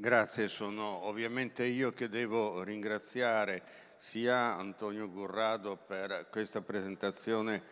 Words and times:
Grazie, 0.00 0.48
sono 0.48 1.04
ovviamente 1.04 1.62
io 1.62 1.92
che 1.92 2.08
devo 2.08 2.62
ringraziare 2.62 3.62
sia 3.98 4.56
Antonio 4.56 5.10
Gurrado 5.10 5.76
per 5.76 6.28
questa 6.30 6.62
presentazione 6.62 7.62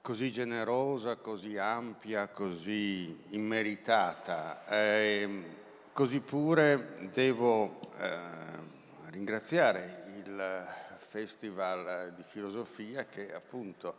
così 0.00 0.32
generosa, 0.32 1.18
così 1.18 1.56
ampia, 1.56 2.26
così 2.26 3.16
immeritata. 3.28 4.66
Eh, 4.66 5.44
così 5.92 6.18
pure 6.18 7.08
devo 7.12 7.78
eh, 7.96 9.10
ringraziare 9.10 10.06
il 10.16 10.66
Festival 11.10 12.12
di 12.12 12.24
Filosofia 12.26 13.06
che 13.06 13.32
appunto 13.32 13.94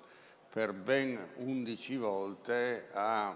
per 0.50 0.74
ben 0.74 1.18
11 1.38 1.96
volte 1.96 2.90
ha 2.92 3.34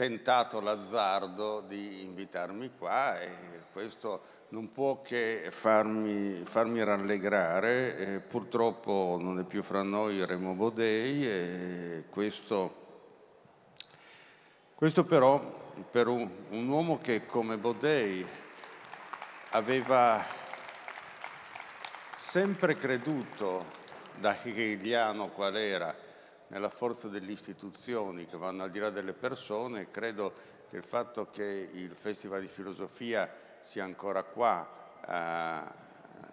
tentato 0.00 0.62
l'azzardo 0.62 1.60
di 1.60 2.00
invitarmi 2.00 2.70
qua 2.78 3.20
e 3.20 3.64
questo 3.70 4.38
non 4.48 4.72
può 4.72 5.02
che 5.02 5.48
farmi, 5.50 6.42
farmi 6.46 6.82
rallegrare. 6.82 7.98
E 7.98 8.20
purtroppo 8.20 9.18
non 9.20 9.38
è 9.40 9.44
più 9.44 9.62
fra 9.62 9.82
noi 9.82 10.24
Remo 10.24 10.54
Bodei 10.54 11.28
e 11.28 12.04
questo, 12.08 12.74
questo 14.74 15.04
però 15.04 15.74
per 15.90 16.06
un, 16.06 16.30
un 16.48 16.66
uomo 16.66 16.98
che 16.98 17.26
come 17.26 17.58
Bodei 17.58 18.26
aveva 19.50 20.24
sempre 22.16 22.74
creduto 22.74 23.66
da 24.18 24.34
hegeliano 24.42 25.28
qual 25.28 25.56
era 25.58 25.94
nella 26.50 26.68
forza 26.68 27.08
delle 27.08 27.32
istituzioni 27.32 28.26
che 28.26 28.36
vanno 28.36 28.64
al 28.64 28.70
di 28.70 28.78
là 28.78 28.90
delle 28.90 29.12
persone, 29.12 29.90
credo 29.90 30.32
che 30.68 30.76
il 30.76 30.84
fatto 30.84 31.28
che 31.30 31.70
il 31.72 31.94
Festival 31.94 32.40
di 32.40 32.48
Filosofia 32.48 33.32
sia 33.60 33.84
ancora 33.84 34.22
qua 34.24 34.68
eh, 35.06 35.88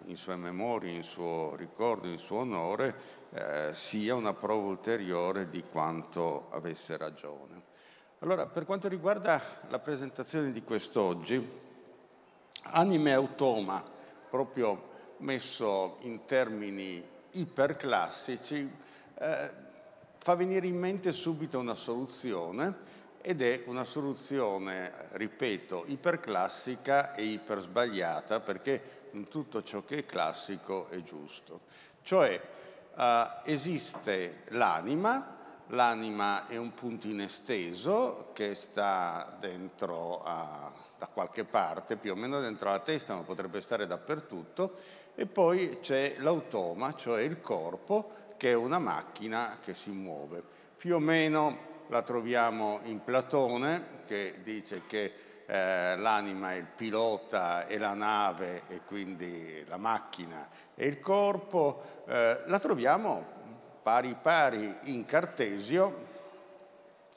in 0.06 0.16
sua 0.16 0.36
memoria, 0.36 0.90
in 0.90 1.04
suo 1.04 1.54
ricordo, 1.56 2.08
in 2.08 2.18
suo 2.18 2.38
onore, 2.38 3.16
eh, 3.30 3.70
sia 3.72 4.14
una 4.14 4.34
prova 4.34 4.66
ulteriore 4.66 5.50
di 5.50 5.62
quanto 5.62 6.48
avesse 6.50 6.96
ragione. 6.96 7.62
Allora, 8.20 8.46
per 8.46 8.64
quanto 8.64 8.88
riguarda 8.88 9.40
la 9.68 9.78
presentazione 9.78 10.50
di 10.50 10.64
quest'oggi, 10.64 11.66
Anime 12.62 13.12
Automa, 13.12 13.84
proprio 14.28 14.96
messo 15.18 15.98
in 16.00 16.24
termini 16.24 17.06
iperclassici, 17.30 18.70
eh, 19.14 19.66
fa 20.28 20.34
venire 20.34 20.66
in 20.66 20.76
mente 20.76 21.14
subito 21.14 21.58
una 21.58 21.74
soluzione 21.74 22.74
ed 23.22 23.40
è 23.40 23.62
una 23.64 23.84
soluzione, 23.84 24.92
ripeto, 25.12 25.84
iperclassica 25.86 27.14
e 27.14 27.22
ipersbagliata 27.22 28.40
perché 28.40 29.08
tutto 29.30 29.62
ciò 29.62 29.86
che 29.86 30.00
è 30.00 30.04
classico 30.04 30.88
è 30.90 31.02
giusto. 31.02 31.60
Cioè 32.02 32.38
eh, 32.94 33.26
esiste 33.44 34.42
l'anima, 34.48 35.64
l'anima 35.68 36.46
è 36.46 36.58
un 36.58 36.74
punto 36.74 37.06
inesteso 37.06 38.28
che 38.34 38.54
sta 38.54 39.34
dentro 39.40 40.22
a, 40.24 40.70
da 40.98 41.06
qualche 41.06 41.44
parte, 41.44 41.96
più 41.96 42.12
o 42.12 42.16
meno 42.16 42.38
dentro 42.38 42.68
la 42.68 42.80
testa, 42.80 43.14
ma 43.14 43.22
potrebbe 43.22 43.62
stare 43.62 43.86
dappertutto, 43.86 44.74
e 45.14 45.24
poi 45.24 45.78
c'è 45.80 46.16
l'automa, 46.18 46.94
cioè 46.96 47.22
il 47.22 47.40
corpo, 47.40 48.26
che 48.38 48.52
è 48.52 48.54
una 48.54 48.78
macchina 48.78 49.58
che 49.60 49.74
si 49.74 49.90
muove. 49.90 50.42
Più 50.78 50.94
o 50.94 50.98
meno 50.98 51.84
la 51.88 52.00
troviamo 52.00 52.80
in 52.84 53.04
Platone, 53.04 53.96
che 54.06 54.36
dice 54.42 54.82
che 54.86 55.12
eh, 55.44 55.96
l'anima 55.96 56.52
è 56.52 56.56
il 56.56 56.66
pilota 56.66 57.66
e 57.66 57.76
la 57.76 57.94
nave 57.94 58.62
e 58.68 58.80
quindi 58.86 59.64
la 59.66 59.76
macchina 59.76 60.48
e 60.74 60.86
il 60.86 61.00
corpo. 61.00 62.04
Eh, 62.06 62.40
la 62.46 62.58
troviamo 62.58 63.36
pari 63.82 64.16
pari 64.20 64.74
in 64.84 65.04
Cartesio, 65.04 66.06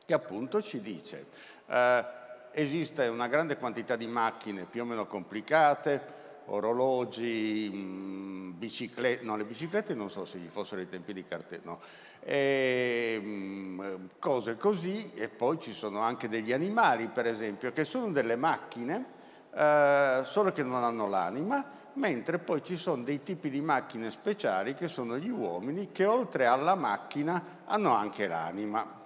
che 0.06 0.14
appunto 0.14 0.62
ci 0.62 0.82
dice 0.82 1.28
eh, 1.68 2.06
esiste 2.52 3.08
una 3.08 3.28
grande 3.28 3.58
quantità 3.58 3.96
di 3.96 4.08
macchine 4.08 4.66
più 4.66 4.82
o 4.82 4.86
meno 4.86 5.06
complicate, 5.06 6.20
orologi, 6.46 7.70
mm, 7.74 8.52
biciclette, 8.58 9.24
no 9.24 9.36
le 9.36 9.44
biciclette 9.44 9.94
non 9.94 10.10
so 10.10 10.26
se 10.26 10.40
ci 10.40 10.48
fossero 10.48 10.82
i 10.82 10.90
tempi 10.90 11.14
di 11.14 11.26
cartello, 11.26 11.62
no. 11.64 11.80
e, 12.20 13.20
mm, 13.22 13.82
cose 14.20 14.58
così 14.58 15.12
e 15.14 15.30
poi 15.30 15.60
ci 15.60 15.74
sono 15.74 16.00
anche 16.00 16.30
degli 16.30 16.52
animali 16.52 17.08
per 17.08 17.26
esempio 17.26 17.72
che 17.72 17.86
sono 17.86 18.12
delle 18.12 18.36
macchine 18.36 19.06
eh, 19.54 20.22
solo 20.24 20.52
che 20.52 20.64
non 20.64 20.84
hanno 20.84 21.08
l'anima 21.08 21.80
mentre 21.94 22.40
poi 22.40 22.64
ci 22.64 22.78
sono 22.78 23.04
dei 23.04 23.22
tipi 23.22 23.50
di 23.50 23.62
macchine 23.62 24.10
speciali 24.12 24.76
che 24.76 24.88
sono 24.88 25.18
gli 25.18 25.30
uomini 25.30 25.92
che 25.92 26.06
oltre 26.06 26.46
alla 26.46 26.76
macchina 26.76 27.60
hanno 27.66 27.94
anche 27.94 28.28
l'anima. 28.28 29.01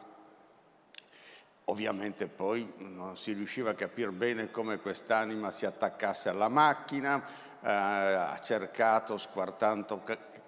Ovviamente 1.65 2.27
poi 2.27 2.71
non 2.77 3.17
si 3.17 3.33
riusciva 3.33 3.71
a 3.71 3.73
capire 3.73 4.11
bene 4.11 4.51
come 4.51 4.77
quest'anima 4.77 5.49
si 5.49 5.65
attaccasse 5.65 6.29
alla 6.29 6.47
macchina, 6.47 7.23
eh, 7.59 7.69
ha 7.71 8.39
cercato, 8.43 9.17
squartando 9.17 10.03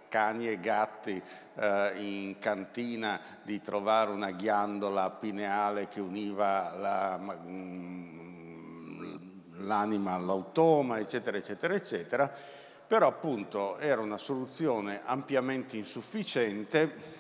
cani 0.08 0.48
e 0.48 0.60
gatti 0.60 1.20
eh, 1.56 1.92
in 1.96 2.38
cantina, 2.38 3.20
di 3.42 3.60
trovare 3.62 4.12
una 4.12 4.30
ghiandola 4.30 5.10
pineale 5.10 5.88
che 5.88 6.02
univa 6.02 6.76
la, 6.76 7.18
mm, 7.18 8.18
l'anima 9.62 10.14
all'automa, 10.14 11.00
eccetera, 11.00 11.38
eccetera, 11.38 11.74
eccetera. 11.74 12.32
Però 12.88 13.08
appunto 13.08 13.80
era 13.80 14.02
una 14.02 14.18
soluzione 14.18 15.02
ampiamente 15.04 15.78
insufficiente 15.78 17.17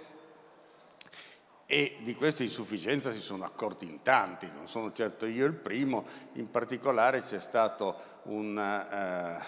e 1.69 1.97
di 1.99 2.15
questa 2.15 2.43
insufficienza 2.43 3.11
si 3.11 3.19
sono 3.19 3.43
accorti 3.43 3.83
in 3.83 4.01
tanti, 4.01 4.49
non 4.55 4.69
sono 4.69 4.93
certo 4.93 5.25
io 5.25 5.45
il 5.45 5.53
primo, 5.53 6.05
in 6.33 6.49
particolare 6.49 7.21
c'è 7.21 7.41
stato 7.41 8.21
un 8.23 8.57
eh, 8.57 9.43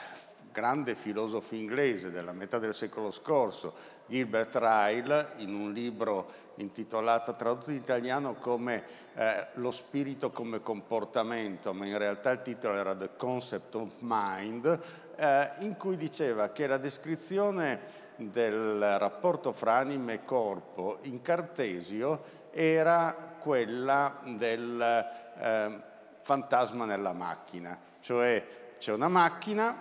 grande 0.51 0.95
filosofo 0.95 1.55
inglese 1.55 2.11
della 2.11 2.33
metà 2.33 2.59
del 2.59 2.75
secolo 2.75 3.11
scorso, 3.11 3.73
Gilbert 4.05 4.53
Ryle, 4.57 5.29
in 5.37 5.53
un 5.53 5.71
libro 5.71 6.47
intitolato, 6.55 7.35
tradotto 7.35 7.71
in 7.71 7.77
italiano 7.77 8.35
come 8.35 8.83
eh, 9.15 9.47
Lo 9.53 9.71
spirito 9.71 10.29
come 10.31 10.61
comportamento, 10.61 11.73
ma 11.73 11.85
in 11.85 11.97
realtà 11.97 12.31
il 12.31 12.41
titolo 12.41 12.75
era 12.75 12.95
The 12.95 13.11
Concept 13.15 13.75
of 13.75 13.91
Mind, 13.99 14.79
eh, 15.15 15.51
in 15.59 15.77
cui 15.77 15.95
diceva 15.95 16.49
che 16.49 16.67
la 16.67 16.77
descrizione 16.77 17.98
del 18.19 18.97
rapporto 18.99 19.53
fra 19.53 19.75
anima 19.75 20.11
e 20.11 20.25
corpo 20.25 20.99
in 21.03 21.21
Cartesio 21.21 22.37
era 22.51 23.37
quella 23.39 24.19
del 24.23 25.05
eh, 25.37 25.81
fantasma 26.21 26.85
nella 26.85 27.13
macchina, 27.13 27.77
cioè 28.01 28.75
c'è 28.77 28.91
una 28.91 29.07
macchina 29.07 29.77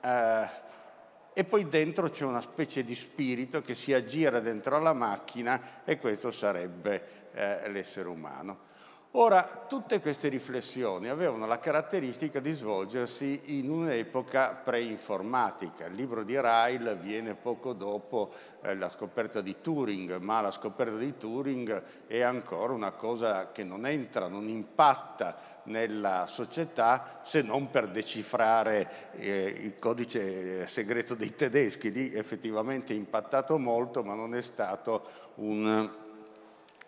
eh, 0.00 0.48
e 1.32 1.44
poi 1.44 1.68
dentro 1.68 2.08
c'è 2.10 2.24
una 2.24 2.40
specie 2.40 2.82
di 2.82 2.94
spirito 2.94 3.62
che 3.62 3.74
si 3.74 3.92
aggira 3.92 4.40
dentro 4.40 4.80
la 4.80 4.92
macchina 4.92 5.84
e 5.84 5.98
questo 5.98 6.30
sarebbe 6.30 7.30
eh, 7.32 7.70
l'essere 7.70 8.08
umano. 8.08 8.66
Ora, 9.12 9.64
tutte 9.66 10.00
queste 10.00 10.28
riflessioni 10.28 11.08
avevano 11.08 11.46
la 11.46 11.58
caratteristica 11.58 12.40
di 12.40 12.52
svolgersi 12.52 13.40
in 13.58 13.70
un'epoca 13.70 14.60
pre-informatica. 14.62 15.86
Il 15.86 15.94
libro 15.94 16.22
di 16.24 16.38
Ryle 16.38 16.94
viene 16.96 17.34
poco 17.34 17.72
dopo 17.72 18.30
eh, 18.60 18.76
la 18.76 18.90
scoperta 18.90 19.40
di 19.40 19.56
Turing, 19.62 20.18
ma 20.18 20.42
la 20.42 20.50
scoperta 20.50 20.98
di 20.98 21.16
Turing 21.16 21.82
è 22.06 22.20
ancora 22.20 22.74
una 22.74 22.90
cosa 22.90 23.50
che 23.50 23.64
non 23.64 23.86
entra, 23.86 24.28
non 24.28 24.46
impatta 24.46 25.56
nella 25.64 26.26
società 26.28 27.20
se 27.22 27.40
non 27.40 27.70
per 27.70 27.88
decifrare 27.88 29.12
eh, 29.12 29.46
il 29.46 29.78
codice 29.78 30.66
segreto 30.66 31.14
dei 31.14 31.34
tedeschi. 31.34 31.90
Lì 31.90 32.12
effettivamente 32.12 32.92
è 32.92 32.96
impattato 32.96 33.56
molto, 33.56 34.04
ma 34.04 34.12
non 34.12 34.34
è 34.34 34.42
stato 34.42 35.32
un 35.36 36.06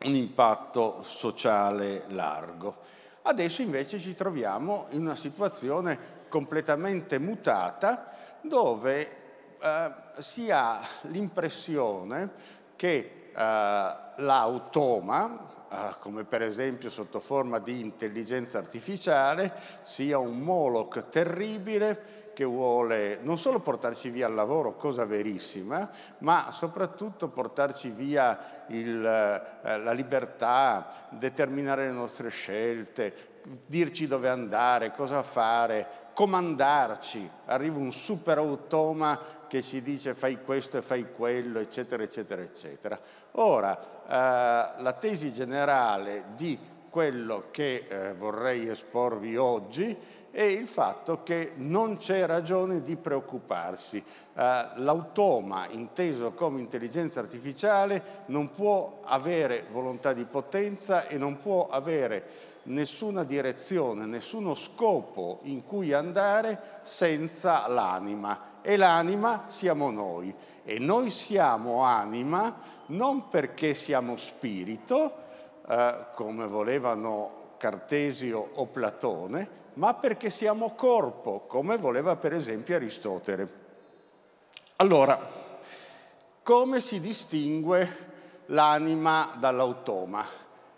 un 0.05 0.15
impatto 0.15 1.03
sociale 1.03 2.05
largo. 2.09 2.89
Adesso 3.23 3.61
invece 3.61 3.99
ci 3.99 4.15
troviamo 4.15 4.87
in 4.91 5.03
una 5.03 5.17
situazione 5.17 6.19
completamente 6.29 7.19
mutata 7.19 8.11
dove 8.41 9.17
eh, 9.61 9.93
si 10.19 10.51
ha 10.51 10.81
l'impressione 11.03 12.31
che 12.77 13.31
eh, 13.31 13.95
l'automa, 14.17 15.49
eh, 15.71 15.95
come 15.99 16.25
per 16.25 16.41
esempio 16.43 16.89
sotto 16.89 17.21
forma 17.21 17.59
di 17.59 17.81
intelligenza 17.81 18.57
artificiale, 18.57 19.53
sia 19.83 20.17
un 20.17 20.39
Moloch 20.39 21.11
terribile 21.11 22.20
che 22.41 22.47
vuole 22.47 23.19
non 23.21 23.37
solo 23.37 23.61
portarci 23.61 24.09
via 24.09 24.25
al 24.25 24.33
lavoro, 24.33 24.75
cosa 24.75 25.05
verissima, 25.05 25.91
ma 26.21 26.53
soprattutto 26.53 27.29
portarci 27.29 27.91
via 27.91 28.65
il, 28.69 29.05
eh, 29.05 29.79
la 29.79 29.93
libertà, 29.93 31.09
determinare 31.11 31.85
le 31.85 31.93
nostre 31.93 32.31
scelte, 32.31 33.43
dirci 33.67 34.07
dove 34.07 34.31
andare, 34.31 34.93
cosa 34.93 35.23
fare, 35.23 35.87
comandarci. 36.15 37.31
Arriva 37.45 37.77
un 37.77 37.93
super 37.93 38.39
automa 38.39 39.21
che 39.47 39.61
ci 39.61 39.83
dice 39.83 40.15
fai 40.15 40.43
questo 40.43 40.79
e 40.79 40.83
fai 40.83 41.13
quello, 41.13 41.59
eccetera, 41.59 42.03
eccetera, 42.03 42.41
eccetera. 42.41 42.99
Ora, 43.33 43.79
eh, 43.79 44.83
la 44.83 44.97
tesi 44.99 45.31
generale 45.31 46.25
di 46.37 46.59
quello 46.89 47.49
che 47.51 47.85
eh, 47.87 48.15
vorrei 48.15 48.67
esporvi 48.67 49.37
oggi 49.37 49.97
è 50.31 50.43
il 50.43 50.69
fatto 50.69 51.23
che 51.23 51.53
non 51.57 51.97
c'è 51.97 52.25
ragione 52.25 52.83
di 52.83 52.97
preoccuparsi. 52.97 53.99
Uh, 53.99 54.43
l'automa, 54.77 55.67
inteso 55.71 56.33
come 56.33 56.61
intelligenza 56.61 57.21
artificiale, 57.21 58.23
non 58.27 58.51
può 58.51 59.01
avere 59.05 59.67
volontà 59.71 60.13
di 60.13 60.25
potenza 60.25 61.07
e 61.09 61.19
non 61.19 61.37
può 61.39 61.69
avere 61.69 62.49
nessuna 62.65 63.25
direzione, 63.25 64.07
nessuno 64.07 64.55
scopo 64.55 65.41
in 65.43 65.65
cui 65.65 65.93
andare 65.93 66.79
senza 66.83 67.67
l'anima. 67.69 68.59
E 68.63 68.77
l'anima 68.77 69.47
siamo 69.49 69.91
noi. 69.91 70.33
E 70.63 70.79
noi 70.79 71.11
siamo 71.11 71.83
anima 71.83 72.79
non 72.87 73.29
perché 73.29 73.75
siamo 73.75 74.17
spirito, 74.17 75.13
uh, 75.67 75.75
come 76.15 76.47
volevano 76.47 77.39
Cartesio 77.57 78.51
o 78.55 78.67
Platone, 78.67 79.60
ma 79.81 79.95
perché 79.95 80.29
siamo 80.29 80.75
corpo, 80.75 81.45
come 81.47 81.79
voleva 81.79 82.15
per 82.15 82.35
esempio 82.35 82.77
Aristotele. 82.77 83.49
Allora, 84.77 85.19
come 86.43 86.83
si 86.83 87.01
distingue 87.01 88.09
l'anima 88.47 89.37
dall'automa? 89.39 90.27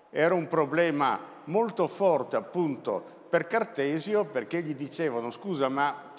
Era 0.08 0.34
un 0.34 0.46
problema 0.46 1.19
molto 1.44 1.88
forte 1.88 2.37
appunto 2.37 3.04
per 3.28 3.49
Cartesio 3.49 4.25
perché 4.25 4.62
gli 4.62 4.76
dicevano 4.76 5.32
scusa 5.32 5.69
ma 5.69 6.12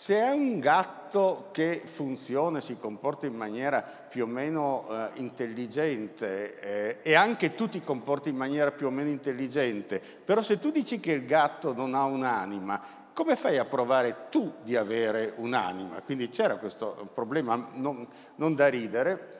se 0.00 0.18
è 0.18 0.30
un 0.30 0.60
gatto 0.60 1.48
che 1.52 1.82
funziona 1.84 2.62
si 2.62 2.78
comporta 2.78 3.26
in 3.26 3.34
maniera 3.34 3.82
più 3.82 4.24
o 4.24 4.26
meno 4.26 4.86
eh, 4.88 5.10
intelligente 5.16 6.58
eh, 6.58 6.98
e 7.02 7.12
anche 7.12 7.54
tu 7.54 7.68
ti 7.68 7.82
comporti 7.82 8.30
in 8.30 8.36
maniera 8.36 8.70
più 8.70 8.86
o 8.86 8.90
meno 8.90 9.10
intelligente, 9.10 10.00
però 10.00 10.40
se 10.40 10.58
tu 10.58 10.70
dici 10.70 11.00
che 11.00 11.12
il 11.12 11.26
gatto 11.26 11.74
non 11.74 11.94
ha 11.94 12.04
un'anima, 12.04 12.80
come 13.12 13.36
fai 13.36 13.58
a 13.58 13.66
provare 13.66 14.28
tu 14.30 14.50
di 14.62 14.74
avere 14.74 15.34
un'anima? 15.36 16.00
Quindi 16.00 16.30
c'era 16.30 16.56
questo 16.56 17.10
problema 17.12 17.68
non, 17.74 18.08
non 18.36 18.54
da 18.54 18.68
ridere. 18.68 19.38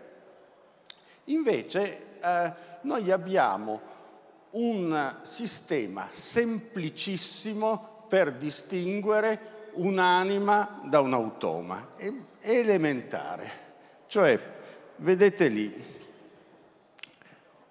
Invece 1.24 2.18
eh, 2.22 2.52
noi 2.82 3.10
abbiamo 3.10 3.80
un 4.50 5.20
sistema 5.22 6.06
semplicissimo 6.10 8.04
per 8.10 8.32
distinguere 8.32 9.49
un'anima 9.74 10.80
da 10.84 11.00
un 11.00 11.12
automa, 11.12 11.88
è 11.96 12.10
elementare. 12.40 13.50
Cioè, 14.06 14.40
vedete 14.96 15.48
lì, 15.48 15.98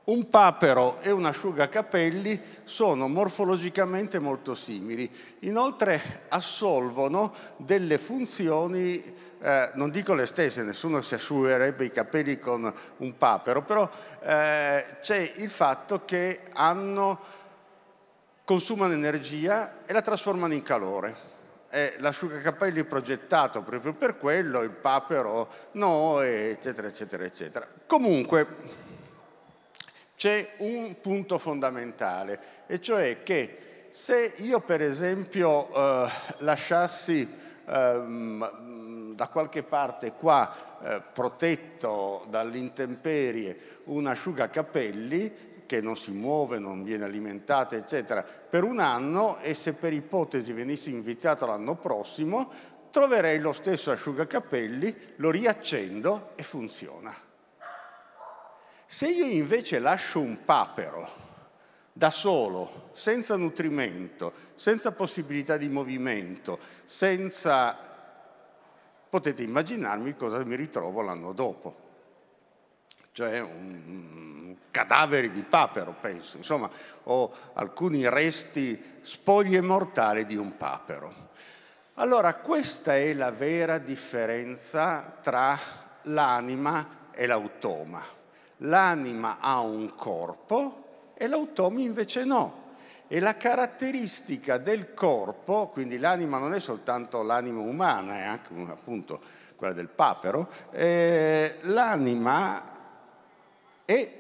un 0.06 0.30
papero 0.30 1.00
e 1.01 1.12
un 1.12 1.25
asciugacapelli 1.25 2.42
sono 2.63 3.07
morfologicamente 3.07 4.18
molto 4.19 4.56
simili, 4.56 5.10
inoltre 5.40 6.25
assolvono 6.30 7.34
delle 7.57 7.98
funzioni, 8.00 9.04
eh, 9.40 9.69
non 9.75 9.92
dico 9.92 10.16
le 10.16 10.25
stesse, 10.25 10.63
nessuno 10.63 11.01
si 11.01 11.13
asciugherebbe 11.13 11.86
i 11.86 11.92
capelli 11.92 12.40
con 12.40 12.74
un 12.98 13.18
papero, 13.18 13.62
però 13.62 13.88
eh, 14.22 14.98
c'è 15.00 15.34
il 15.36 15.50
fatto 15.50 16.04
che 16.06 16.42
hanno, 16.54 17.19
consumano 18.44 18.94
energia 18.94 19.86
e 19.86 19.94
la 19.94 20.01
trasformano 20.01 20.56
in 20.56 20.63
calore 20.63 21.28
è 21.69 21.95
l'asciugacapelli 22.00 22.83
progettato 22.83 23.62
proprio 23.62 23.94
per 23.94 24.18
quello, 24.18 24.62
il 24.62 24.71
papero 24.71 25.48
no, 25.74 26.19
eccetera, 26.21 26.88
eccetera, 26.88 27.24
eccetera. 27.24 27.68
Comunque 27.86 28.48
c'è 30.16 30.56
un 30.57 31.00
punto 31.00 31.38
fondamentale, 31.38 32.39
e 32.68 32.81
cioè 32.81 33.24
che 33.24 33.88
se 33.92 34.33
io 34.38 34.60
per 34.60 34.81
esempio 34.81 35.74
eh, 35.74 36.10
lasciassi 36.39 37.21
eh, 37.66 38.48
da 39.15 39.27
qualche 39.27 39.63
parte 39.63 40.13
qua 40.13 40.77
eh, 40.81 41.01
protetto 41.13 42.25
dall'intemperie 42.30 43.77
un 43.86 44.07
asciugacapelli, 44.07 45.49
che 45.69 45.81
non 45.81 45.95
si 45.95 46.10
muove, 46.10 46.57
non 46.57 46.83
viene 46.83 47.04
alimentata, 47.04 47.75
eccetera, 47.75 48.24
per 48.24 48.63
un 48.63 48.80
anno 48.80 49.38
e 49.38 49.54
se 49.54 49.74
per 49.74 49.94
ipotesi 49.94 50.51
venissi 50.51 50.89
invitato 50.89 51.45
l'anno 51.45 51.75
prossimo, 51.75 52.51
troverei 52.89 53.38
lo 53.38 53.54
stesso 53.54 53.92
asciugacapelli, 53.92 55.13
lo 55.18 55.30
riaccendo 55.30 56.31
e 56.33 56.42
funziona. 56.42 57.13
Se 58.88 59.07
io 59.07 59.25
invece 59.27 59.77
lascio 59.77 60.19
un 60.19 60.44
papero 60.44 61.07
da 61.94 62.10
solo, 62.10 62.89
senza 62.94 63.36
nutrimento, 63.36 64.33
senza 64.56 64.92
possibilità 64.92 65.56
di 65.56 65.69
movimento, 65.69 66.57
senza... 66.83 67.77
potete 69.07 69.44
immaginarmi 69.44 70.15
cosa 70.15 70.44
mi 70.44 70.56
ritrovo 70.56 71.01
l'anno 71.01 71.31
dopo 71.31 71.88
cioè 73.19 73.42
un, 73.42 74.56
cadaveri 74.71 75.30
di 75.30 75.44
papero, 75.44 75.94
penso, 76.00 76.38
insomma, 76.38 76.69
o 77.04 77.30
alcuni 77.54 78.07
resti, 78.07 78.81
spoglie 79.01 79.60
mortali 79.60 80.25
di 80.25 80.38
un 80.38 80.56
papero. 80.56 81.27
Allora, 81.95 82.36
questa 82.36 82.95
è 82.95 83.13
la 83.13 83.31
vera 83.31 83.77
differenza 83.77 85.18
tra 85.21 85.60
l'anima 86.04 87.10
e 87.12 87.25
l'automa. 87.25 88.01
L'anima 88.57 89.39
ha 89.42 89.60
un 89.60 89.94
corpo 89.95 91.12
e 91.13 91.27
l'automa 91.27 91.81
invece 91.81 92.24
no. 92.24 92.68
E 93.10 93.19
la 93.19 93.36
caratteristica 93.36 94.57
del 94.57 94.94
corpo, 94.94 95.68
quindi 95.74 95.98
l'anima 95.98 96.38
non 96.38 96.54
è 96.54 96.60
soltanto 96.62 97.22
l'anima 97.22 97.60
umana, 97.60 98.15
è 98.15 98.24
anche 98.24 98.54
appunto 98.69 99.19
quella 99.57 99.74
del 99.74 99.89
papero, 99.89 100.50
eh, 100.72 101.57
l'anima 101.63 102.77
è, 103.89 104.12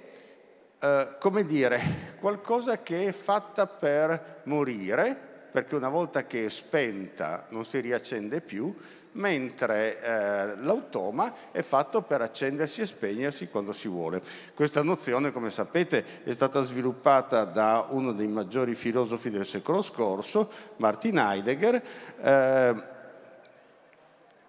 eh, 0.79 1.07
come 1.19 1.43
dire, 1.43 1.79
qualcosa 2.19 2.81
che 2.81 3.05
è 3.05 3.11
fatta 3.11 3.67
per 3.67 4.41
morire, 4.45 5.15
perché 5.51 5.75
una 5.75 5.89
volta 5.89 6.25
che 6.25 6.45
è 6.45 6.49
spenta 6.49 7.45
non 7.49 7.63
si 7.65 7.79
riaccende 7.79 8.41
più, 8.41 8.75
mentre 9.11 10.01
eh, 10.01 10.55
l'automa 10.57 11.51
è 11.51 11.61
fatto 11.61 12.01
per 12.01 12.21
accendersi 12.21 12.81
e 12.81 12.87
spegnersi 12.87 13.47
quando 13.49 13.71
si 13.71 13.87
vuole. 13.87 14.23
Questa 14.55 14.81
nozione, 14.81 15.31
come 15.31 15.51
sapete, 15.51 16.23
è 16.23 16.31
stata 16.31 16.63
sviluppata 16.63 17.45
da 17.45 17.85
uno 17.89 18.11
dei 18.11 18.27
maggiori 18.27 18.73
filosofi 18.73 19.29
del 19.29 19.45
secolo 19.45 19.83
scorso, 19.83 20.49
Martin 20.77 21.19
Heidegger. 21.19 21.83
Eh, 22.19 22.83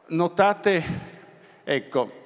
notate, 0.06 0.84
ecco, 1.62 2.19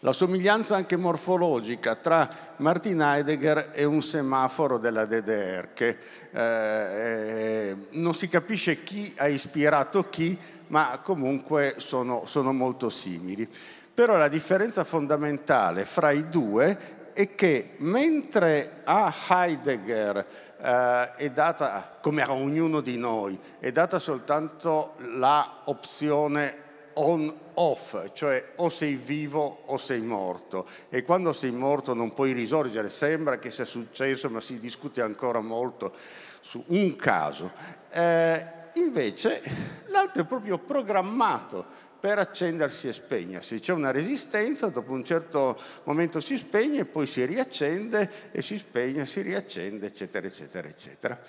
la 0.00 0.12
somiglianza 0.12 0.76
anche 0.76 0.96
morfologica 0.96 1.94
tra 1.96 2.28
Martin 2.56 3.02
Heidegger 3.02 3.70
e 3.72 3.84
un 3.84 4.00
semaforo 4.00 4.78
della 4.78 5.04
DDR, 5.04 5.74
che 5.74 5.96
eh, 6.30 7.76
non 7.90 8.14
si 8.14 8.28
capisce 8.28 8.82
chi 8.82 9.12
ha 9.18 9.26
ispirato 9.26 10.08
chi, 10.08 10.36
ma 10.68 11.00
comunque 11.02 11.74
sono, 11.76 12.24
sono 12.24 12.52
molto 12.52 12.88
simili. 12.88 13.46
Però 13.92 14.16
la 14.16 14.28
differenza 14.28 14.84
fondamentale 14.84 15.84
fra 15.84 16.10
i 16.12 16.30
due 16.30 16.98
è 17.12 17.34
che 17.34 17.74
mentre 17.78 18.80
a 18.84 19.12
Heidegger 19.28 20.26
eh, 20.58 21.14
è 21.14 21.30
data, 21.30 21.98
come 22.00 22.22
a 22.22 22.32
ognuno 22.32 22.80
di 22.80 22.96
noi, 22.96 23.38
è 23.58 23.70
data 23.70 23.98
soltanto 23.98 24.94
la 24.98 25.62
opzione 25.64 26.68
on-off, 27.00 28.12
cioè 28.12 28.52
o 28.56 28.68
sei 28.68 28.96
vivo 28.96 29.62
o 29.66 29.76
sei 29.76 30.00
morto 30.00 30.66
e 30.88 31.02
quando 31.02 31.32
sei 31.32 31.50
morto 31.50 31.94
non 31.94 32.12
puoi 32.12 32.32
risorgere, 32.32 32.88
sembra 32.88 33.38
che 33.38 33.50
sia 33.50 33.64
successo 33.64 34.28
ma 34.28 34.40
si 34.40 34.58
discute 34.58 35.00
ancora 35.00 35.40
molto 35.40 35.94
su 36.40 36.62
un 36.68 36.96
caso. 36.96 37.52
Eh, 37.90 38.46
invece 38.74 39.42
l'altro 39.86 40.22
è 40.22 40.26
proprio 40.26 40.58
programmato 40.58 41.88
per 42.00 42.18
accendersi 42.18 42.88
e 42.88 42.92
spegnersi. 42.94 43.60
C'è 43.60 43.72
una 43.72 43.90
resistenza, 43.90 44.68
dopo 44.68 44.92
un 44.92 45.04
certo 45.04 45.60
momento 45.84 46.20
si 46.20 46.38
spegne, 46.38 46.86
poi 46.86 47.06
si 47.06 47.24
riaccende 47.26 48.30
e 48.32 48.40
si 48.40 48.56
spegne, 48.56 49.04
si 49.04 49.20
riaccende, 49.20 49.86
eccetera, 49.86 50.26
eccetera, 50.26 50.66
eccetera. 50.66 51.20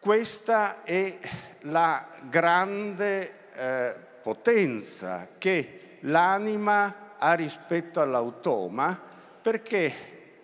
questa 0.00 0.82
è 0.82 1.18
la 1.62 2.08
grande 2.28 3.32
eh, 3.54 3.94
potenza 4.24 5.28
che 5.36 5.98
l'anima 6.00 7.16
ha 7.18 7.34
rispetto 7.34 8.00
all'automa, 8.00 8.98
perché 9.42 9.92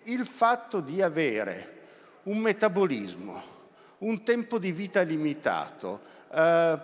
il 0.03 0.27
fatto 0.27 0.81
di 0.81 1.01
avere 1.01 1.79
un 2.23 2.37
metabolismo, 2.37 3.41
un 3.99 4.23
tempo 4.23 4.59
di 4.59 4.71
vita 4.71 5.01
limitato, 5.01 5.99
eh, 6.31 6.79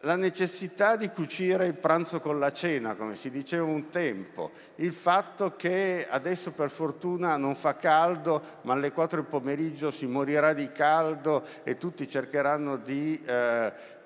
la 0.00 0.16
necessità 0.16 0.96
di 0.96 1.08
cucire 1.10 1.66
il 1.66 1.74
pranzo 1.74 2.18
con 2.18 2.40
la 2.40 2.50
cena, 2.50 2.96
come 2.96 3.14
si 3.14 3.30
diceva 3.30 3.66
un 3.66 3.90
tempo, 3.90 4.50
il 4.76 4.92
fatto 4.92 5.54
che 5.54 6.04
adesso 6.10 6.50
per 6.50 6.70
fortuna 6.70 7.36
non 7.36 7.54
fa 7.54 7.76
caldo, 7.76 8.58
ma 8.62 8.72
alle 8.72 8.90
4 8.90 9.20
del 9.20 9.30
pomeriggio 9.30 9.92
si 9.92 10.06
morirà 10.06 10.52
di 10.52 10.72
caldo 10.72 11.44
e 11.62 11.78
tutti 11.78 12.08
cercheranno 12.08 12.76
di... 12.76 13.22
Eh, 13.24 13.98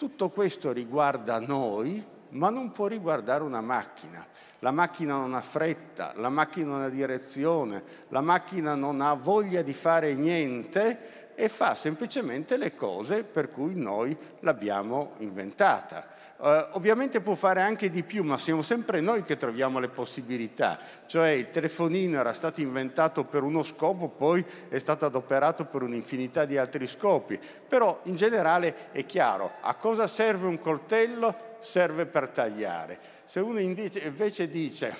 tutto 0.00 0.30
questo 0.30 0.72
riguarda 0.72 1.38
noi, 1.40 2.02
ma 2.30 2.48
non 2.48 2.70
può 2.70 2.86
riguardare 2.86 3.42
una 3.42 3.60
macchina. 3.60 4.26
La 4.60 4.70
macchina 4.70 5.12
non 5.12 5.34
ha 5.34 5.42
fretta, 5.42 6.14
la 6.16 6.30
macchina 6.30 6.68
non 6.68 6.80
ha 6.80 6.88
direzione, 6.88 7.82
la 8.08 8.22
macchina 8.22 8.74
non 8.74 9.02
ha 9.02 9.12
voglia 9.12 9.60
di 9.60 9.74
fare 9.74 10.14
niente 10.14 11.34
e 11.34 11.50
fa 11.50 11.74
semplicemente 11.74 12.56
le 12.56 12.74
cose 12.74 13.24
per 13.24 13.50
cui 13.50 13.74
noi 13.74 14.16
l'abbiamo 14.38 15.12
inventata. 15.18 16.08
Uh, 16.40 16.68
ovviamente 16.72 17.20
può 17.20 17.34
fare 17.34 17.60
anche 17.60 17.90
di 17.90 18.02
più, 18.02 18.24
ma 18.24 18.38
siamo 18.38 18.62
sempre 18.62 19.02
noi 19.02 19.22
che 19.22 19.36
troviamo 19.36 19.78
le 19.78 19.88
possibilità. 19.88 20.78
Cioè 21.04 21.28
il 21.28 21.50
telefonino 21.50 22.18
era 22.18 22.32
stato 22.32 22.62
inventato 22.62 23.24
per 23.24 23.42
uno 23.42 23.62
scopo, 23.62 24.08
poi 24.08 24.42
è 24.70 24.78
stato 24.78 25.04
adoperato 25.04 25.66
per 25.66 25.82
un'infinità 25.82 26.46
di 26.46 26.56
altri 26.56 26.86
scopi. 26.86 27.38
Però 27.68 28.00
in 28.04 28.16
generale 28.16 28.90
è 28.92 29.04
chiaro, 29.04 29.52
a 29.60 29.74
cosa 29.74 30.06
serve 30.06 30.46
un 30.46 30.58
coltello? 30.60 31.58
Serve 31.60 32.06
per 32.06 32.30
tagliare. 32.30 32.98
Se 33.24 33.40
uno 33.40 33.60
invece 33.60 34.48
dice 34.48 34.96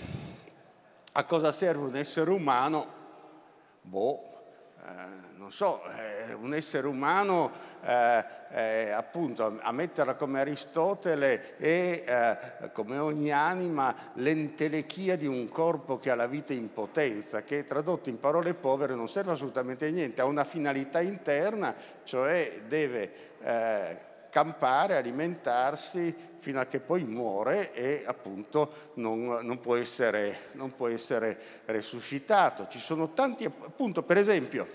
a 1.12 1.24
cosa 1.24 1.52
serve 1.52 1.86
un 1.86 1.96
essere 1.96 2.30
umano, 2.30 2.86
boh, 3.80 4.42
eh, 4.84 5.29
non 5.50 5.58
so, 5.58 5.82
eh, 5.96 6.32
un 6.34 6.54
essere 6.54 6.86
umano, 6.86 7.50
eh, 7.82 8.24
eh, 8.52 8.90
appunto, 8.90 9.58
a 9.60 9.72
metterla 9.72 10.14
come 10.14 10.38
Aristotele, 10.38 11.56
è 11.56 12.60
eh, 12.62 12.70
come 12.70 12.98
ogni 12.98 13.32
anima 13.32 14.12
l'entelechia 14.14 15.16
di 15.16 15.26
un 15.26 15.48
corpo 15.48 15.98
che 15.98 16.12
ha 16.12 16.14
la 16.14 16.28
vita 16.28 16.52
in 16.52 16.72
potenza, 16.72 17.42
che 17.42 17.64
tradotto 17.64 18.08
in 18.08 18.20
parole 18.20 18.54
povere 18.54 18.94
non 18.94 19.08
serve 19.08 19.32
assolutamente 19.32 19.88
a 19.88 19.90
niente, 19.90 20.20
ha 20.20 20.24
una 20.24 20.44
finalità 20.44 21.00
interna, 21.00 21.74
cioè 22.04 22.60
deve 22.68 23.12
eh, 23.40 23.98
campare, 24.30 24.96
alimentarsi 24.96 26.14
fino 26.38 26.60
a 26.60 26.66
che 26.66 26.78
poi 26.78 27.02
muore 27.02 27.74
e 27.74 28.04
appunto 28.06 28.92
non, 28.94 29.40
non, 29.42 29.58
può 29.58 29.74
essere, 29.74 30.50
non 30.52 30.76
può 30.76 30.86
essere 30.86 31.36
resuscitato. 31.64 32.68
Ci 32.68 32.78
sono 32.78 33.12
tanti, 33.12 33.44
appunto, 33.44 34.04
per 34.04 34.16
esempio, 34.16 34.68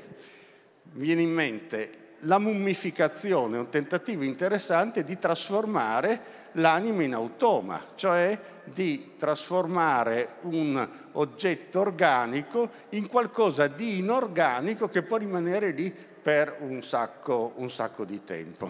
viene 0.96 1.22
in 1.22 1.32
mente 1.32 2.04
la 2.20 2.40
mummificazione, 2.40 3.58
un 3.58 3.70
tentativo 3.70 4.24
interessante 4.24 5.04
di 5.04 5.18
trasformare 5.18 6.44
l'anima 6.54 7.04
in 7.04 7.14
automa, 7.14 7.84
cioè 7.96 8.40
di 8.64 9.12
trasformare 9.18 10.36
un 10.42 10.90
oggetto 11.14 11.82
organico 11.82 12.70
in 12.90 13.08
qualcosa 13.08 13.68
di 13.68 14.00
inorganico 14.00 14.90
che 14.90 15.04
può 15.04 15.18
rimanere 15.18 15.72
lì 15.72 15.94
per 15.94 16.58
un 16.62 16.82
sacco, 16.82 17.54
un 17.58 17.70
sacco 17.70 18.06
di 18.06 18.24
tempo. 18.24 18.70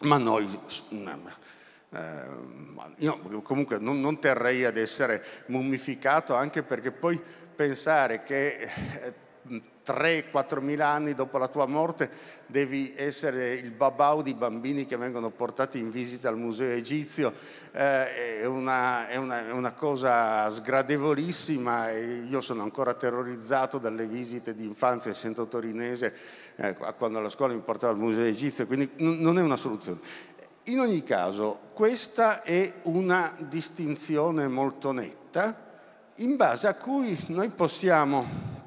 Ma 0.00 0.18
noi, 0.18 0.58
eh, 1.90 2.26
io 2.96 3.42
comunque 3.42 3.78
non, 3.78 4.00
non 4.00 4.18
terrei 4.18 4.64
ad 4.64 4.76
essere 4.76 5.22
mummificato 5.46 6.34
anche 6.34 6.64
perché 6.64 6.90
poi 6.90 7.20
pensare 7.54 8.24
che 8.24 8.58
eh, 8.62 9.14
3-4 9.84 10.60
mila 10.60 10.86
anni 10.88 11.14
dopo 11.14 11.38
la 11.38 11.48
tua 11.48 11.66
morte 11.66 12.08
devi 12.46 12.92
essere 12.96 13.54
il 13.54 13.72
babau 13.72 14.22
di 14.22 14.34
bambini 14.34 14.86
che 14.86 14.96
vengono 14.96 15.30
portati 15.30 15.78
in 15.78 15.90
visita 15.90 16.28
al 16.28 16.36
museo 16.36 16.70
egizio, 16.70 17.34
eh, 17.72 18.40
è, 18.40 18.46
una, 18.46 19.08
è, 19.08 19.16
una, 19.16 19.48
è, 19.48 19.50
una, 19.50 19.72
cosa 19.72 20.48
sgradevolissima 20.50 21.90
io 21.90 22.40
sono 22.40 22.62
ancora 22.62 22.94
terrorizzato 22.94 23.78
dalle 23.78 24.06
visite 24.06 24.54
di 24.54 24.64
infanzia, 24.64 25.10
essendo 25.10 25.48
torinese, 25.48 26.14
eh, 26.56 26.76
quando 26.96 27.20
la 27.20 27.28
scuola 27.28 27.54
mi 27.54 27.60
portava 27.60 27.92
al 27.92 27.98
museo 27.98 28.24
egizio, 28.24 28.66
quindi 28.66 28.90
non 28.96 29.38
è 29.38 29.42
una 29.42 29.56
soluzione. 29.56 30.00
In 30.66 30.78
ogni 30.78 31.02
caso, 31.02 31.58
questa 31.72 32.42
è 32.42 32.72
una 32.82 33.34
distinzione 33.38 34.46
molto 34.46 34.92
netta 34.92 35.70
in 36.16 36.36
base 36.36 36.68
a 36.68 36.74
cui 36.74 37.18
noi 37.28 37.48
possiamo 37.48 38.60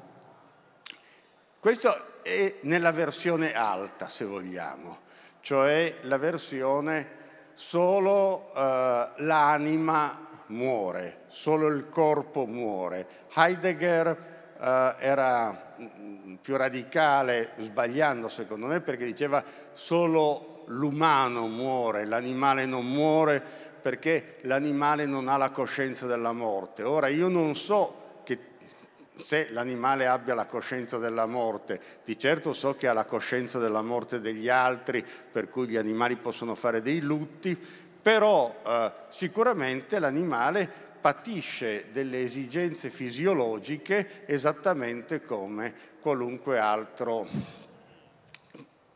questo 1.66 2.22
è 2.22 2.58
nella 2.60 2.92
versione 2.92 3.52
alta, 3.52 4.08
se 4.08 4.24
vogliamo, 4.24 4.98
cioè 5.40 5.96
la 6.02 6.16
versione 6.16 7.08
solo 7.54 8.52
eh, 8.54 9.08
l'anima 9.16 10.44
muore, 10.46 11.22
solo 11.26 11.66
il 11.66 11.88
corpo 11.88 12.46
muore. 12.46 13.08
Heidegger 13.34 14.54
eh, 14.60 14.94
era 15.00 15.74
mm, 15.80 16.34
più 16.36 16.56
radicale, 16.56 17.54
sbagliando 17.58 18.28
secondo 18.28 18.66
me, 18.66 18.80
perché 18.80 19.04
diceva 19.04 19.42
solo 19.72 20.62
l'umano 20.66 21.48
muore, 21.48 22.04
l'animale 22.04 22.64
non 22.64 22.86
muore 22.86 23.42
perché 23.82 24.36
l'animale 24.42 25.04
non 25.04 25.26
ha 25.26 25.36
la 25.36 25.50
coscienza 25.50 26.06
della 26.06 26.30
morte. 26.30 26.84
Ora 26.84 27.08
io 27.08 27.26
non 27.26 27.56
so 27.56 28.05
se 29.16 29.48
l'animale 29.50 30.06
abbia 30.06 30.34
la 30.34 30.46
coscienza 30.46 30.98
della 30.98 31.26
morte, 31.26 31.80
di 32.04 32.18
certo 32.18 32.52
so 32.52 32.76
che 32.76 32.88
ha 32.88 32.92
la 32.92 33.04
coscienza 33.04 33.58
della 33.58 33.82
morte 33.82 34.20
degli 34.20 34.48
altri, 34.48 35.04
per 35.32 35.48
cui 35.48 35.66
gli 35.66 35.76
animali 35.76 36.16
possono 36.16 36.54
fare 36.54 36.82
dei 36.82 37.00
lutti, 37.00 37.58
però 38.00 38.62
eh, 38.64 38.92
sicuramente 39.08 39.98
l'animale 39.98 40.84
patisce 41.00 41.86
delle 41.92 42.22
esigenze 42.22 42.90
fisiologiche 42.90 44.24
esattamente 44.26 45.24
come 45.24 45.74
qualunque 46.00 46.58
altro 46.58 47.28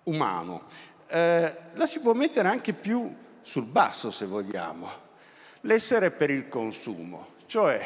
umano. 0.05 0.63
Eh, 1.07 1.57
la 1.73 1.87
si 1.87 2.01
può 2.01 2.13
mettere 2.13 2.49
anche 2.49 2.73
più 2.73 3.15
sul 3.43 3.65
basso 3.65 4.11
se 4.11 4.27
vogliamo, 4.27 4.89
l'essere 5.63 6.11
per 6.11 6.31
il 6.31 6.49
consumo, 6.49 7.35
cioè 7.47 7.85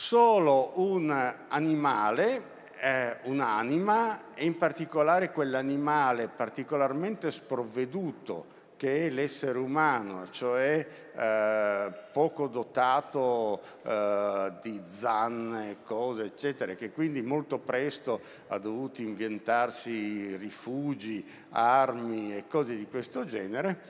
Solo 0.00 0.74
un 0.76 1.10
animale, 1.48 2.42
eh, 2.78 3.16
un'anima, 3.24 4.32
e 4.34 4.44
in 4.44 4.56
particolare 4.56 5.32
quell'animale 5.32 6.28
particolarmente 6.28 7.32
sprovveduto 7.32 8.46
che 8.76 9.06
è 9.06 9.10
l'essere 9.10 9.58
umano, 9.58 10.30
cioè 10.30 10.86
eh, 11.12 11.92
poco 12.12 12.46
dotato 12.46 13.60
eh, 13.82 14.52
di 14.62 14.80
zanne, 14.84 15.78
cose, 15.82 16.26
eccetera, 16.26 16.74
che 16.74 16.92
quindi 16.92 17.20
molto 17.20 17.58
presto 17.58 18.20
ha 18.46 18.58
dovuto 18.58 19.02
inventarsi 19.02 20.36
rifugi, 20.36 21.26
armi 21.50 22.36
e 22.36 22.46
cose 22.46 22.76
di 22.76 22.86
questo 22.86 23.24
genere, 23.24 23.80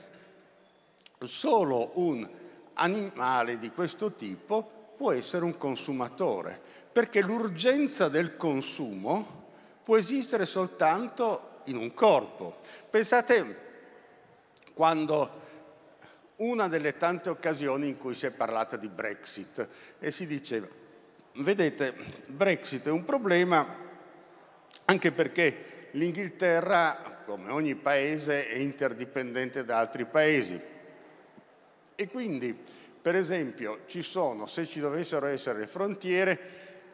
solo 1.19 1.91
un 1.99 2.27
animale 2.73 3.59
di 3.59 3.69
questo 3.69 4.13
tipo 4.13 4.77
può 4.99 5.13
essere 5.13 5.45
un 5.45 5.55
consumatore, 5.55 6.59
perché 6.91 7.21
l'urgenza 7.21 8.09
del 8.09 8.35
consumo 8.35 9.45
può 9.81 9.95
esistere 9.95 10.45
soltanto 10.45 11.61
in 11.67 11.77
un 11.77 11.93
corpo. 11.93 12.57
Pensate 12.89 13.67
quando 14.73 15.31
una 16.35 16.67
delle 16.67 16.97
tante 16.97 17.29
occasioni 17.29 17.87
in 17.87 17.97
cui 17.97 18.13
si 18.13 18.25
è 18.25 18.31
parlato 18.31 18.75
di 18.75 18.89
Brexit 18.89 19.69
e 19.99 20.11
si 20.11 20.27
diceva, 20.27 20.67
vedete, 21.35 21.93
Brexit 22.25 22.87
è 22.87 22.91
un 22.91 23.05
problema 23.05 23.65
anche 24.83 25.13
perché 25.13 25.91
l'Inghilterra, 25.91 27.21
come 27.25 27.51
ogni 27.51 27.75
paese, 27.75 28.49
è 28.49 28.57
interdipendente 28.57 29.63
da 29.63 29.79
altri 29.79 30.03
paesi 30.03 30.59
e 31.95 32.07
quindi 32.09 32.78
per 33.09 33.17
esempio, 33.17 33.79
ci 33.87 34.03
sono, 34.03 34.45
se 34.45 34.67
ci 34.67 34.79
dovessero 34.79 35.25
essere 35.25 35.65
frontiere, 35.65 36.39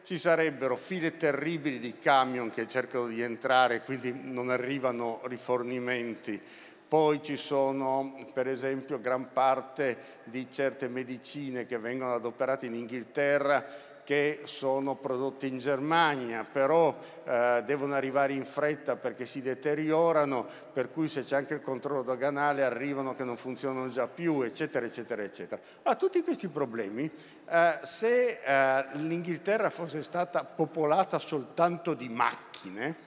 ci 0.02 0.18
sarebbero 0.18 0.74
file 0.74 1.18
terribili 1.18 1.78
di 1.78 1.98
camion 1.98 2.48
che 2.48 2.66
cercano 2.66 3.08
di 3.08 3.20
entrare, 3.20 3.82
quindi 3.82 4.18
non 4.18 4.48
arrivano 4.48 5.20
rifornimenti. 5.24 6.40
Poi 6.88 7.22
ci 7.22 7.36
sono, 7.36 8.30
per 8.32 8.48
esempio, 8.48 8.98
gran 8.98 9.30
parte 9.34 10.22
di 10.24 10.46
certe 10.50 10.88
medicine 10.88 11.66
che 11.66 11.76
vengono 11.76 12.14
adoperate 12.14 12.64
in 12.64 12.72
Inghilterra 12.72 13.66
che 14.06 14.42
sono 14.44 14.94
prodotti 14.94 15.48
in 15.48 15.58
Germania, 15.58 16.44
però 16.44 16.96
eh, 17.24 17.64
devono 17.66 17.94
arrivare 17.94 18.34
in 18.34 18.46
fretta 18.46 18.94
perché 18.94 19.26
si 19.26 19.42
deteriorano, 19.42 20.46
per 20.72 20.92
cui 20.92 21.08
se 21.08 21.24
c'è 21.24 21.34
anche 21.34 21.54
il 21.54 21.60
controllo 21.60 22.04
doganale 22.04 22.62
arrivano 22.62 23.16
che 23.16 23.24
non 23.24 23.36
funzionano 23.36 23.88
già 23.88 24.06
più, 24.06 24.42
eccetera, 24.42 24.86
eccetera, 24.86 25.22
eccetera. 25.22 25.60
Allora, 25.82 25.98
tutti 25.98 26.22
questi 26.22 26.46
problemi, 26.46 27.10
eh, 27.48 27.80
se 27.82 28.38
eh, 28.44 28.86
l'Inghilterra 28.92 29.70
fosse 29.70 30.04
stata 30.04 30.44
popolata 30.44 31.18
soltanto 31.18 31.94
di 31.94 32.08
macchine, 32.08 33.05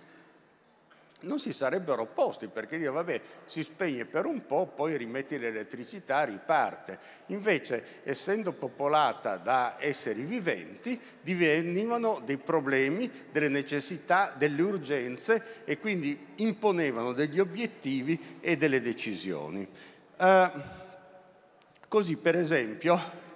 non 1.22 1.40
si 1.40 1.52
sarebbero 1.52 2.04
opposti 2.04 2.48
perché 2.48 2.78
dire 2.78 2.92
vabbè 2.92 3.22
si 3.46 3.64
spegne 3.64 4.06
per 4.06 4.26
un 4.26 4.46
po', 4.46 4.68
poi 4.68 4.96
rimetti 4.96 5.38
l'elettricità, 5.38 6.24
riparte. 6.24 6.98
Invece 7.28 8.02
essendo 8.04 8.54
popolata 8.54 9.38
da 9.38 9.76
esseri 9.80 10.24
viventi 10.24 11.00
divenivano 11.22 12.22
dei 12.24 12.38
problemi, 12.38 13.12
delle 13.32 13.50
necessità, 13.50 14.34
delle 14.38 14.62
urgenze 14.62 15.64
e 15.66 15.80
quindi 15.80 16.28
imponevano 16.36 17.12
degli 17.12 17.40
obiettivi 17.40 18.38
e 18.40 18.56
delle 18.56 18.82
decisioni. 18.82 19.68
Uh, 20.18 20.62
così 21.88 22.16
per 22.18 22.36
esempio 22.36 23.28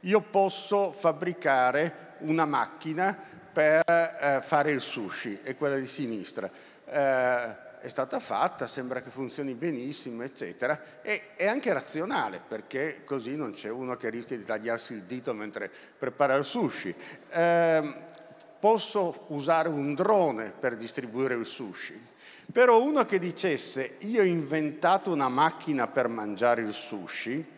io 0.00 0.20
posso 0.20 0.92
fabbricare 0.92 2.16
una 2.18 2.44
macchina 2.44 3.16
per 3.52 3.82
uh, 3.86 4.42
fare 4.42 4.72
il 4.72 4.80
sushi, 4.80 5.40
è 5.42 5.56
quella 5.56 5.76
di 5.76 5.86
sinistra 5.86 6.50
eh, 6.86 7.62
è 7.84 7.88
stata 7.88 8.18
fatta, 8.18 8.66
sembra 8.66 9.02
che 9.02 9.10
funzioni 9.10 9.52
benissimo, 9.54 10.22
eccetera, 10.22 11.02
e 11.02 11.34
è 11.36 11.46
anche 11.46 11.70
razionale, 11.70 12.40
perché 12.46 13.04
così 13.04 13.36
non 13.36 13.52
c'è 13.52 13.68
uno 13.68 13.94
che 13.96 14.08
rischia 14.08 14.38
di 14.38 14.44
tagliarsi 14.44 14.94
il 14.94 15.02
dito 15.02 15.34
mentre 15.34 15.70
prepara 15.98 16.34
il 16.34 16.44
sushi. 16.44 16.94
Eh, 17.28 17.94
posso 18.58 19.26
usare 19.28 19.68
un 19.68 19.92
drone 19.92 20.50
per 20.58 20.76
distribuire 20.76 21.34
il 21.34 21.44
sushi, 21.44 22.00
però 22.50 22.82
uno 22.82 23.04
che 23.04 23.18
dicesse 23.18 23.96
io 23.98 24.22
ho 24.22 24.24
inventato 24.24 25.12
una 25.12 25.28
macchina 25.28 25.86
per 25.86 26.08
mangiare 26.08 26.62
il 26.62 26.72
sushi, 26.72 27.52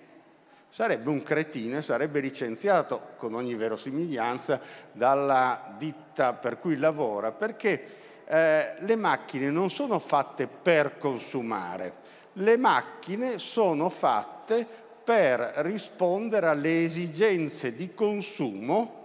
sarebbe 0.68 1.08
un 1.08 1.22
cretino 1.22 1.78
e 1.78 1.82
sarebbe 1.82 2.18
licenziato 2.18 3.12
con 3.16 3.34
ogni 3.34 3.54
verosimiglianza 3.54 4.60
dalla 4.90 5.72
ditta 5.78 6.32
per 6.32 6.58
cui 6.58 6.76
lavora, 6.76 7.30
perché 7.30 8.05
eh, 8.26 8.76
le 8.80 8.96
macchine 8.96 9.50
non 9.50 9.70
sono 9.70 9.98
fatte 9.98 10.46
per 10.46 10.98
consumare, 10.98 11.94
le 12.34 12.56
macchine 12.56 13.38
sono 13.38 13.88
fatte 13.88 14.66
per 15.04 15.38
rispondere 15.58 16.48
alle 16.48 16.84
esigenze 16.84 17.74
di 17.74 17.94
consumo 17.94 19.04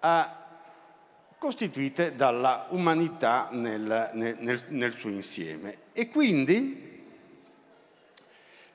eh, 0.00 0.24
costituite 1.38 2.16
dalla 2.16 2.66
umanità 2.70 3.48
nel, 3.52 4.10
nel, 4.14 4.62
nel 4.68 4.92
suo 4.92 5.10
insieme. 5.10 5.78
E 5.92 6.08
quindi 6.08 7.04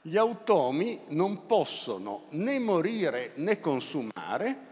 gli 0.01 0.17
automi 0.17 1.01
non 1.09 1.45
possono 1.45 2.23
né 2.29 2.59
morire 2.59 3.33
né 3.35 3.59
consumare, 3.59 4.69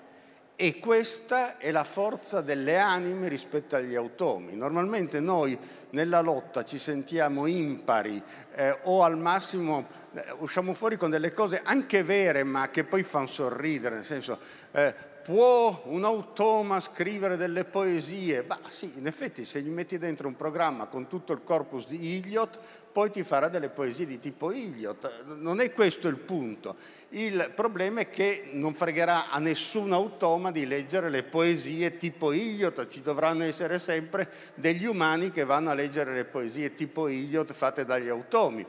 e 0.61 0.77
questa 0.81 1.57
è 1.57 1.71
la 1.71 1.85
forza 1.85 2.41
delle 2.41 2.77
anime 2.77 3.29
rispetto 3.29 3.77
agli 3.77 3.95
automi. 3.95 4.57
Normalmente 4.57 5.21
noi 5.21 5.57
nella 5.91 6.19
lotta 6.19 6.65
ci 6.65 6.77
sentiamo 6.77 7.45
impari 7.45 8.21
eh, 8.55 8.77
o 8.83 9.03
al 9.03 9.17
massimo 9.17 9.87
eh, 10.11 10.21
usciamo 10.39 10.73
fuori 10.73 10.97
con 10.97 11.09
delle 11.09 11.31
cose 11.31 11.61
anche 11.63 12.03
vere 12.03 12.43
ma 12.43 12.69
che 12.71 12.83
poi 12.83 13.03
fanno 13.03 13.27
sorridere, 13.27 13.95
nel 13.95 14.03
senso 14.03 14.37
eh, 14.73 14.93
può 15.23 15.83
un 15.85 16.03
automa 16.03 16.79
scrivere 16.79 17.37
delle 17.37 17.65
poesie? 17.65 18.43
Bah 18.43 18.59
sì, 18.67 18.93
in 18.95 19.07
effetti 19.07 19.45
se 19.45 19.61
gli 19.61 19.69
metti 19.69 19.97
dentro 19.97 20.27
un 20.27 20.35
programma 20.35 20.87
con 20.87 21.07
tutto 21.07 21.33
il 21.33 21.41
corpus 21.43 21.87
di 21.87 22.17
Iliot, 22.17 22.59
poi 22.91 23.11
ti 23.11 23.23
farà 23.23 23.47
delle 23.47 23.69
poesie 23.69 24.05
di 24.05 24.19
tipo 24.19 24.51
Iliot. 24.51 25.25
Non 25.37 25.59
è 25.59 25.71
questo 25.71 26.07
il 26.07 26.17
punto. 26.17 26.75
Il 27.09 27.51
problema 27.55 28.01
è 28.01 28.09
che 28.09 28.49
non 28.53 28.73
fregherà 28.73 29.29
a 29.29 29.39
nessun 29.39 29.93
automa 29.93 30.51
di 30.51 30.65
leggere 30.65 31.09
le 31.09 31.23
poesie 31.23 31.97
tipo 31.97 32.31
Iliot, 32.31 32.87
ci 32.89 33.01
dovranno 33.01 33.43
essere 33.43 33.79
sempre 33.79 34.29
degli 34.55 34.85
umani 34.85 35.31
che 35.31 35.43
vanno 35.43 35.69
a 35.69 35.73
leggere 35.73 36.13
le 36.13 36.25
poesie 36.25 36.73
tipo 36.73 37.07
Iliot 37.07 37.53
fatte 37.53 37.85
dagli 37.85 38.09
automi. 38.09 38.65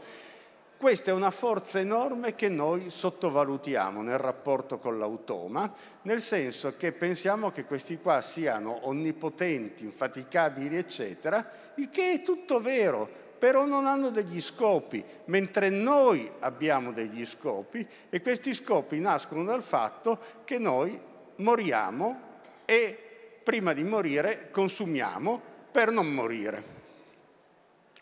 Questa 0.81 1.11
è 1.11 1.13
una 1.13 1.31
forza 1.31 1.79
enorme 1.79 2.35
che 2.35 2.49
noi 2.49 2.89
sottovalutiamo 2.89 4.01
nel 4.01 4.17
rapporto 4.17 4.79
con 4.79 4.99
l'automa, 4.99 5.71
nel 6.05 6.23
senso 6.23 6.75
che 6.79 6.93
pensiamo 6.93 7.51
che 7.51 7.67
questi 7.67 7.99
qua 7.99 8.23
siano 8.23 8.87
onnipotenti, 8.87 9.85
infaticabili, 9.85 10.79
eccetera, 10.79 11.47
il 11.75 11.91
che 11.91 12.13
è 12.13 12.23
tutto 12.23 12.63
vero, 12.63 13.07
però 13.39 13.67
non 13.67 13.85
hanno 13.87 14.09
degli 14.09 14.41
scopi, 14.41 15.05
mentre 15.27 15.69
noi 15.69 16.27
abbiamo 16.39 16.93
degli 16.93 17.27
scopi 17.27 17.87
e 18.09 18.23
questi 18.23 18.55
scopi 18.55 19.01
nascono 19.01 19.45
dal 19.45 19.63
fatto 19.63 20.19
che 20.45 20.59
noi 20.59 20.99
moriamo 21.37 22.21
e 22.65 22.99
prima 23.43 23.75
di 23.75 23.85
morire 23.85 24.49
consumiamo 24.51 25.43
per 25.71 25.91
non 25.91 26.11
morire. 26.11 26.80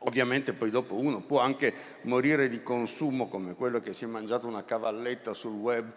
Ovviamente 0.01 0.53
poi 0.53 0.71
dopo 0.71 0.95
uno 0.95 1.21
può 1.21 1.41
anche 1.41 1.75
morire 2.03 2.49
di 2.49 2.63
consumo 2.63 3.29
come 3.29 3.55
quello 3.55 3.81
che 3.81 3.95
si 3.95 4.05
è 4.05 4.07
mangiato 4.07 4.47
una 4.47 4.65
cavalletta 4.65 5.35
sul 5.35 5.55
web. 5.55 5.93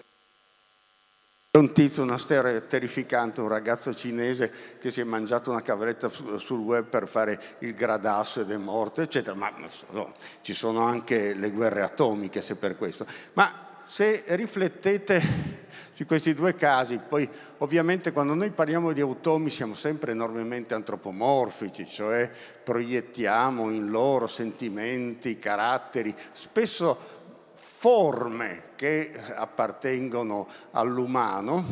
Un 1.53 1.73
tizio, 1.73 2.01
una 2.03 2.17
storia 2.17 2.61
terrificante, 2.61 3.41
un 3.41 3.49
ragazzo 3.49 3.93
cinese 3.93 4.77
che 4.79 4.89
si 4.89 5.01
è 5.01 5.03
mangiato 5.03 5.51
una 5.51 5.61
cavalletta 5.61 6.09
sul 6.37 6.59
web 6.59 6.85
per 6.85 7.09
fare 7.09 7.57
il 7.59 7.73
gradasso 7.73 8.39
ed 8.39 8.51
è 8.51 8.57
morto, 8.57 9.01
eccetera. 9.01 9.35
Ma 9.35 9.53
no, 9.89 10.13
ci 10.41 10.53
sono 10.53 10.81
anche 10.81 11.33
le 11.33 11.51
guerre 11.51 11.81
atomiche 11.81 12.41
se 12.41 12.55
per 12.55 12.77
questo. 12.77 13.05
Ma 13.33 13.67
se 13.83 14.23
riflettete 14.27 15.59
su 15.93 16.05
questi 16.05 16.33
due 16.33 16.55
casi, 16.55 16.97
poi 16.97 17.29
ovviamente 17.59 18.11
quando 18.11 18.33
noi 18.33 18.49
parliamo 18.51 18.91
di 18.91 19.01
automi 19.01 19.49
siamo 19.49 19.75
sempre 19.75 20.13
enormemente 20.13 20.73
antropomorfici, 20.73 21.87
cioè 21.87 22.31
proiettiamo 22.63 23.69
in 23.69 23.89
loro 23.89 24.27
sentimenti, 24.27 25.37
caratteri, 25.37 26.15
spesso 26.31 27.19
forme 27.53 28.69
che 28.75 29.11
appartengono 29.35 30.47
all'umano. 30.71 31.65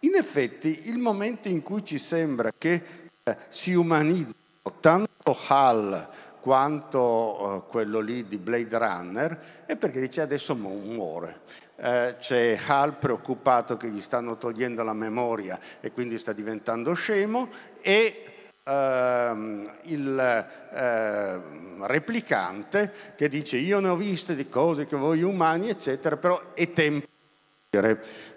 In 0.00 0.14
effetti 0.16 0.88
il 0.88 0.98
momento 0.98 1.48
in 1.48 1.62
cui 1.62 1.84
ci 1.84 1.98
sembra 1.98 2.50
che 2.56 2.82
eh, 3.22 3.36
si 3.48 3.74
umanizzino 3.74 4.34
tanto 4.80 5.36
Hall 5.48 6.08
quanto 6.40 6.98
uh, 6.98 7.66
quello 7.66 8.00
lì 8.00 8.26
di 8.26 8.38
Blade 8.38 8.78
Runner 8.78 9.38
è 9.66 9.76
perché 9.76 10.00
dice 10.00 10.20
adesso 10.20 10.54
muore. 10.54 11.40
Eh, 11.76 12.16
c'è 12.18 12.58
Hal 12.66 12.98
preoccupato 12.98 13.78
che 13.78 13.88
gli 13.88 14.02
stanno 14.02 14.36
togliendo 14.36 14.82
la 14.82 14.92
memoria 14.92 15.58
e 15.80 15.92
quindi 15.92 16.18
sta 16.18 16.34
diventando 16.34 16.92
scemo 16.92 17.48
e 17.80 18.24
ehm, 18.62 19.76
il 19.84 20.46
eh, 20.72 21.40
replicante 21.86 22.92
che 23.16 23.30
dice 23.30 23.56
io 23.56 23.80
ne 23.80 23.88
ho 23.88 23.96
viste 23.96 24.34
di 24.34 24.46
cose 24.50 24.84
che 24.84 24.96
voi 24.96 25.22
umani 25.22 25.70
eccetera 25.70 26.18
però 26.18 26.52
è 26.52 26.70
tempo 26.70 27.06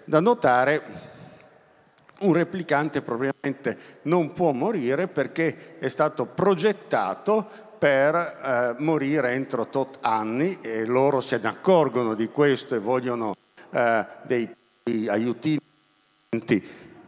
da 0.04 0.20
notare 0.20 1.12
un 2.20 2.32
replicante 2.32 3.02
probabilmente 3.02 3.98
non 4.02 4.32
può 4.32 4.52
morire 4.52 5.08
perché 5.08 5.78
è 5.78 5.88
stato 5.88 6.24
progettato 6.24 7.73
per 7.84 8.14
eh, 8.14 8.82
morire 8.82 9.32
entro 9.32 9.66
tot 9.66 9.98
anni 10.00 10.58
e 10.62 10.86
loro 10.86 11.20
se 11.20 11.36
ne 11.36 11.48
accorgono 11.48 12.14
di 12.14 12.28
questo 12.28 12.74
e 12.74 12.78
vogliono 12.78 13.36
eh, 13.68 14.06
dei, 14.22 14.48
aiutini, 15.06 15.60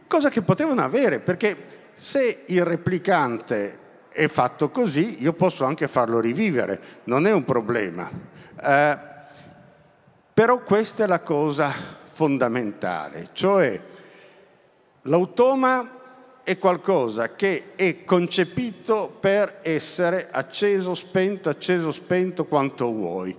cosa 0.05 0.29
che 0.29 0.43
potevano 0.43 0.83
avere 0.83 1.17
perché 1.17 1.89
se 1.95 2.43
il 2.45 2.63
replicante 2.63 3.79
è 4.09 4.27
fatto 4.27 4.69
così 4.69 5.23
io 5.23 5.33
posso 5.33 5.65
anche 5.65 5.87
farlo 5.87 6.19
rivivere, 6.19 6.79
non 7.05 7.25
è 7.25 7.33
un 7.33 7.43
problema. 7.43 8.11
Eh, 8.61 8.97
però 10.31 10.59
questa 10.59 11.05
è 11.05 11.07
la 11.07 11.21
cosa 11.21 11.73
fondamentale, 12.11 13.29
cioè 13.33 13.81
l'automa 15.01 15.96
è 16.47 16.57
qualcosa 16.57 17.35
che 17.35 17.75
è 17.75 18.05
concepito 18.05 19.17
per 19.19 19.59
essere 19.63 20.29
acceso, 20.31 20.95
spento, 20.95 21.49
acceso, 21.49 21.91
spento 21.91 22.45
quanto 22.45 22.89
vuoi. 22.89 23.35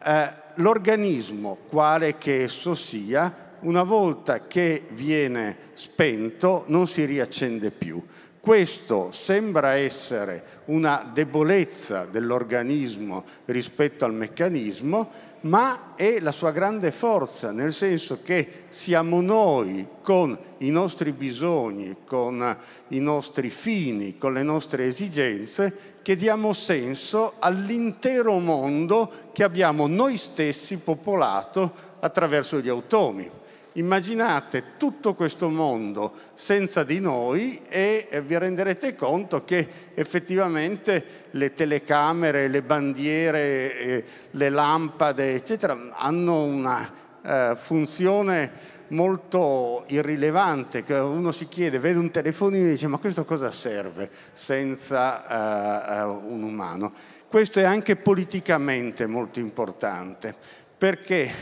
Eh, 0.00 0.32
l'organismo, 0.54 1.58
quale 1.68 2.18
che 2.18 2.42
esso 2.44 2.76
sia, 2.76 3.56
una 3.62 3.82
volta 3.82 4.46
che 4.46 4.84
viene 4.90 5.56
spento 5.74 6.62
non 6.68 6.86
si 6.86 7.04
riaccende 7.04 7.72
più. 7.72 8.00
Questo 8.38 9.10
sembra 9.10 9.72
essere 9.72 10.60
una 10.66 11.10
debolezza 11.12 12.04
dell'organismo 12.04 13.24
rispetto 13.46 14.04
al 14.04 14.14
meccanismo, 14.14 15.10
ma 15.42 15.94
è 15.96 16.20
la 16.20 16.32
sua 16.32 16.50
grande 16.50 16.90
forza, 16.90 17.52
nel 17.52 17.72
senso 17.72 18.20
che 18.22 18.64
siamo 18.68 19.20
noi 19.20 19.86
con 20.02 20.36
i 20.58 20.70
nostri 20.70 21.12
bisogni, 21.12 21.96
con 22.04 22.56
i 22.88 22.98
nostri 22.98 23.50
fini, 23.50 24.18
con 24.18 24.34
le 24.34 24.42
nostre 24.42 24.84
esigenze, 24.84 25.90
che 26.02 26.16
diamo 26.16 26.52
senso 26.52 27.34
all'intero 27.38 28.38
mondo 28.38 29.30
che 29.32 29.44
abbiamo 29.44 29.86
noi 29.86 30.16
stessi 30.16 30.76
popolato 30.76 31.90
attraverso 32.00 32.58
gli 32.58 32.68
automi. 32.68 33.30
Immaginate 33.74 34.76
tutto 34.76 35.14
questo 35.14 35.48
mondo 35.48 36.12
senza 36.34 36.84
di 36.84 37.00
noi 37.00 37.62
e 37.68 38.22
vi 38.26 38.36
renderete 38.36 38.94
conto 38.94 39.44
che 39.44 39.66
effettivamente 39.94 41.04
le 41.30 41.54
telecamere, 41.54 42.48
le 42.48 42.62
bandiere, 42.62 43.78
eh, 43.78 44.04
le 44.32 44.50
lampade, 44.50 45.34
eccetera, 45.34 45.88
hanno 45.92 46.42
una 46.42 46.92
eh, 47.22 47.56
funzione 47.56 48.70
molto 48.88 49.84
irrilevante, 49.86 50.84
uno 50.88 51.32
si 51.32 51.48
chiede, 51.48 51.78
vede 51.78 51.98
un 51.98 52.10
telefonino 52.10 52.66
e 52.66 52.70
dice 52.72 52.88
ma 52.88 52.98
questo 52.98 53.24
cosa 53.24 53.50
serve 53.50 54.10
senza 54.34 56.02
eh, 56.02 56.04
un 56.04 56.42
umano? 56.42 56.92
Questo 57.26 57.58
è 57.58 57.64
anche 57.64 57.96
politicamente 57.96 59.06
molto 59.06 59.38
importante, 59.40 60.34
perché 60.76 61.32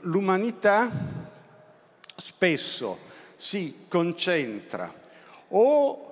l'umanità 0.00 0.90
spesso 2.16 2.98
si 3.36 3.84
concentra 3.88 4.92
o 5.48 6.06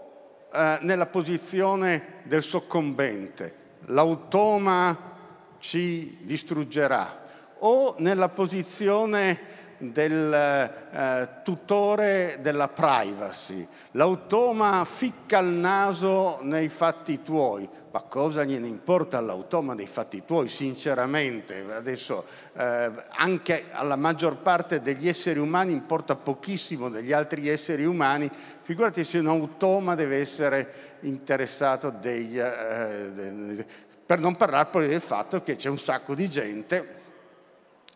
eh, 0.53 0.79
nella 0.83 1.07
posizione 1.07 2.21
del 2.25 2.43
soccombente, 2.43 3.55
l'automa 3.87 5.13
ci 5.59 6.19
distruggerà, 6.21 7.23
o 7.59 7.97
nella 7.99 8.29
posizione 8.29 9.53
del 9.79 10.33
eh, 10.33 11.29
tutore 11.43 12.39
della 12.41 12.69
privacy. 12.69 13.67
L'automa 13.93 14.85
ficca 14.85 15.39
il 15.39 15.49
naso 15.49 16.39
nei 16.43 16.69
fatti 16.69 17.23
tuoi. 17.23 17.69
Ma 17.95 18.01
cosa 18.01 18.43
gliene 18.43 18.67
importa 18.67 19.19
all'automa 19.19 19.77
dei 19.77 19.87
fatti 19.87 20.25
tuoi, 20.27 20.49
sinceramente? 20.49 21.65
Adesso 21.71 22.25
eh, 22.55 22.91
anche 23.11 23.67
alla 23.71 23.95
maggior 23.95 24.39
parte 24.39 24.81
degli 24.81 25.07
esseri 25.07 25.39
umani 25.39 25.71
importa 25.71 26.17
pochissimo 26.17 26.89
degli 26.89 27.13
altri 27.13 27.49
esseri 27.49 27.85
umani, 27.85 28.29
figurati 28.63 29.05
se 29.05 29.19
un 29.19 29.29
automa 29.29 29.95
deve 29.95 30.17
essere 30.17 30.97
interessato 31.03 31.91
dei, 31.91 32.37
eh, 32.37 33.65
per 34.05 34.19
non 34.19 34.35
parlare 34.35 34.71
poi 34.71 34.89
del 34.89 35.01
fatto 35.01 35.41
che 35.41 35.55
c'è 35.55 35.69
un 35.69 35.79
sacco 35.79 36.17
di 36.17 36.29
gente 36.29 37.03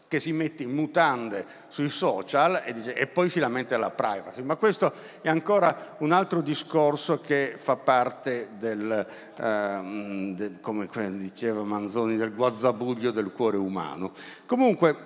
che 0.09 0.21
si 0.21 0.33
mette 0.33 0.63
in 0.63 0.71
mutande 0.71 1.47
sui 1.69 1.91
social 1.91 2.63
e, 2.65 2.73
dice, 2.73 2.95
e, 2.95 3.07
poi 3.07 3.29
si 3.29 3.39
lamenta 3.39 3.75
della 3.77 3.91
privacy. 3.91 4.43
Ma 4.43 4.57
questo 4.57 4.93
è 5.21 5.29
ancora 5.29 5.97
un 5.99 6.13
altro 6.13 6.41
discorso 6.41 7.21
che 7.21 7.57
fa 7.59 7.77
parte 7.77 8.49
del, 8.59 9.07
ehm, 9.37 10.35
del 10.35 10.61
come 10.61 10.89
diceva 11.19 11.63
Manzoni, 11.63 12.17
del 12.17 12.35
guazzabuglio 12.35 13.11
del 13.11 13.31
cuore 13.33 13.59
umano. 13.59 14.13
Comunque, 14.47 14.97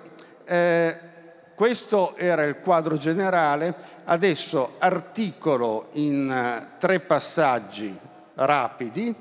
eh, 0.45 1.11
questo 1.55 2.15
era 2.15 2.43
il 2.43 2.59
quadro 2.59 2.97
generale, 2.97 3.75
adesso 4.05 4.75
articolo 4.79 5.89
in 5.93 6.27
uh, 6.27 6.79
tre 6.79 6.99
passaggi 6.99 7.95
rapidi 8.33 9.13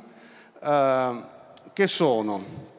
uh, 0.60 1.22
che 1.74 1.86
sono 1.86 2.70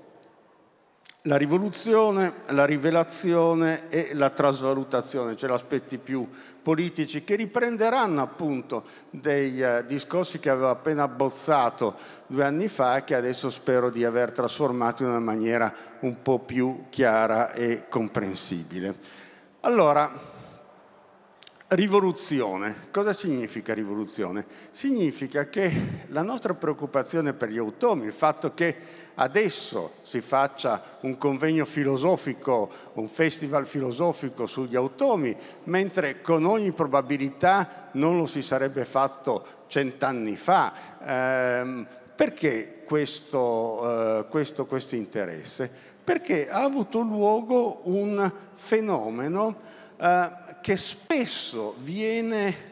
la 1.26 1.38
rivoluzione, 1.38 2.34
la 2.48 2.66
rivelazione 2.66 3.88
e 3.88 4.14
la 4.14 4.30
trasvalutazione, 4.30 5.38
cioè 5.38 5.50
gli 5.50 5.54
aspetti 5.54 5.98
più 5.98 6.28
politici 6.62 7.24
che 7.24 7.36
riprenderanno 7.36 8.22
appunto 8.22 8.84
dei 9.10 9.62
uh, 9.62 9.86
discorsi 9.86 10.40
che 10.40 10.50
avevo 10.50 10.70
appena 10.70 11.04
abbozzato 11.04 11.96
due 12.28 12.44
anni 12.44 12.68
fa 12.68 12.98
e 12.98 13.04
che 13.06 13.16
adesso 13.16 13.50
spero 13.50 13.90
di 13.90 14.04
aver 14.04 14.32
trasformato 14.34 15.04
in 15.04 15.10
una 15.10 15.20
maniera 15.20 15.74
un 16.02 16.22
po' 16.22 16.40
più 16.40 16.86
chiara 16.90 17.54
e 17.54 17.88
comprensibile. 17.88 18.96
Allora, 19.62 20.12
rivoluzione. 21.70 22.88
Cosa 22.92 23.14
significa 23.14 23.74
rivoluzione? 23.74 24.46
Significa 24.72 25.48
che 25.48 26.06
la 26.08 26.22
nostra 26.22 26.54
preoccupazione 26.54 27.34
per 27.34 27.50
gli 27.50 27.58
automi, 27.58 28.06
il 28.06 28.14
fatto 28.14 28.54
che 28.54 29.03
adesso 29.16 29.94
si 30.04 30.22
faccia 30.22 30.98
un 31.02 31.18
convegno 31.18 31.66
filosofico, 31.66 32.70
un 32.94 33.08
festival 33.10 33.68
filosofico 33.68 34.48
sugli 34.48 34.76
automi, 34.76 35.36
mentre 35.66 36.22
con 36.22 36.46
ogni 36.46 36.72
probabilità 36.72 37.90
non 37.94 38.18
lo 38.18 38.26
si 38.26 38.42
sarebbe 38.42 38.86
fatto 38.86 39.46
cent'anni 39.68 40.36
fa. 40.36 40.74
Eh, 41.04 41.86
perché 42.16 42.84
questo, 42.86 44.20
eh, 44.20 44.26
questo, 44.30 44.66
questo 44.66 44.96
interesse? 44.96 45.72
Perché 46.04 46.50
ha 46.50 46.64
avuto 46.64 47.00
luogo 47.00 47.82
un 47.84 48.32
fenomeno 48.54 49.56
eh, 49.98 50.30
che 50.62 50.78
spesso 50.78 51.76
viene 51.80 52.72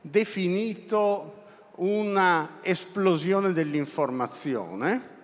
definito 0.00 1.38
una 1.76 2.58
esplosione 2.62 3.52
dell'informazione, 3.52 5.18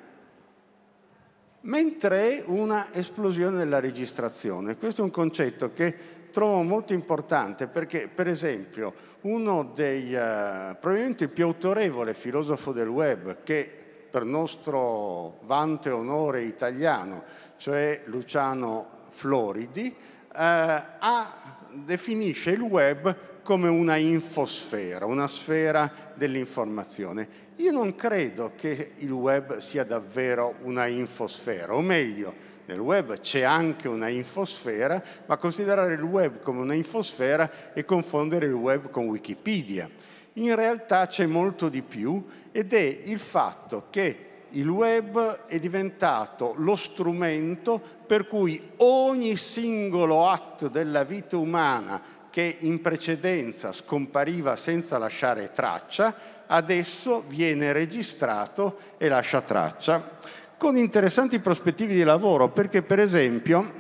mentre 1.67 2.43
una 2.47 2.93
esplosione 2.93 3.57
della 3.57 3.81
registrazione. 3.81 4.77
Questo 4.77 5.01
è 5.01 5.05
un 5.05 5.11
concetto 5.11 5.73
che 5.73 5.95
trovo 6.31 6.63
molto 6.63 6.93
importante 6.93 7.67
perché, 7.67 8.09
per 8.13 8.29
esempio, 8.29 8.93
uno 9.23 9.73
dei, 9.75 10.15
uh, 10.15 10.77
probabilmente 10.79 11.25
il 11.25 11.31
più 11.31 11.45
autorevole 11.45 12.15
filosofo 12.15 12.73
del 12.73 12.89
web, 12.89 13.43
che 13.43 13.75
per 14.11 14.25
nostro 14.25 15.39
vante 15.43 15.91
onore 15.91 16.43
italiano, 16.43 17.25
cioè 17.57 18.03
Luciano 18.05 18.89
Floridi, 19.11 19.87
uh, 19.89 20.33
ha, 20.35 21.35
definisce 21.71 22.51
il 22.51 22.61
web 22.61 23.17
come 23.43 23.69
una 23.69 23.97
infosfera, 23.97 25.07
una 25.07 25.29
sfera 25.29 25.91
dell'informazione. 26.15 27.46
Io 27.57 27.73
non 27.73 27.95
credo 27.95 28.53
che 28.55 28.93
il 28.97 29.11
web 29.11 29.57
sia 29.59 29.85
davvero 29.85 30.57
una 30.63 30.87
infosfera, 30.87 31.75
o 31.75 31.81
meglio, 31.81 32.35
nel 32.67 32.79
web 32.79 33.19
c'è 33.21 33.43
anche 33.43 33.89
una 33.89 34.09
infosfera, 34.09 35.03
ma 35.25 35.37
considerare 35.39 35.95
il 35.95 36.03
web 36.03 36.41
come 36.43 36.61
una 36.61 36.75
infosfera 36.75 37.73
è 37.73 37.85
confondere 37.85 38.47
il 38.47 38.53
web 38.53 38.91
con 38.91 39.07
Wikipedia. 39.07 39.89
In 40.35 40.55
realtà 40.55 41.07
c'è 41.07 41.25
molto 41.25 41.71
di 41.71 41.81
più 41.81 42.27
ed 42.53 42.75
è 42.75 43.01
il 43.05 43.19
fatto 43.19 43.87
che 43.89 44.25
il 44.51 44.69
web 44.69 45.47
è 45.47 45.59
diventato 45.59 46.55
lo 46.59 46.77
strumento 46.77 47.81
per 48.07 48.27
cui 48.27 48.61
ogni 48.79 49.37
singolo 49.37 50.29
atto 50.29 50.69
della 50.69 51.05
vita 51.05 51.37
umana 51.37 52.15
che 52.31 52.57
in 52.61 52.83
precedenza 52.83 53.73
scompariva 53.73 54.57
senza 54.57 54.99
lasciare 54.99 55.53
traccia, 55.53 56.15
adesso 56.47 57.25
viene 57.27 57.73
registrato 57.73 58.79
e 58.97 59.09
lascia 59.09 59.41
traccia, 59.41 60.19
con 60.57 60.77
interessanti 60.77 61.39
prospettive 61.39 61.95
di 61.95 62.03
lavoro, 62.03 62.49
perché 62.49 62.83
per 62.83 63.01
esempio 63.01 63.73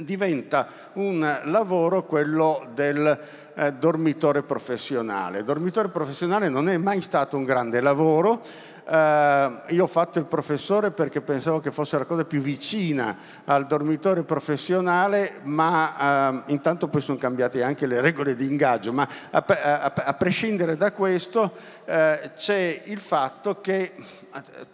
diventa 0.00 0.68
un 0.94 1.40
lavoro 1.44 2.04
quello 2.04 2.68
del 2.74 3.18
eh, 3.54 3.72
dormitore 3.72 4.42
professionale. 4.42 5.44
Dormitore 5.44 5.88
professionale 5.88 6.48
non 6.48 6.68
è 6.68 6.76
mai 6.76 7.00
stato 7.00 7.36
un 7.36 7.44
grande 7.44 7.80
lavoro, 7.80 8.42
Uh, 8.86 9.72
io 9.72 9.84
ho 9.84 9.86
fatto 9.86 10.18
il 10.18 10.26
professore 10.26 10.90
perché 10.90 11.22
pensavo 11.22 11.58
che 11.58 11.70
fosse 11.70 11.96
la 11.96 12.04
cosa 12.04 12.26
più 12.26 12.42
vicina 12.42 13.16
al 13.46 13.66
dormitorio 13.66 14.24
professionale, 14.24 15.40
ma 15.44 16.42
uh, 16.46 16.50
intanto 16.50 16.88
poi 16.88 17.00
sono 17.00 17.16
cambiate 17.16 17.62
anche 17.62 17.86
le 17.86 18.02
regole 18.02 18.36
di 18.36 18.44
ingaggio. 18.44 18.92
Ma 18.92 19.08
a, 19.30 19.42
a, 19.46 19.92
a 19.94 20.14
prescindere 20.14 20.76
da 20.76 20.92
questo 20.92 21.40
uh, 21.86 21.92
c'è 22.36 22.82
il 22.84 22.98
fatto 22.98 23.62
che 23.62 23.94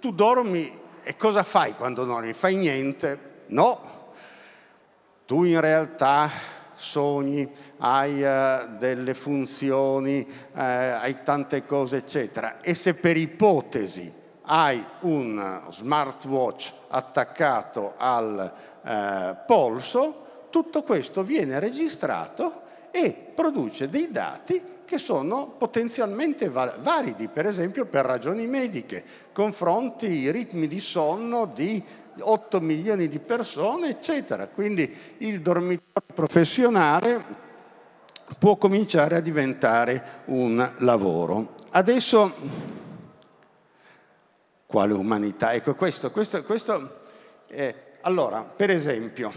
tu 0.01 0.13
dormi 0.13 0.77
e 1.05 1.15
cosa 1.17 1.45
fai 1.45 1.77
quando 1.77 2.05
dormi? 2.05 2.33
Fai 2.33 2.57
niente? 2.57 3.19
No, 3.47 4.13
tu 5.25 5.45
in 5.45 5.61
realtà 5.61 6.29
sogni, 6.75 7.49
hai 7.81 8.23
uh, 8.23 8.77
delle 8.79 9.15
funzioni, 9.15 10.27
uh, 10.29 10.59
hai 10.59 11.23
tante 11.23 11.65
cose, 11.67 11.99
eccetera. 11.99 12.61
E 12.61 12.75
se 12.75 12.95
per 12.95 13.17
ipotesi 13.17 14.13
hai 14.43 14.85
un 15.01 15.63
smartwatch 15.71 16.73
attaccato 16.89 17.95
al 17.97 18.53
uh, 18.83 19.37
polso, 19.47 20.47
tutto 20.51 20.83
questo 20.83 21.23
viene 21.23 21.59
registrato 21.59 22.63
e 22.91 23.33
produce 23.35 23.89
dei 23.89 24.11
dati 24.11 24.79
che 24.85 24.99
sono 24.99 25.55
potenzialmente 25.57 26.49
validi, 26.49 27.29
per 27.29 27.47
esempio 27.47 27.87
per 27.87 28.05
ragioni 28.05 28.49
mediche. 28.49 29.05
Confronti 29.33 30.07
i 30.07 30.33
ritmi 30.33 30.67
di 30.67 30.81
sonno 30.81 31.47
di 31.55 31.81
8 32.19 32.61
milioni 32.61 33.07
di 33.07 33.21
persone, 33.21 33.91
eccetera. 33.91 34.49
Quindi 34.49 34.93
il 35.19 35.41
dormitorio 35.41 36.13
professionale 36.13 37.49
può 38.39 38.57
cominciare 38.57 39.17
a 39.17 39.21
diventare 39.21 40.23
un 40.27 40.75
lavoro. 40.79 41.55
Adesso, 41.71 42.35
quale 44.67 44.93
umanità? 44.93 45.53
Ecco, 45.53 45.75
questo, 45.75 46.11
questo, 46.11 46.43
questo 46.43 47.01
è, 47.47 47.75
allora, 48.03 48.43
per 48.43 48.71
esempio, 48.71 49.33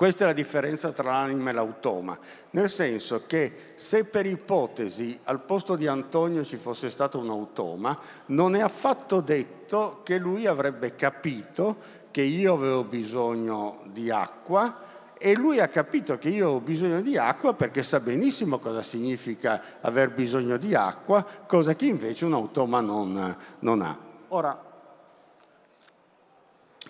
questa 0.00 0.24
è 0.24 0.26
la 0.28 0.32
differenza 0.32 0.92
tra 0.92 1.12
l'anima 1.12 1.50
e 1.50 1.52
l'automa, 1.52 2.18
nel 2.52 2.70
senso 2.70 3.26
che 3.26 3.72
se 3.74 4.04
per 4.04 4.24
ipotesi 4.24 5.18
al 5.24 5.40
posto 5.42 5.76
di 5.76 5.86
Antonio 5.86 6.42
ci 6.42 6.56
fosse 6.56 6.88
stato 6.88 7.18
un 7.18 7.28
automa, 7.28 7.98
non 8.26 8.54
è 8.54 8.60
affatto 8.60 9.20
detto 9.20 10.00
che 10.02 10.16
lui 10.16 10.46
avrebbe 10.46 10.94
capito 10.94 11.98
che 12.10 12.22
io 12.22 12.54
avevo 12.54 12.84
bisogno 12.84 13.82
di 13.92 14.10
acqua 14.10 14.88
e 15.22 15.34
lui 15.34 15.60
ha 15.60 15.68
capito 15.68 16.16
che 16.16 16.30
io 16.30 16.48
ho 16.48 16.60
bisogno 16.60 17.02
di 17.02 17.18
acqua 17.18 17.52
perché 17.52 17.82
sa 17.82 18.00
benissimo 18.00 18.58
cosa 18.58 18.82
significa 18.82 19.62
aver 19.82 20.12
bisogno 20.12 20.56
di 20.56 20.74
acqua, 20.74 21.22
cosa 21.46 21.74
che 21.74 21.84
invece 21.84 22.24
un 22.24 22.32
automa 22.32 22.80
non, 22.80 23.36
non 23.58 23.82
ha. 23.82 23.98
Ora, 24.28 24.58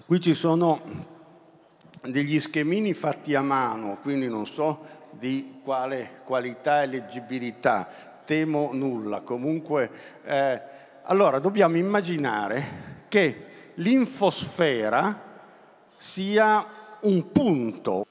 qui 0.06 0.20
ci 0.20 0.34
sono 0.34 0.80
degli 2.02 2.38
schemini 2.38 2.94
fatti 2.94 3.34
a 3.34 3.42
mano, 3.42 3.98
quindi 4.00 4.28
non 4.28 4.46
so 4.46 4.86
di 5.10 5.60
quale 5.64 6.20
qualità 6.24 6.82
e 6.82 6.86
leggibilità, 6.86 7.88
temo 8.24 8.70
nulla. 8.72 9.22
Comunque, 9.22 9.90
eh, 10.22 10.62
allora 11.02 11.40
dobbiamo 11.40 11.76
immaginare 11.76 13.06
che 13.08 13.46
l'infosfera 13.74 15.28
sia 15.96 16.64
un 17.00 17.32
punto, 17.32 17.94
un 17.96 18.04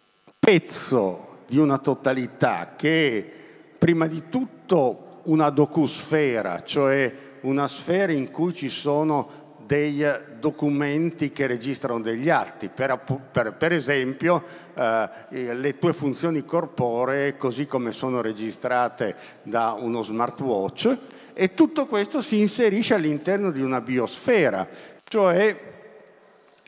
pezzo 0.50 1.42
di 1.48 1.60
una 1.60 1.78
totalità 1.78 2.74
che 2.76 3.18
è 3.20 3.32
prima 3.78 4.08
di 4.08 4.30
tutto 4.30 5.20
una 5.26 5.52
docusfera, 5.52 6.64
cioè 6.64 7.14
una 7.42 7.68
sfera 7.68 8.14
in 8.14 8.32
cui 8.32 8.56
ci 8.56 8.68
sono 8.68 9.58
dei 9.68 10.04
documenti 10.40 11.32
che 11.32 11.46
registrano 11.46 12.02
degli 12.02 12.32
atti, 12.32 12.68
per, 12.68 13.00
per, 13.32 13.58
per 13.58 13.74
esempio 13.74 14.44
eh, 14.74 15.54
le 15.54 15.78
tue 15.78 15.94
funzioni 15.94 16.44
corporee 16.44 17.38
così 17.38 17.68
come 17.68 17.92
sono 17.92 18.20
registrate 18.20 19.16
da 19.44 19.78
uno 19.80 20.02
smartwatch 20.02 20.98
e 21.36 21.54
tutto 21.54 21.86
questo 21.86 22.24
si 22.24 22.40
inserisce 22.40 22.96
all'interno 22.96 23.52
di 23.52 23.62
una 23.62 23.82
biosfera, 23.82 24.68
cioè 25.04 25.69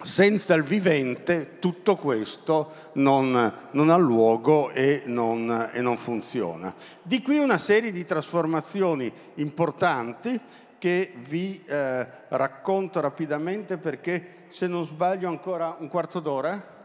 senza 0.03 0.53
il 0.53 0.63
vivente 0.63 1.59
tutto 1.59 1.95
questo 1.95 2.89
non, 2.93 3.53
non 3.71 3.89
ha 3.89 3.97
luogo 3.97 4.71
e 4.71 5.03
non, 5.05 5.69
e 5.73 5.81
non 5.81 5.97
funziona. 5.97 6.73
Di 7.01 7.21
qui 7.21 7.37
una 7.37 7.57
serie 7.57 7.91
di 7.91 8.05
trasformazioni 8.05 9.11
importanti 9.35 10.39
che 10.77 11.13
vi 11.27 11.63
eh, 11.65 12.07
racconto 12.29 12.99
rapidamente 12.99 13.77
perché 13.77 14.45
se 14.49 14.67
non 14.67 14.85
sbaglio 14.85 15.27
ancora 15.27 15.75
un 15.77 15.87
quarto 15.87 16.19
d'ora. 16.19 16.79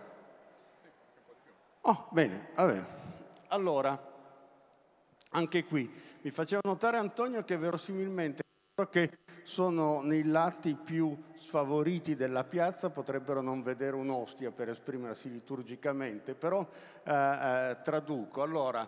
Oh, 1.81 2.07
bene, 2.11 2.49
vabbè. 2.55 2.85
Allora, 3.49 3.99
anche 5.31 5.65
qui 5.65 5.91
mi 6.21 6.31
faceva 6.31 6.61
notare 6.65 6.99
Antonio 6.99 7.45
che 7.45 7.57
verosimilmente 7.57 8.43
che 8.91 9.11
sono 9.47 10.01
nei 10.01 10.25
lati 10.25 10.75
più 10.75 11.17
sfavoriti 11.37 12.17
della 12.17 12.43
piazza 12.43 12.91
potrebbero 12.91 13.41
non 13.41 13.63
vedere 13.63 13.95
un'ostia 13.95 14.51
per 14.51 14.71
esprimersi 14.71 15.31
liturgicamente, 15.31 16.35
però 16.35 16.69
eh, 17.05 17.13
eh, 17.13 17.77
traduco. 17.85 18.43
Allora, 18.43 18.87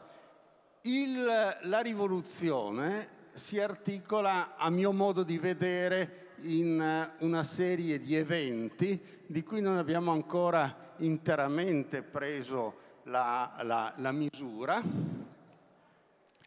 il, 0.83 1.25
la 1.63 1.79
rivoluzione 1.79 3.09
si 3.35 3.61
articola, 3.61 4.57
a 4.57 4.69
mio 4.69 4.91
modo 4.91 5.23
di 5.23 5.39
vedere, 5.39 6.27
in 6.41 6.81
eh, 6.81 7.25
una 7.25 7.45
serie 7.45 8.01
di 8.01 8.17
eventi 8.17 9.01
di 9.27 9.45
cui 9.45 9.61
non 9.61 9.77
abbiamo 9.77 10.11
ancora 10.11 10.95
interamente 10.97 12.03
preso 12.03 12.75
la, 13.05 13.61
la, 13.63 13.95
la 13.97 14.11
misura. 14.11 14.83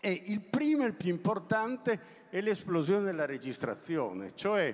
E 0.02 0.22
il 0.26 0.42
primo 0.42 0.84
e 0.84 0.88
il 0.88 0.96
più 0.96 1.12
importante 1.12 2.21
è 2.32 2.40
l'esplosione 2.40 3.04
della 3.04 3.26
registrazione, 3.26 4.32
cioè 4.36 4.74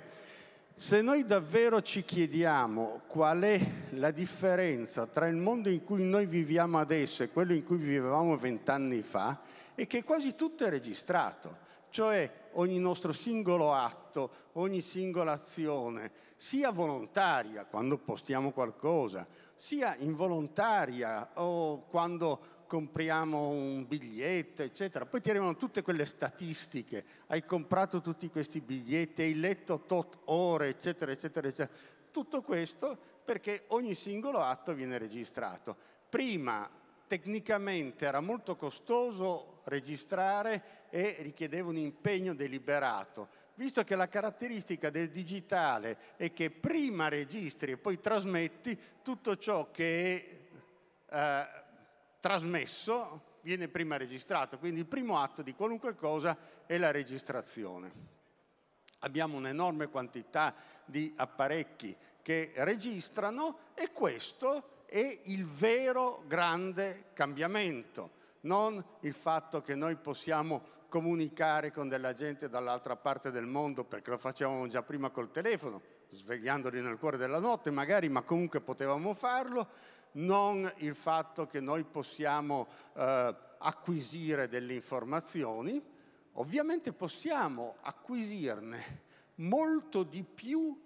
se 0.75 1.01
noi 1.01 1.25
davvero 1.25 1.81
ci 1.81 2.05
chiediamo 2.05 3.01
qual 3.07 3.41
è 3.41 3.59
la 3.93 4.11
differenza 4.11 5.07
tra 5.07 5.27
il 5.27 5.37
mondo 5.37 5.69
in 5.69 5.83
cui 5.83 6.03
noi 6.03 6.27
viviamo 6.27 6.77
adesso 6.77 7.23
e 7.23 7.31
quello 7.31 7.53
in 7.53 7.63
cui 7.63 7.77
vivevamo 7.77 8.37
vent'anni 8.37 9.01
fa, 9.01 9.39
è 9.73 9.87
che 9.87 10.03
quasi 10.03 10.35
tutto 10.35 10.65
è 10.65 10.69
registrato. 10.69 11.65
Cioè 11.89 12.31
ogni 12.53 12.77
nostro 12.77 13.11
singolo 13.11 13.73
atto, 13.73 14.29
ogni 14.53 14.81
singola 14.81 15.31
azione, 15.31 16.11
sia 16.35 16.69
volontaria 16.69 17.65
quando 17.65 17.97
postiamo 17.97 18.51
qualcosa, 18.51 19.25
sia 19.55 19.95
involontaria 19.95 21.31
o 21.33 21.85
quando 21.89 22.56
compriamo 22.67 23.47
un 23.49 23.87
biglietto, 23.87 24.61
eccetera. 24.61 25.05
Poi 25.05 25.21
ti 25.21 25.29
arrivano 25.29 25.55
tutte 25.55 25.81
quelle 25.81 26.05
statistiche, 26.05 27.03
hai 27.27 27.43
comprato 27.45 28.01
tutti 28.01 28.29
questi 28.29 28.61
biglietti, 28.61 29.21
hai 29.23 29.39
letto 29.39 29.85
tot 29.87 30.19
ore, 30.25 30.67
eccetera, 30.69 31.11
eccetera, 31.11 31.47
eccetera. 31.47 31.79
Tutto 32.11 32.41
questo 32.41 32.97
perché 33.25 33.63
ogni 33.69 33.95
singolo 33.95 34.39
atto 34.39 34.73
viene 34.73 34.97
registrato. 34.97 35.75
Prima 36.09 36.69
tecnicamente 37.07 38.05
era 38.05 38.19
molto 38.19 38.55
costoso 38.55 39.61
registrare 39.63 40.85
e 40.89 41.17
richiedeva 41.21 41.69
un 41.69 41.77
impegno 41.77 42.35
deliberato. 42.35 43.29
Visto 43.55 43.83
che 43.83 43.95
la 43.95 44.07
caratteristica 44.07 44.89
del 44.89 45.09
digitale 45.09 45.97
è 46.15 46.31
che 46.31 46.51
prima 46.51 47.07
registri 47.07 47.71
e 47.71 47.77
poi 47.77 47.99
trasmetti, 47.99 48.77
tutto 49.01 49.35
ciò 49.37 49.71
che 49.71 50.47
è 51.07 51.15
eh, 51.15 51.65
trasmesso 52.19 53.35
viene 53.41 53.67
prima 53.67 53.97
registrato, 53.97 54.57
quindi 54.57 54.81
il 54.81 54.85
primo 54.85 55.19
atto 55.19 55.41
di 55.41 55.53
qualunque 55.53 55.95
cosa 55.95 56.37
è 56.65 56.77
la 56.77 56.91
registrazione. 56.91 58.15
Abbiamo 58.99 59.37
un'enorme 59.37 59.87
quantità 59.87 60.53
di 60.83 61.13
apparecchi 61.15 61.95
che 62.21 62.51
registrano 62.55 63.59
e 63.73 63.91
questo 63.91 64.83
è 64.85 65.21
il 65.25 65.45
vero 65.45 66.23
grande 66.27 67.11
cambiamento, 67.13 68.11
non 68.41 68.83
il 69.01 69.13
fatto 69.13 69.61
che 69.61 69.75
noi 69.75 69.95
possiamo 69.95 70.75
comunicare 70.89 71.71
con 71.71 71.89
della 71.89 72.13
gente 72.13 72.49
dall'altra 72.49 72.95
parte 72.95 73.31
del 73.31 73.45
mondo 73.45 73.83
perché 73.83 74.09
lo 74.09 74.17
facevamo 74.17 74.67
già 74.67 74.81
prima 74.81 75.09
col 75.09 75.31
telefono, 75.31 75.81
svegliandoli 76.11 76.81
nel 76.81 76.97
cuore 76.97 77.17
della 77.17 77.39
notte 77.39 77.71
magari, 77.71 78.09
ma 78.09 78.21
comunque 78.21 78.61
potevamo 78.61 79.13
farlo, 79.13 79.67
non 80.13 80.71
il 80.77 80.95
fatto 80.95 81.45
che 81.47 81.59
noi 81.59 81.83
possiamo 81.83 82.67
eh, 82.93 83.35
acquisire 83.59 84.47
delle 84.47 84.73
informazioni, 84.73 85.81
ovviamente 86.33 86.93
possiamo 86.93 87.75
acquisirne 87.81 89.05
molto 89.35 90.03
di 90.03 90.23
più 90.23 90.79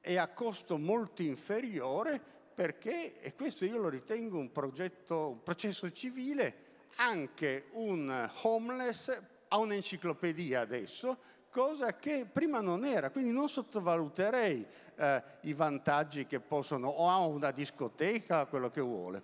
e 0.00 0.18
a 0.18 0.28
costo 0.28 0.76
molto 0.76 1.22
inferiore 1.22 2.20
perché, 2.54 3.20
e 3.20 3.34
questo 3.34 3.64
io 3.64 3.78
lo 3.78 3.88
ritengo 3.88 4.38
un, 4.38 4.52
progetto, 4.52 5.30
un 5.30 5.42
processo 5.42 5.90
civile, 5.90 6.62
anche 6.96 7.66
un 7.72 8.30
homeless 8.42 9.22
ha 9.48 9.58
un'enciclopedia 9.58 10.60
adesso, 10.60 11.18
cosa 11.54 11.94
che 11.94 12.26
prima 12.26 12.60
non 12.60 12.84
era, 12.84 13.10
quindi 13.10 13.30
non 13.30 13.48
sottovaluterei 13.48 14.66
eh, 14.96 15.22
i 15.42 15.54
vantaggi 15.54 16.26
che 16.26 16.40
possono, 16.40 16.88
o 16.88 17.08
ha 17.08 17.18
una 17.18 17.52
discoteca, 17.52 18.46
quello 18.46 18.70
che 18.70 18.80
vuole. 18.80 19.22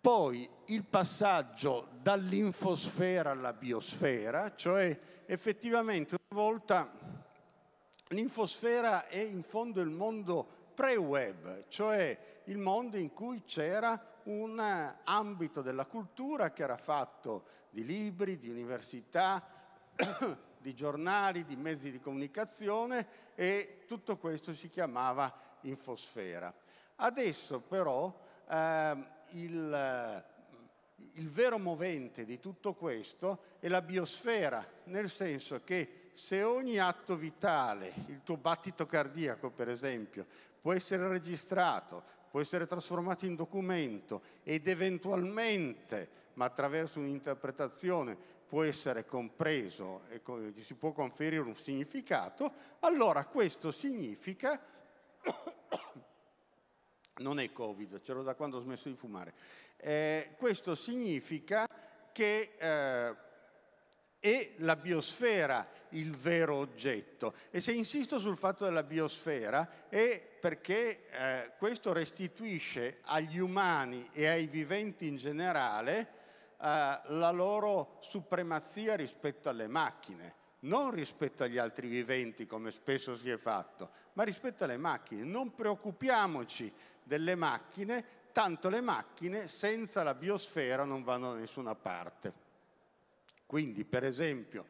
Poi 0.00 0.48
il 0.66 0.84
passaggio 0.84 1.88
dall'infosfera 2.00 3.32
alla 3.32 3.52
biosfera, 3.52 4.54
cioè 4.54 4.96
effettivamente 5.26 6.14
una 6.30 6.40
volta 6.40 6.92
l'infosfera 8.08 9.08
è 9.08 9.18
in 9.18 9.42
fondo 9.42 9.80
il 9.80 9.90
mondo 9.90 10.46
pre-web, 10.72 11.64
cioè 11.66 12.16
il 12.44 12.58
mondo 12.58 12.96
in 12.96 13.12
cui 13.12 13.42
c'era 13.42 14.20
un 14.24 14.60
ambito 15.02 15.62
della 15.62 15.86
cultura 15.86 16.52
che 16.52 16.62
era 16.62 16.76
fatto 16.76 17.44
di 17.70 17.84
libri, 17.84 18.38
di 18.38 18.50
università, 18.50 19.44
di 20.62 20.74
giornali, 20.74 21.44
di 21.44 21.56
mezzi 21.56 21.90
di 21.90 22.00
comunicazione 22.00 23.06
e 23.34 23.80
tutto 23.86 24.16
questo 24.16 24.54
si 24.54 24.68
chiamava 24.70 25.30
infosfera. 25.62 26.54
Adesso 26.96 27.60
però 27.60 28.16
eh, 28.48 28.96
il, 29.30 30.24
il 31.14 31.28
vero 31.28 31.58
movente 31.58 32.24
di 32.24 32.38
tutto 32.38 32.74
questo 32.74 33.56
è 33.58 33.68
la 33.68 33.82
biosfera, 33.82 34.66
nel 34.84 35.10
senso 35.10 35.60
che 35.64 36.10
se 36.14 36.42
ogni 36.42 36.78
atto 36.78 37.16
vitale, 37.16 37.92
il 38.06 38.22
tuo 38.22 38.36
battito 38.36 38.86
cardiaco 38.86 39.50
per 39.50 39.68
esempio, 39.68 40.26
può 40.60 40.72
essere 40.72 41.08
registrato, 41.08 42.02
può 42.30 42.40
essere 42.40 42.66
trasformato 42.66 43.26
in 43.26 43.34
documento 43.34 44.22
ed 44.42 44.68
eventualmente, 44.68 46.20
ma 46.34 46.44
attraverso 46.44 46.98
un'interpretazione, 46.98 48.16
può 48.52 48.64
essere 48.64 49.06
compreso 49.06 50.02
e 50.10 50.20
gli 50.50 50.62
si 50.62 50.74
può 50.74 50.92
conferire 50.92 51.40
un 51.40 51.56
significato, 51.56 52.52
allora 52.80 53.24
questo 53.24 53.72
significa, 53.72 54.60
non 57.16 57.40
è 57.40 57.50
Covid, 57.50 58.02
ce 58.02 58.12
l'ho 58.12 58.22
da 58.22 58.34
quando 58.34 58.58
ho 58.58 58.60
smesso 58.60 58.90
di 58.90 58.94
fumare, 58.94 59.32
eh, 59.78 60.34
questo 60.36 60.74
significa 60.74 61.66
che 62.12 62.52
eh, 62.58 63.16
è 64.18 64.52
la 64.58 64.76
biosfera 64.76 65.66
il 65.92 66.14
vero 66.14 66.56
oggetto. 66.56 67.32
E 67.50 67.62
se 67.62 67.72
insisto 67.72 68.18
sul 68.18 68.36
fatto 68.36 68.66
della 68.66 68.82
biosfera 68.82 69.88
è 69.88 70.22
perché 70.38 71.08
eh, 71.08 71.52
questo 71.56 71.94
restituisce 71.94 72.98
agli 73.04 73.38
umani 73.38 74.10
e 74.12 74.26
ai 74.26 74.46
viventi 74.46 75.06
in 75.06 75.16
generale 75.16 76.20
eh, 76.62 77.00
la 77.08 77.30
loro 77.30 77.96
supremazia 78.00 78.94
rispetto 78.94 79.48
alle 79.48 79.66
macchine, 79.66 80.34
non 80.60 80.92
rispetto 80.92 81.42
agli 81.42 81.58
altri 81.58 81.88
viventi 81.88 82.46
come 82.46 82.70
spesso 82.70 83.16
si 83.16 83.28
è 83.28 83.36
fatto, 83.36 83.90
ma 84.12 84.22
rispetto 84.22 84.62
alle 84.62 84.76
macchine. 84.76 85.24
Non 85.24 85.56
preoccupiamoci 85.56 86.72
delle 87.02 87.34
macchine, 87.34 88.04
tanto 88.30 88.68
le 88.68 88.80
macchine 88.80 89.48
senza 89.48 90.04
la 90.04 90.14
biosfera 90.14 90.84
non 90.84 91.02
vanno 91.02 91.32
da 91.32 91.40
nessuna 91.40 91.74
parte. 91.74 92.32
Quindi, 93.44 93.84
per 93.84 94.04
esempio, 94.04 94.66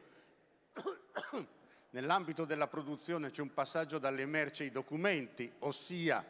nell'ambito 1.91 2.43
della 2.43 2.67
produzione 2.67 3.29
c'è 3.29 3.41
un 3.41 3.53
passaggio 3.53 3.99
dalle 3.99 4.25
merci 4.25 4.63
ai 4.63 4.71
documenti, 4.71 5.51
ossia 5.59 6.25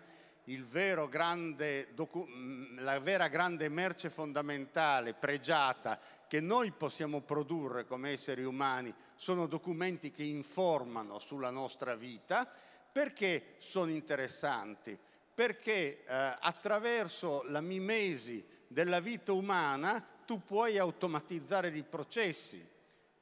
la 2.77 2.99
vera 2.99 3.27
grande 3.27 3.69
merce 3.69 4.09
fondamentale, 4.09 5.13
pregiata, 5.13 5.99
che 6.27 6.41
noi 6.41 6.71
possiamo 6.71 7.21
produrre 7.21 7.85
come 7.85 8.11
esseri 8.11 8.43
umani, 8.43 8.93
sono 9.15 9.47
documenti 9.47 10.11
che 10.11 10.23
informano 10.23 11.19
sulla 11.19 11.49
nostra 11.49 11.95
vita. 11.95 12.51
Perché 12.91 13.55
sono 13.59 13.89
interessanti? 13.91 14.97
Perché 15.33 16.03
eh, 16.05 16.35
attraverso 16.39 17.43
la 17.47 17.61
mimesi 17.61 18.45
della 18.67 18.99
vita 18.99 19.31
umana 19.33 20.05
tu 20.25 20.43
puoi 20.43 20.77
automatizzare 20.77 21.71
dei 21.71 21.83
processi. 21.83 22.65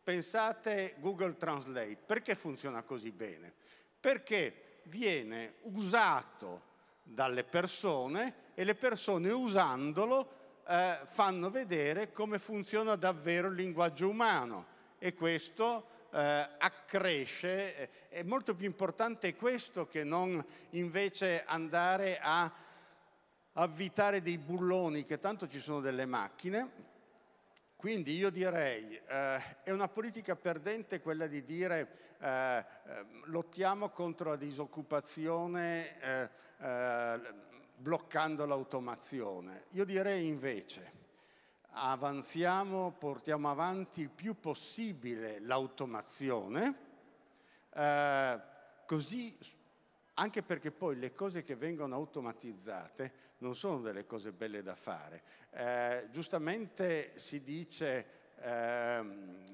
Pensate 0.03 0.95
Google 0.97 1.37
Translate, 1.37 1.97
perché 2.05 2.35
funziona 2.35 2.81
così 2.83 3.11
bene? 3.11 3.53
Perché 3.99 4.81
viene 4.85 5.55
usato 5.61 6.69
dalle 7.13 7.43
persone 7.43 8.49
e 8.53 8.63
le 8.63 8.75
persone 8.75 9.31
usandolo 9.31 10.39
eh, 10.67 10.99
fanno 11.05 11.49
vedere 11.49 12.11
come 12.11 12.39
funziona 12.39 12.95
davvero 12.95 13.47
il 13.47 13.55
linguaggio 13.55 14.09
umano. 14.09 14.79
E 14.97 15.13
questo 15.13 15.87
eh, 16.11 16.47
accresce, 16.57 17.75
eh, 17.75 17.89
è 18.09 18.23
molto 18.23 18.55
più 18.55 18.65
importante 18.65 19.35
questo 19.35 19.87
che 19.87 20.03
non 20.03 20.43
invece 20.71 21.43
andare 21.45 22.19
a 22.21 22.51
avvitare 23.53 24.21
dei 24.21 24.37
bulloni, 24.37 25.05
che 25.05 25.19
tanto 25.19 25.47
ci 25.47 25.59
sono 25.59 25.81
delle 25.81 26.05
macchine, 26.05 26.89
quindi 27.75 28.15
io 28.15 28.29
direi, 28.29 28.95
eh, 29.07 29.63
è 29.63 29.71
una 29.71 29.87
politica 29.87 30.35
perdente 30.35 31.01
quella 31.01 31.25
di 31.25 31.43
dire 31.43 32.15
eh, 32.19 32.57
eh, 32.57 33.05
lottiamo 33.25 33.89
contro 33.89 34.29
la 34.29 34.35
disoccupazione 34.35 36.29
eh, 36.61 37.19
bloccando 37.75 38.45
l'automazione. 38.45 39.65
Io 39.71 39.85
direi 39.85 40.27
invece, 40.27 40.99
avanziamo, 41.71 42.91
portiamo 42.91 43.49
avanti 43.49 44.01
il 44.01 44.09
più 44.09 44.39
possibile 44.39 45.39
l'automazione, 45.39 46.75
eh, 47.73 48.39
così 48.85 49.37
anche 50.15 50.43
perché 50.43 50.71
poi 50.71 50.97
le 50.97 51.13
cose 51.13 51.43
che 51.43 51.55
vengono 51.55 51.95
automatizzate 51.95 53.29
non 53.39 53.55
sono 53.55 53.79
delle 53.79 54.05
cose 54.05 54.31
belle 54.31 54.61
da 54.61 54.75
fare. 54.75 55.23
Eh, 55.49 56.07
giustamente 56.11 57.13
si 57.15 57.41
dice, 57.41 58.05
eh, 58.39 59.03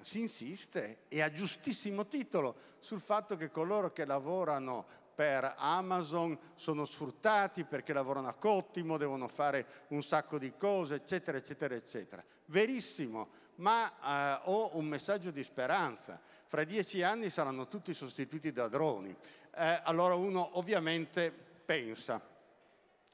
si 0.02 0.20
insiste, 0.20 1.04
e 1.08 1.22
a 1.22 1.32
giustissimo 1.32 2.08
titolo, 2.08 2.76
sul 2.80 3.00
fatto 3.00 3.38
che 3.38 3.50
coloro 3.50 3.94
che 3.94 4.06
lavorano 4.06 5.06
per 5.18 5.56
Amazon 5.58 6.38
sono 6.54 6.86
sfruttati 6.86 7.64
perché 7.64 7.92
lavorano 7.92 8.28
a 8.28 8.36
cottimo, 8.36 8.98
devono 8.98 9.28
fare 9.28 9.86
un 9.88 10.04
sacco 10.04 10.38
di 10.38 10.54
cose, 10.56 10.96
eccetera, 10.96 11.40
eccetera, 11.40 11.74
eccetera. 11.74 12.24
Verissimo, 12.46 13.30
ma 13.56 13.90
eh, 13.90 14.42
ho 14.44 14.78
un 14.78 14.86
messaggio 14.86 15.32
di 15.32 15.44
speranza. 15.44 16.22
Fra 16.46 16.64
dieci 16.64 17.02
anni 17.02 17.32
saranno 17.32 17.68
tutti 17.68 17.96
sostituiti 17.96 18.52
da 18.52 18.68
droni 18.68 19.18
eh, 19.58 19.82
allora 19.86 20.14
uno 20.14 20.58
ovviamente 20.60 21.32
pensa, 21.32 22.22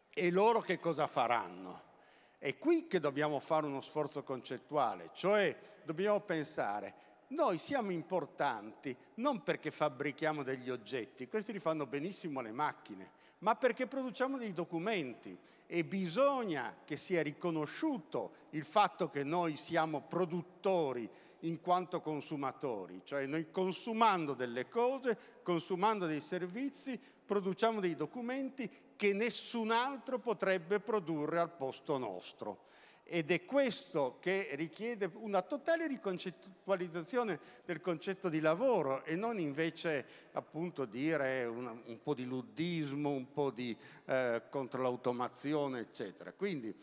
e 0.09 0.29
loro 0.29 0.59
che 0.59 0.77
cosa 0.77 1.07
faranno? 1.07 1.91
È 2.37 2.57
qui 2.57 2.87
che 2.87 2.99
dobbiamo 2.99 3.39
fare 3.39 3.65
uno 3.65 3.79
sforzo 3.79 4.23
concettuale, 4.23 5.11
cioè 5.13 5.55
dobbiamo 5.85 6.19
pensare, 6.19 6.93
noi 7.33 7.57
siamo 7.57 7.91
importanti 7.91 8.95
non 9.15 9.43
perché 9.43 9.71
fabbrichiamo 9.71 10.43
degli 10.43 10.69
oggetti, 10.69 11.27
questi 11.27 11.51
li 11.51 11.59
fanno 11.59 11.85
benissimo 11.85 12.41
le 12.41 12.51
macchine, 12.51 13.09
ma 13.39 13.55
perché 13.55 13.87
produciamo 13.87 14.37
dei 14.37 14.53
documenti 14.53 15.37
e 15.65 15.83
bisogna 15.83 16.77
che 16.85 16.97
sia 16.97 17.21
riconosciuto 17.21 18.33
il 18.51 18.63
fatto 18.63 19.09
che 19.09 19.23
noi 19.23 19.55
siamo 19.55 20.01
produttori 20.01 21.09
in 21.39 21.59
quanto 21.59 21.99
consumatori, 21.99 23.01
cioè 23.03 23.25
noi 23.25 23.51
consumando 23.51 24.33
delle 24.33 24.69
cose, 24.69 25.17
consumando 25.43 26.05
dei 26.05 26.21
servizi, 26.21 26.99
produciamo 27.25 27.79
dei 27.79 27.95
documenti 27.95 28.69
che 28.95 29.13
nessun 29.13 29.71
altro 29.71 30.19
potrebbe 30.19 30.79
produrre 30.79 31.39
al 31.39 31.51
posto 31.51 31.97
nostro. 31.97 32.71
Ed 33.13 33.29
è 33.29 33.45
questo 33.45 34.17
che 34.19 34.47
richiede 34.53 35.07
una 35.13 35.43
totale 35.43 35.85
riconcettualizzazione 35.85 37.39
del 37.63 37.79
concetto 37.79 38.27
di 38.27 38.39
lavoro 38.39 39.03
e 39.03 39.15
non 39.15 39.37
invece 39.37 40.03
appunto 40.31 40.85
dire 40.85 41.45
un, 41.45 41.79
un 41.85 42.01
po' 42.01 42.15
di 42.15 42.25
luddismo, 42.25 43.09
un 43.09 43.31
po' 43.31 43.51
di 43.51 43.77
eh, 44.05 44.41
contro 44.49 44.81
l'automazione, 44.81 45.81
eccetera. 45.81 46.33
Quindi 46.33 46.75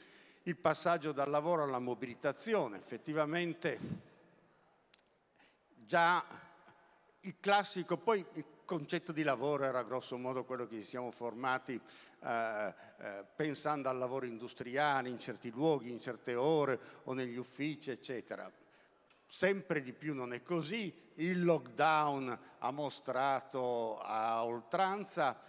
il 0.45 0.57
passaggio 0.57 1.11
dal 1.11 1.31
lavoro 1.31 1.65
alla 1.65 1.81
mobilitazione, 1.81 2.77
effettivamente 2.77 3.79
già 5.85 6.25
il 7.23 7.35
classico, 7.41 7.97
poi 7.97 8.25
il 8.35 8.45
concetto 8.65 9.11
di 9.11 9.25
lavoro 9.25 9.65
era 9.65 9.83
grosso 9.83 10.17
modo 10.17 10.45
quello 10.45 10.69
che 10.69 10.77
ci 10.77 10.85
siamo 10.85 11.11
formati 11.11 11.81
eh, 12.23 12.75
eh, 12.99 13.25
pensando 13.35 13.89
al 13.89 13.99
lavoro 13.99 14.27
industriale 14.27 15.09
in 15.09 15.19
certi 15.19 15.51
luoghi, 15.51 15.91
in 15.91 16.01
certe 16.01 16.35
ore 16.35 16.79
o 17.05 17.15
negli 17.15 17.37
uffici, 17.37 17.91
eccetera. 17.91 18.51
Sempre 19.27 19.81
di 19.81 19.93
più 19.93 20.13
non 20.13 20.33
è 20.33 20.43
così, 20.43 20.93
il 21.15 21.45
lockdown 21.45 22.39
ha 22.59 22.71
mostrato 22.71 23.99
a 24.01 24.45
oltranza 24.45 25.41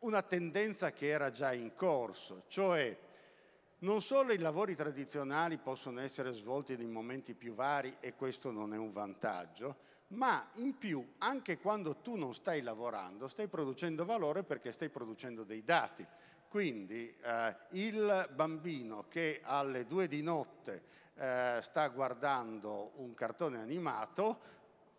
una 0.00 0.22
tendenza 0.22 0.92
che 0.92 1.08
era 1.08 1.30
già 1.30 1.52
in 1.52 1.74
corso, 1.74 2.44
cioè 2.48 2.96
non 3.78 4.02
solo 4.02 4.32
i 4.32 4.38
lavori 4.38 4.74
tradizionali 4.74 5.56
possono 5.58 6.00
essere 6.00 6.32
svolti 6.32 6.76
nei 6.76 6.86
momenti 6.86 7.34
più 7.34 7.54
vari 7.54 7.96
e 8.00 8.14
questo 8.14 8.50
non 8.50 8.74
è 8.74 8.76
un 8.76 8.92
vantaggio, 8.92 9.76
ma 10.10 10.48
in 10.54 10.76
più 10.76 11.04
anche 11.18 11.58
quando 11.58 11.96
tu 11.96 12.16
non 12.16 12.34
stai 12.34 12.62
lavorando 12.62 13.28
stai 13.28 13.48
producendo 13.48 14.04
valore 14.04 14.42
perché 14.42 14.72
stai 14.72 14.88
producendo 14.88 15.44
dei 15.44 15.64
dati. 15.64 16.06
Quindi 16.48 17.14
eh, 17.22 17.56
il 17.70 18.28
bambino 18.34 19.04
che 19.08 19.40
alle 19.44 19.86
due 19.86 20.08
di 20.08 20.20
notte 20.20 20.82
eh, 21.14 21.60
sta 21.62 21.86
guardando 21.88 22.92
un 22.96 23.14
cartone 23.14 23.60
animato, 23.60 24.40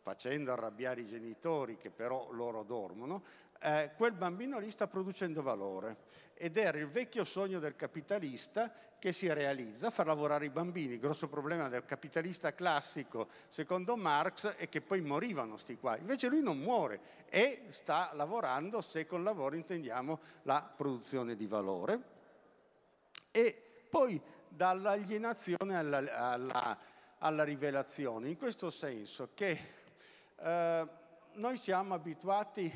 facendo 0.01 0.53
arrabbiare 0.53 1.01
i 1.01 1.07
genitori 1.07 1.77
che 1.77 1.89
però 1.89 2.31
loro 2.31 2.63
dormono, 2.63 3.23
eh, 3.59 3.91
quel 3.97 4.13
bambino 4.13 4.59
lì 4.59 4.71
sta 4.71 4.87
producendo 4.87 5.41
valore 5.41 5.97
ed 6.35 6.57
era 6.57 6.77
il 6.77 6.87
vecchio 6.87 7.23
sogno 7.25 7.59
del 7.59 7.75
capitalista 7.75 8.73
che 9.01 9.13
si 9.13 9.33
realizza, 9.33 9.89
far 9.89 10.05
lavorare 10.05 10.45
i 10.45 10.51
bambini. 10.51 10.93
Il 10.93 10.99
grosso 10.99 11.27
problema 11.27 11.67
del 11.69 11.85
capitalista 11.85 12.53
classico, 12.53 13.29
secondo 13.49 13.97
Marx, 13.97 14.53
è 14.53 14.69
che 14.69 14.79
poi 14.81 15.01
morivano 15.01 15.57
sti 15.57 15.79
qua. 15.79 15.97
Invece 15.97 16.27
lui 16.27 16.43
non 16.43 16.59
muore 16.59 17.25
e 17.27 17.63
sta 17.69 18.11
lavorando, 18.13 18.79
se 18.79 19.07
con 19.07 19.23
lavoro 19.23 19.55
intendiamo 19.55 20.19
la 20.43 20.61
produzione 20.61 21.35
di 21.35 21.47
valore. 21.47 21.99
E 23.31 23.59
poi 23.89 24.21
dall'alienazione 24.47 25.75
alla, 25.75 25.97
alla, 26.15 26.77
alla 27.17 27.43
rivelazione, 27.43 28.29
in 28.29 28.37
questo 28.37 28.69
senso 28.69 29.29
che 29.33 29.59
eh, 30.35 30.87
noi 31.33 31.57
siamo 31.57 31.95
abituati 31.95 32.71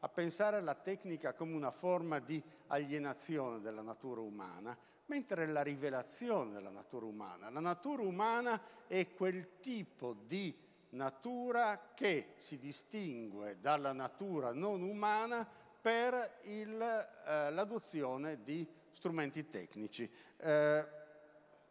a 0.00 0.08
pensare 0.08 0.56
alla 0.56 0.74
tecnica 0.74 1.34
come 1.34 1.54
una 1.54 1.70
forma 1.70 2.18
di 2.18 2.42
alienazione 2.68 3.60
della 3.60 3.82
natura 3.82 4.22
umana, 4.22 4.74
mentre 5.06 5.46
la 5.46 5.62
rivelazione 5.62 6.52
della 6.52 6.70
natura 6.70 7.06
umana. 7.06 7.50
La 7.50 7.60
natura 7.60 8.02
umana 8.02 8.60
è 8.86 9.12
quel 9.14 9.58
tipo 9.60 10.14
di 10.26 10.54
natura 10.90 11.92
che 11.94 12.32
si 12.36 12.58
distingue 12.58 13.58
dalla 13.60 13.92
natura 13.92 14.52
non 14.52 14.82
umana 14.82 15.46
per 15.80 16.40
eh, 16.42 16.64
l'adozione 16.66 18.42
di 18.42 18.66
strumenti 18.90 19.48
tecnici. 19.48 20.10
Eh, 20.38 20.86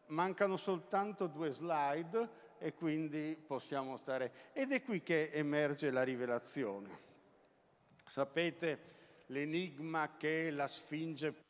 mancano 0.07 0.57
soltanto 0.57 1.27
due 1.27 1.51
slide 1.51 2.43
e 2.57 2.73
quindi 2.73 3.38
possiamo 3.45 3.97
stare... 3.97 4.51
Ed 4.53 4.71
è 4.71 4.81
qui 4.83 5.01
che 5.01 5.31
emerge 5.31 5.91
la 5.91 6.03
rivelazione. 6.03 7.03
Sapete 8.05 8.93
l'enigma 9.27 10.15
che 10.15 10.51
la 10.51 10.67
Sfinge 10.67 11.43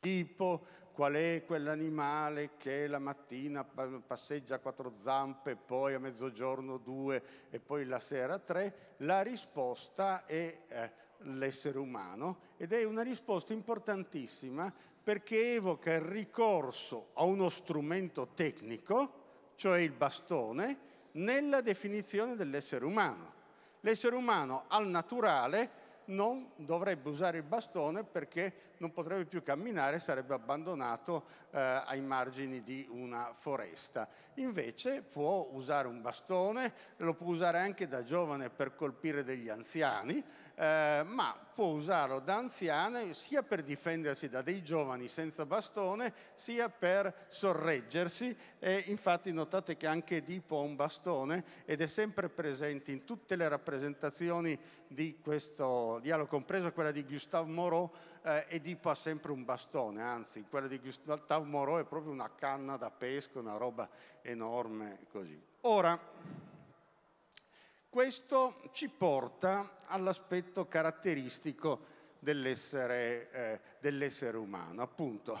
tipo, 0.00 0.64
qual 0.96 1.12
è 1.12 1.42
quell'animale 1.44 2.52
che 2.56 2.86
la 2.86 2.98
mattina 2.98 3.64
passeggia 3.64 4.54
a 4.54 4.58
quattro 4.60 4.94
zampe, 4.96 5.54
poi 5.54 5.92
a 5.92 5.98
mezzogiorno 5.98 6.78
due 6.78 7.22
e 7.50 7.60
poi 7.60 7.84
la 7.84 8.00
sera 8.00 8.38
tre, 8.38 8.94
la 9.00 9.20
risposta 9.20 10.24
è 10.24 10.58
eh, 10.66 10.92
l'essere 11.18 11.78
umano 11.78 12.38
ed 12.56 12.72
è 12.72 12.82
una 12.84 13.02
risposta 13.02 13.52
importantissima 13.52 14.72
perché 15.02 15.56
evoca 15.56 15.92
il 15.92 16.00
ricorso 16.00 17.10
a 17.12 17.24
uno 17.24 17.50
strumento 17.50 18.28
tecnico, 18.32 19.52
cioè 19.56 19.80
il 19.80 19.92
bastone, 19.92 20.78
nella 21.12 21.60
definizione 21.60 22.36
dell'essere 22.36 22.86
umano. 22.86 23.34
L'essere 23.80 24.16
umano 24.16 24.64
al 24.68 24.86
naturale 24.86 25.70
non 26.06 26.50
dovrebbe 26.56 27.08
usare 27.08 27.38
il 27.38 27.42
bastone 27.42 28.04
perché 28.04 28.74
non 28.78 28.92
potrebbe 28.92 29.24
più 29.24 29.42
camminare, 29.42 30.00
sarebbe 30.00 30.34
abbandonato 30.34 31.26
eh, 31.50 31.58
ai 31.58 32.00
margini 32.00 32.62
di 32.62 32.86
una 32.90 33.32
foresta. 33.38 34.08
Invece 34.34 35.02
può 35.02 35.48
usare 35.52 35.88
un 35.88 36.02
bastone, 36.02 36.72
lo 36.98 37.14
può 37.14 37.28
usare 37.28 37.58
anche 37.58 37.88
da 37.88 38.04
giovane 38.04 38.50
per 38.50 38.74
colpire 38.74 39.24
degli 39.24 39.48
anziani, 39.48 40.22
eh, 40.56 41.02
ma 41.06 41.38
può 41.54 41.66
usarlo 41.66 42.18
da 42.18 42.36
anziano 42.36 43.12
sia 43.12 43.42
per 43.42 43.62
difendersi 43.62 44.28
da 44.28 44.40
dei 44.40 44.62
giovani 44.62 45.06
senza 45.06 45.44
bastone, 45.44 46.12
sia 46.34 46.68
per 46.68 47.26
sorreggersi. 47.28 48.34
E 48.58 48.84
infatti 48.86 49.32
notate 49.32 49.76
che 49.76 49.86
anche 49.86 50.16
Edipo 50.16 50.58
ha 50.58 50.62
un 50.62 50.74
bastone 50.74 51.44
ed 51.66 51.80
è 51.80 51.86
sempre 51.86 52.28
presente 52.28 52.90
in 52.90 53.04
tutte 53.04 53.36
le 53.36 53.48
rappresentazioni 53.48 54.58
di 54.88 55.18
questo 55.20 55.98
dialogo, 56.02 56.28
compreso 56.28 56.72
quella 56.72 56.90
di 56.90 57.04
Gustave 57.04 57.50
Moreau, 57.50 57.90
eh, 58.22 58.46
Edipo 58.48 58.88
ha 58.88 58.94
sempre 58.94 59.32
un 59.32 59.44
bastone, 59.44 60.02
anzi 60.02 60.44
quella 60.48 60.68
di 60.68 60.78
Gustave 60.78 61.44
Moreau 61.44 61.78
è 61.78 61.84
proprio 61.84 62.12
una 62.12 62.30
canna 62.34 62.76
da 62.76 62.90
pesca, 62.90 63.38
una 63.38 63.56
roba 63.56 63.88
enorme 64.22 65.06
così. 65.10 65.38
Ora, 65.62 65.98
questo 67.96 68.60
ci 68.72 68.90
porta 68.90 69.78
all'aspetto 69.86 70.68
caratteristico 70.68 71.80
dell'essere, 72.18 73.30
eh, 73.30 73.60
dell'essere 73.80 74.36
umano. 74.36 74.82
Appunto, 74.82 75.38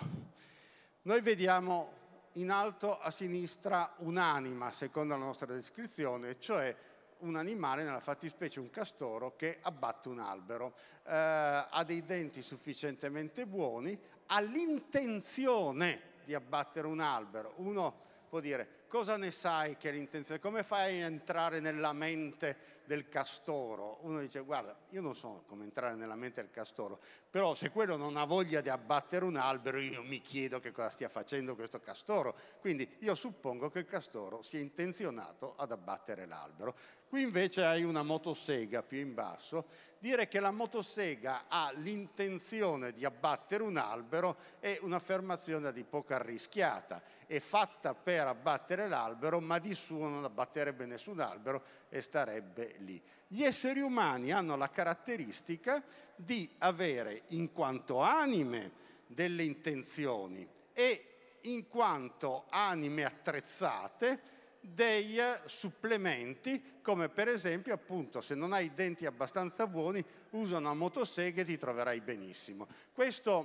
noi 1.02 1.20
vediamo 1.20 1.92
in 2.32 2.50
alto 2.50 2.98
a 2.98 3.10
sinistra 3.10 3.92
un'anima, 3.98 4.72
secondo 4.72 5.14
la 5.18 5.22
nostra 5.22 5.52
descrizione, 5.52 6.40
cioè 6.40 6.74
un 7.18 7.36
animale, 7.36 7.84
nella 7.84 8.00
fattispecie 8.00 8.58
un 8.58 8.70
castoro, 8.70 9.36
che 9.36 9.58
abbatte 9.60 10.08
un 10.08 10.20
albero. 10.20 10.76
Eh, 11.04 11.12
ha 11.12 11.84
dei 11.84 12.06
denti 12.06 12.40
sufficientemente 12.40 13.44
buoni, 13.44 14.00
ha 14.28 14.40
l'intenzione 14.40 16.00
di 16.24 16.32
abbattere 16.32 16.86
un 16.86 17.00
albero. 17.00 17.52
Uno 17.56 17.94
può 18.30 18.40
dire, 18.40 18.66
cosa 18.96 19.18
ne 19.18 19.30
sai 19.30 19.76
che 19.76 19.90
è 19.90 19.92
l'intenzione? 19.92 20.40
Come 20.40 20.62
fai 20.62 21.02
a 21.02 21.04
entrare 21.04 21.60
nella 21.60 21.92
mente 21.92 22.80
del 22.86 23.10
castoro? 23.10 23.98
Uno 24.00 24.20
dice, 24.20 24.40
guarda, 24.40 24.74
io 24.88 25.02
non 25.02 25.14
so 25.14 25.44
come 25.46 25.64
entrare 25.64 25.94
nella 25.96 26.14
mente 26.14 26.40
del 26.40 26.50
castoro, 26.50 27.00
però 27.36 27.52
se 27.52 27.70
quello 27.70 27.98
non 27.98 28.16
ha 28.16 28.24
voglia 28.24 28.62
di 28.62 28.70
abbattere 28.70 29.26
un 29.26 29.36
albero, 29.36 29.76
io 29.76 30.02
mi 30.02 30.22
chiedo 30.22 30.58
che 30.58 30.72
cosa 30.72 30.88
stia 30.88 31.10
facendo 31.10 31.54
questo 31.54 31.80
castoro. 31.80 32.34
Quindi 32.60 32.96
io 33.00 33.14
suppongo 33.14 33.68
che 33.68 33.80
il 33.80 33.84
castoro 33.84 34.40
sia 34.40 34.58
intenzionato 34.58 35.52
ad 35.58 35.70
abbattere 35.70 36.24
l'albero. 36.24 36.74
Qui 37.06 37.20
invece 37.20 37.62
hai 37.62 37.84
una 37.84 38.02
motosega 38.02 38.82
più 38.82 39.00
in 39.00 39.12
basso. 39.12 39.66
Dire 39.98 40.28
che 40.28 40.40
la 40.40 40.50
motosega 40.50 41.44
ha 41.46 41.70
l'intenzione 41.74 42.94
di 42.94 43.04
abbattere 43.04 43.62
un 43.62 43.76
albero 43.76 44.38
è 44.58 44.78
un'affermazione 44.80 45.74
di 45.74 45.84
poco 45.84 46.14
arrischiata. 46.14 47.02
È 47.26 47.38
fatta 47.38 47.94
per 47.94 48.28
abbattere 48.28 48.88
l'albero, 48.88 49.40
ma 49.40 49.58
di 49.58 49.74
suo 49.74 50.08
non 50.08 50.24
abbatterebbe 50.24 50.86
nessun 50.86 51.20
albero 51.20 51.62
e 51.90 52.00
starebbe 52.00 52.76
lì. 52.78 53.02
Gli 53.28 53.42
esseri 53.42 53.80
umani 53.80 54.30
hanno 54.30 54.56
la 54.56 54.70
caratteristica 54.70 55.82
di 56.14 56.48
avere 56.58 57.22
in 57.28 57.52
quanto 57.52 58.00
anime 58.00 58.84
delle 59.06 59.42
intenzioni 59.42 60.46
e 60.72 61.38
in 61.42 61.68
quanto 61.68 62.46
anime 62.50 63.04
attrezzate 63.04 64.34
dei 64.60 65.18
supplementi, 65.44 66.80
come 66.82 67.08
per 67.08 67.28
esempio 67.28 67.74
appunto 67.74 68.20
se 68.20 68.34
non 68.34 68.52
hai 68.52 68.66
i 68.66 68.74
denti 68.74 69.06
abbastanza 69.06 69.66
buoni, 69.66 70.04
usa 70.30 70.58
una 70.58 70.74
motosega 70.74 71.42
e 71.42 71.44
ti 71.44 71.56
troverai 71.56 72.00
benissimo. 72.00 72.66
Questa 72.92 73.44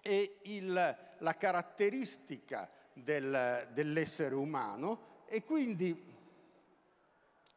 è 0.00 0.30
il, 0.42 0.96
la 1.18 1.36
caratteristica 1.36 2.70
del, 2.92 3.68
dell'essere 3.72 4.34
umano 4.34 5.24
e 5.26 5.44
quindi 5.44 6.11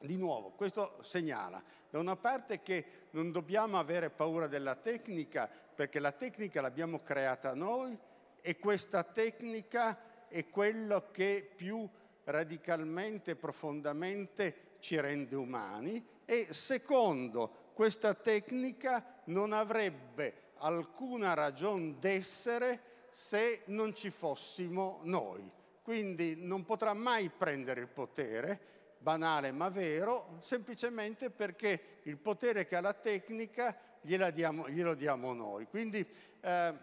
di 0.05 0.17
nuovo, 0.17 0.51
questo 0.51 0.97
segnala 1.01 1.61
da 1.89 1.99
una 1.99 2.15
parte 2.15 2.61
che 2.61 2.85
non 3.11 3.31
dobbiamo 3.31 3.79
avere 3.79 4.09
paura 4.09 4.47
della 4.47 4.75
tecnica 4.75 5.49
perché 5.75 5.99
la 5.99 6.11
tecnica 6.11 6.61
l'abbiamo 6.61 7.01
creata 7.01 7.53
noi 7.53 7.97
e 8.41 8.57
questa 8.59 9.03
tecnica 9.03 10.27
è 10.27 10.49
quello 10.49 11.09
che 11.11 11.49
più 11.55 11.87
radicalmente, 12.25 13.35
profondamente 13.35 14.73
ci 14.79 14.99
rende 14.99 15.35
umani 15.35 16.05
e 16.25 16.47
secondo, 16.53 17.71
questa 17.73 18.13
tecnica 18.13 19.21
non 19.25 19.53
avrebbe 19.53 20.43
alcuna 20.57 21.33
ragione 21.33 21.95
d'essere 21.99 22.93
se 23.09 23.61
non 23.65 23.93
ci 23.95 24.09
fossimo 24.09 24.99
noi. 25.03 25.49
Quindi 25.81 26.35
non 26.37 26.65
potrà 26.65 26.93
mai 26.93 27.29
prendere 27.29 27.81
il 27.81 27.87
potere, 27.87 28.59
banale 29.05 29.51
ma 29.51 29.69
vero, 29.69 30.39
semplicemente 30.41 31.29
perché 31.29 31.99
il 32.05 32.17
potere 32.17 32.65
che 32.65 32.75
ha 32.75 32.81
la 32.81 32.95
tecnica 32.95 33.77
diamo, 34.01 34.67
glielo 34.67 34.95
diamo 34.95 35.31
noi. 35.33 35.67
Quindi 35.67 36.03
eh, 36.41 36.73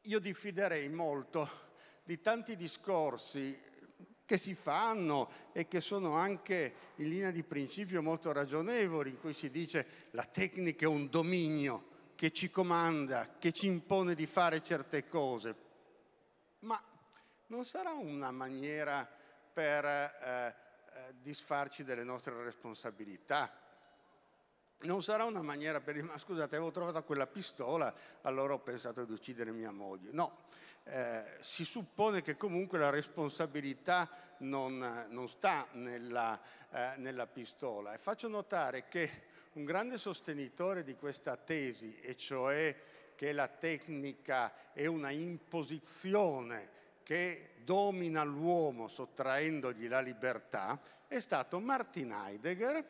io 0.00 0.18
diffiderei 0.18 0.88
molto 0.88 1.64
di 2.02 2.18
tanti 2.22 2.56
discorsi 2.56 3.60
che 4.24 4.38
si 4.38 4.54
fanno 4.54 5.30
e 5.52 5.68
che 5.68 5.82
sono 5.82 6.14
anche 6.14 6.74
in 6.96 7.10
linea 7.10 7.30
di 7.30 7.42
principio 7.42 8.00
molto 8.00 8.32
ragionevoli, 8.32 9.10
in 9.10 9.20
cui 9.20 9.34
si 9.34 9.50
dice 9.50 10.08
la 10.12 10.24
tecnica 10.24 10.86
è 10.86 10.88
un 10.88 11.10
dominio 11.10 11.94
che 12.14 12.32
ci 12.32 12.50
comanda, 12.50 13.36
che 13.38 13.52
ci 13.52 13.66
impone 13.66 14.14
di 14.14 14.24
fare 14.24 14.62
certe 14.62 15.06
cose. 15.06 15.54
Ma 16.60 16.82
non 17.48 17.66
sarà 17.66 17.92
una 17.92 18.30
maniera 18.30 19.06
per 19.52 19.84
eh, 19.84 20.64
eh, 20.96 21.14
disfarci 21.20 21.84
delle 21.84 22.04
nostre 22.04 22.42
responsabilità? 22.42 23.52
Non 24.78 25.02
sarà 25.02 25.24
una 25.24 25.42
maniera 25.42 25.80
per 25.80 25.94
dire, 25.94 26.06
ma 26.06 26.16
scusate, 26.16 26.56
avevo 26.56 26.70
trovato 26.70 27.02
quella 27.02 27.26
pistola, 27.26 27.94
allora 28.22 28.54
ho 28.54 28.58
pensato 28.58 29.04
di 29.04 29.12
uccidere 29.12 29.50
mia 29.50 29.72
moglie. 29.72 30.10
No, 30.12 30.44
eh, 30.84 31.24
si 31.40 31.64
suppone 31.64 32.22
che 32.22 32.36
comunque 32.36 32.78
la 32.78 32.90
responsabilità 32.90 34.08
non, 34.38 35.06
non 35.08 35.28
sta 35.28 35.66
nella, 35.72 36.40
eh, 36.70 36.94
nella 36.96 37.26
pistola. 37.26 37.92
E 37.92 37.98
faccio 37.98 38.28
notare 38.28 38.88
che 38.88 39.24
un 39.52 39.64
grande 39.64 39.98
sostenitore 39.98 40.82
di 40.82 40.94
questa 40.94 41.36
tesi, 41.36 41.98
e 42.00 42.16
cioè 42.16 42.74
che 43.14 43.32
la 43.32 43.48
tecnica 43.48 44.72
è 44.72 44.86
una 44.86 45.10
imposizione 45.10 46.75
che 47.06 47.50
domina 47.62 48.24
l'uomo 48.24 48.88
sottraendogli 48.88 49.86
la 49.86 50.00
libertà, 50.00 50.76
è 51.06 51.20
stato 51.20 51.60
Martin 51.60 52.10
Heidegger 52.10 52.84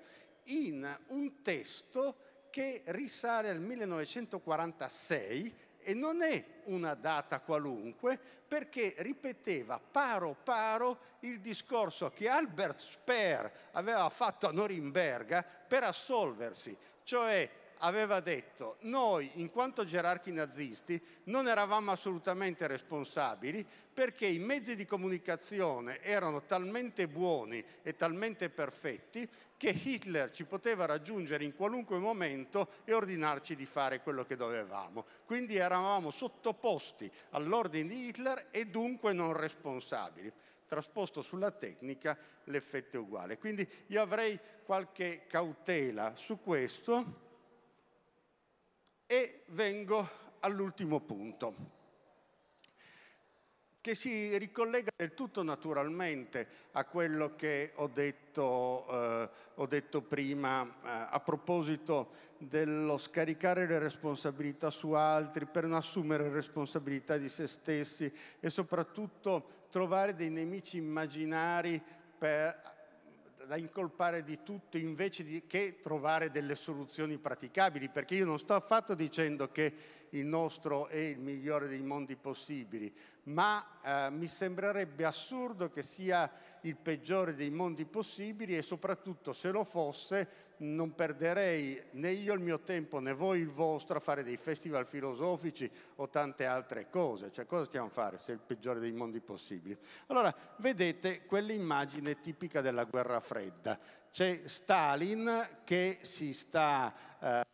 in 0.44 0.98
un 1.08 1.42
testo 1.42 2.16
che 2.48 2.80
risale 2.86 3.50
al 3.50 3.60
1946 3.60 5.54
e 5.80 5.92
non 5.92 6.22
è 6.22 6.42
una 6.64 6.94
data 6.94 7.40
qualunque 7.40 8.18
perché 8.18 8.94
ripeteva 9.00 9.78
paro 9.78 10.34
paro 10.42 11.16
il 11.20 11.42
discorso 11.42 12.08
che 12.08 12.26
Albert 12.26 12.78
Speer 12.78 13.52
aveva 13.72 14.08
fatto 14.08 14.48
a 14.48 14.52
Norimberga 14.52 15.42
per 15.42 15.82
assolversi, 15.82 16.74
cioè 17.02 17.50
aveva 17.78 18.20
detto 18.20 18.76
noi 18.80 19.30
in 19.34 19.50
quanto 19.50 19.84
gerarchi 19.84 20.32
nazisti 20.32 21.00
non 21.24 21.48
eravamo 21.48 21.90
assolutamente 21.90 22.66
responsabili 22.66 23.66
perché 23.92 24.26
i 24.26 24.38
mezzi 24.38 24.76
di 24.76 24.84
comunicazione 24.84 26.02
erano 26.02 26.42
talmente 26.42 27.08
buoni 27.08 27.64
e 27.82 27.96
talmente 27.96 28.50
perfetti 28.50 29.28
che 29.56 29.70
Hitler 29.70 30.30
ci 30.30 30.44
poteva 30.44 30.84
raggiungere 30.84 31.44
in 31.44 31.54
qualunque 31.54 31.98
momento 31.98 32.68
e 32.84 32.92
ordinarci 32.92 33.56
di 33.56 33.64
fare 33.64 34.02
quello 34.02 34.24
che 34.24 34.36
dovevamo. 34.36 35.06
Quindi 35.24 35.56
eravamo 35.56 36.10
sottoposti 36.10 37.10
all'ordine 37.30 37.88
di 37.88 38.08
Hitler 38.08 38.48
e 38.50 38.66
dunque 38.66 39.12
non 39.14 39.32
responsabili. 39.32 40.30
Trasposto 40.66 41.22
sulla 41.22 41.52
tecnica 41.52 42.18
l'effetto 42.44 42.96
è 42.96 43.00
uguale. 43.00 43.38
Quindi 43.38 43.66
io 43.86 44.02
avrei 44.02 44.38
qualche 44.64 45.22
cautela 45.26 46.14
su 46.16 46.40
questo 46.40 47.24
e 49.06 49.42
vengo 49.48 50.08
all'ultimo 50.40 51.00
punto 51.00 51.74
che 53.86 53.94
si 53.94 54.36
ricollega 54.36 54.90
del 54.96 55.14
tutto 55.14 55.44
naturalmente 55.44 56.48
a 56.72 56.84
quello 56.86 57.36
che 57.36 57.70
ho 57.76 57.86
detto, 57.86 58.84
eh, 58.90 59.30
ho 59.54 59.66
detto 59.66 60.02
prima 60.02 60.64
eh, 60.64 60.70
a 60.82 61.20
proposito 61.20 62.24
dello 62.36 62.98
scaricare 62.98 63.64
le 63.64 63.78
responsabilità 63.78 64.70
su 64.70 64.90
altri 64.90 65.46
per 65.46 65.66
non 65.66 65.74
assumere 65.74 66.28
responsabilità 66.30 67.16
di 67.16 67.28
se 67.28 67.46
stessi 67.46 68.12
e 68.40 68.50
soprattutto 68.50 69.66
trovare 69.70 70.16
dei 70.16 70.30
nemici 70.30 70.78
immaginari 70.78 71.80
per, 72.18 72.60
da 73.46 73.56
incolpare 73.56 74.22
di 74.24 74.40
tutto 74.42 74.76
invece 74.76 75.24
di, 75.24 75.46
che 75.46 75.78
trovare 75.80 76.30
delle 76.30 76.56
soluzioni 76.56 77.16
praticabili, 77.18 77.88
perché 77.88 78.16
io 78.16 78.24
non 78.24 78.38
sto 78.38 78.54
affatto 78.54 78.94
dicendo 78.94 79.50
che 79.50 79.72
il 80.10 80.26
nostro 80.26 80.88
è 80.88 80.98
il 80.98 81.18
migliore 81.18 81.68
dei 81.68 81.82
mondi 81.82 82.16
possibili, 82.16 82.92
ma 83.24 83.64
eh, 83.82 84.10
mi 84.10 84.26
sembrerebbe 84.26 85.04
assurdo 85.04 85.70
che 85.70 85.82
sia 85.82 86.30
il 86.62 86.76
peggiore 86.76 87.34
dei 87.34 87.50
mondi 87.50 87.84
possibili 87.84 88.56
e 88.56 88.62
soprattutto 88.62 89.32
se 89.32 89.50
lo 89.50 89.64
fosse 89.64 90.28
non 90.58 90.94
perderei 90.94 91.82
né 91.92 92.10
io 92.10 92.32
il 92.34 92.40
mio 92.40 92.60
tempo 92.60 92.98
né 92.98 93.12
voi 93.12 93.40
il 93.40 93.50
vostro 93.50 93.98
a 93.98 94.00
fare 94.00 94.22
dei 94.22 94.36
festival 94.36 94.86
filosofici 94.86 95.70
o 95.96 96.08
tante 96.08 96.46
altre 96.46 96.88
cose. 96.90 97.32
Cioè 97.32 97.46
cosa 97.46 97.64
stiamo 97.64 97.86
a 97.86 97.90
fare 97.90 98.18
se 98.18 98.32
è 98.32 98.34
il 98.34 98.40
peggiore 98.40 98.80
dei 98.80 98.92
mondi 98.92 99.20
possibili? 99.20 99.76
Allora, 100.06 100.34
vedete 100.58 101.24
quell'immagine 101.26 102.20
tipica 102.20 102.60
della 102.60 102.84
guerra 102.84 103.20
fredda. 103.20 103.78
C'è 104.10 104.42
Stalin 104.44 105.60
che 105.64 105.98
si 106.02 106.32
sta... 106.32 106.94
Eh, 107.20 107.44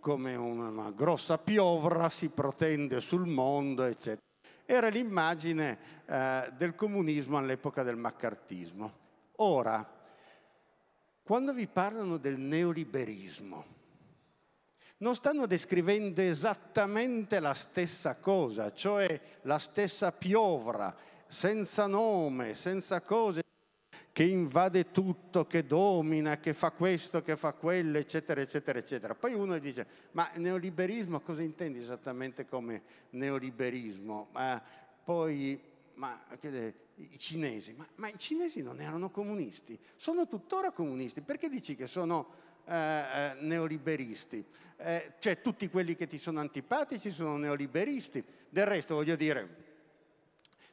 come 0.00 0.36
una 0.36 0.90
grossa 0.90 1.38
piovra 1.38 2.10
si 2.10 2.28
protende 2.28 3.00
sul 3.00 3.26
mondo, 3.26 3.84
eccetera 3.84 4.26
era 4.70 4.88
l'immagine 4.88 5.78
eh, 6.04 6.52
del 6.54 6.74
comunismo 6.74 7.38
all'epoca 7.38 7.82
del 7.82 7.96
maccartismo. 7.96 8.92
Ora, 9.36 9.97
quando 11.28 11.52
vi 11.52 11.66
parlano 11.66 12.16
del 12.16 12.38
neoliberismo, 12.38 13.66
non 14.96 15.14
stanno 15.14 15.44
descrivendo 15.44 16.22
esattamente 16.22 17.38
la 17.38 17.52
stessa 17.52 18.16
cosa, 18.16 18.72
cioè 18.72 19.20
la 19.42 19.58
stessa 19.58 20.10
piovra, 20.10 20.96
senza 21.26 21.86
nome, 21.86 22.54
senza 22.54 23.02
cose, 23.02 23.42
che 24.10 24.22
invade 24.22 24.90
tutto, 24.90 25.46
che 25.46 25.66
domina, 25.66 26.38
che 26.38 26.54
fa 26.54 26.70
questo, 26.70 27.20
che 27.20 27.36
fa 27.36 27.52
quello, 27.52 27.98
eccetera, 27.98 28.40
eccetera, 28.40 28.78
eccetera. 28.78 29.14
Poi 29.14 29.34
uno 29.34 29.58
dice, 29.58 29.86
ma 30.12 30.30
neoliberismo 30.34 31.20
cosa 31.20 31.42
intendi 31.42 31.78
esattamente 31.78 32.46
come 32.46 32.80
neoliberismo? 33.10 34.28
Ma 34.32 34.62
poi, 35.04 35.60
ma 35.98 36.20
i 36.94 37.18
cinesi, 37.18 37.74
ma, 37.74 37.86
ma, 37.96 38.08
i 38.08 38.18
cinesi 38.18 38.62
non 38.62 38.80
erano 38.80 39.10
comunisti, 39.10 39.78
sono 39.96 40.26
tuttora 40.26 40.70
comunisti, 40.70 41.20
perché 41.20 41.48
dici 41.48 41.74
che 41.74 41.86
sono 41.86 42.28
eh, 42.64 42.74
eh, 42.74 43.36
neoliberisti? 43.40 44.44
Eh, 44.76 45.14
cioè 45.18 45.40
tutti 45.40 45.68
quelli 45.68 45.96
che 45.96 46.06
ti 46.06 46.18
sono 46.18 46.38
antipatici 46.38 47.10
sono 47.10 47.36
neoliberisti, 47.36 48.24
del 48.48 48.66
resto 48.66 48.94
voglio 48.94 49.16
dire, 49.16 49.66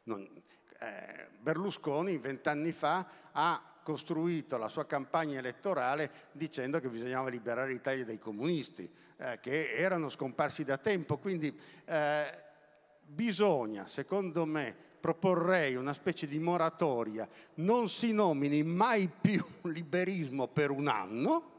non, 0.04 0.28
eh, 0.80 1.28
Berlusconi 1.40 2.18
vent'anni 2.18 2.72
fa 2.72 3.08
ha 3.32 3.80
costruito 3.82 4.58
la 4.58 4.70
sua 4.70 4.86
campagna 4.86 5.40
elettorale 5.40 6.30
dicendo 6.32 6.80
che 6.80 6.90
bisognava 6.90 7.30
liberare 7.30 7.72
l'Italia 7.72 8.06
dai 8.06 8.20
comunisti, 8.20 8.90
eh, 9.18 9.40
che 9.42 9.72
erano 9.72 10.10
scomparsi 10.10 10.64
da 10.64 10.78
tempo. 10.78 11.18
Quindi 11.18 11.56
eh, 11.86 12.44
bisogna, 13.02 13.88
secondo 13.88 14.46
me, 14.46 14.85
proporrei 15.06 15.76
una 15.76 15.94
specie 15.94 16.26
di 16.26 16.40
moratoria, 16.40 17.30
non 17.56 17.90
si 17.90 18.12
nomini 18.12 18.64
mai 18.64 19.08
più 19.08 19.46
liberismo 19.70 20.48
per 20.48 20.72
un 20.72 20.88
anno, 20.88 21.52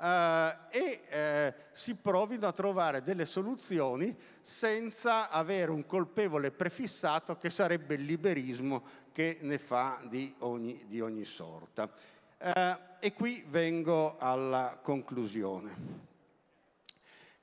eh, 0.00 0.56
e 0.68 1.00
eh, 1.08 1.54
si 1.70 1.94
provino 1.94 2.48
a 2.48 2.52
trovare 2.52 3.04
delle 3.04 3.24
soluzioni 3.24 4.12
senza 4.40 5.30
avere 5.30 5.70
un 5.70 5.86
colpevole 5.86 6.50
prefissato 6.50 7.36
che 7.36 7.50
sarebbe 7.50 7.94
il 7.94 8.04
liberismo 8.04 8.82
che 9.12 9.38
ne 9.42 9.58
fa 9.58 10.00
di 10.08 10.34
ogni, 10.38 10.84
di 10.88 11.00
ogni 11.00 11.24
sorta. 11.24 11.88
Eh, 12.36 12.78
e 12.98 13.12
qui 13.12 13.46
vengo 13.48 14.16
alla 14.18 14.76
conclusione. 14.82 16.00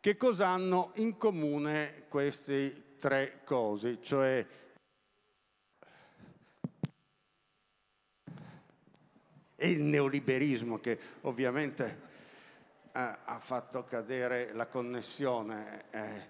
Che 0.02 0.18
cosa 0.18 0.48
hanno 0.48 0.92
in 0.96 1.16
comune 1.16 2.08
queste 2.10 2.96
tre 3.00 3.40
cose? 3.46 4.00
Cioè 4.02 4.46
e 9.60 9.70
il 9.70 9.82
neoliberismo 9.82 10.80
che 10.80 10.97
ovviamente 11.22 12.07
ha 12.91 13.39
fatto 13.39 13.84
cadere 13.84 14.51
la 14.53 14.66
connessione, 14.66 15.84
eh, 15.91 16.28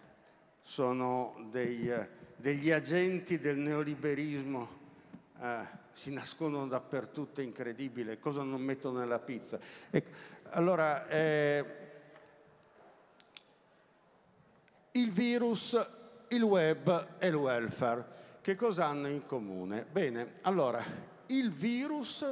sono 0.62 1.48
dei, 1.50 1.90
eh, 1.90 2.08
degli 2.36 2.72
agenti 2.72 3.40
del 3.40 3.58
neoliberismo, 3.58 4.70
eh, 5.42 5.68
si 5.94 6.12
nascondono 6.12 6.68
dappertutto, 6.68 7.42
è 7.42 7.44
incredibile, 7.44 8.20
cosa 8.20 8.44
non 8.44 8.62
mettono 8.62 9.00
nella 9.00 9.20
pizza. 9.20 9.60
Ecco, 9.90 10.10
allora, 10.50 11.08
eh, 11.08 11.66
il 14.92 15.12
virus, 15.12 15.88
il 16.30 16.44
web 16.44 17.08
e 17.20 17.28
il 17.28 17.36
welfare, 17.36 18.18
che 18.42 18.56
cosa 18.56 18.86
hanno 18.86 19.08
in 19.08 19.26
comune? 19.26 19.86
Bene, 19.90 20.34
allora, 20.42 20.84
il 21.28 21.52
virus 21.52 22.26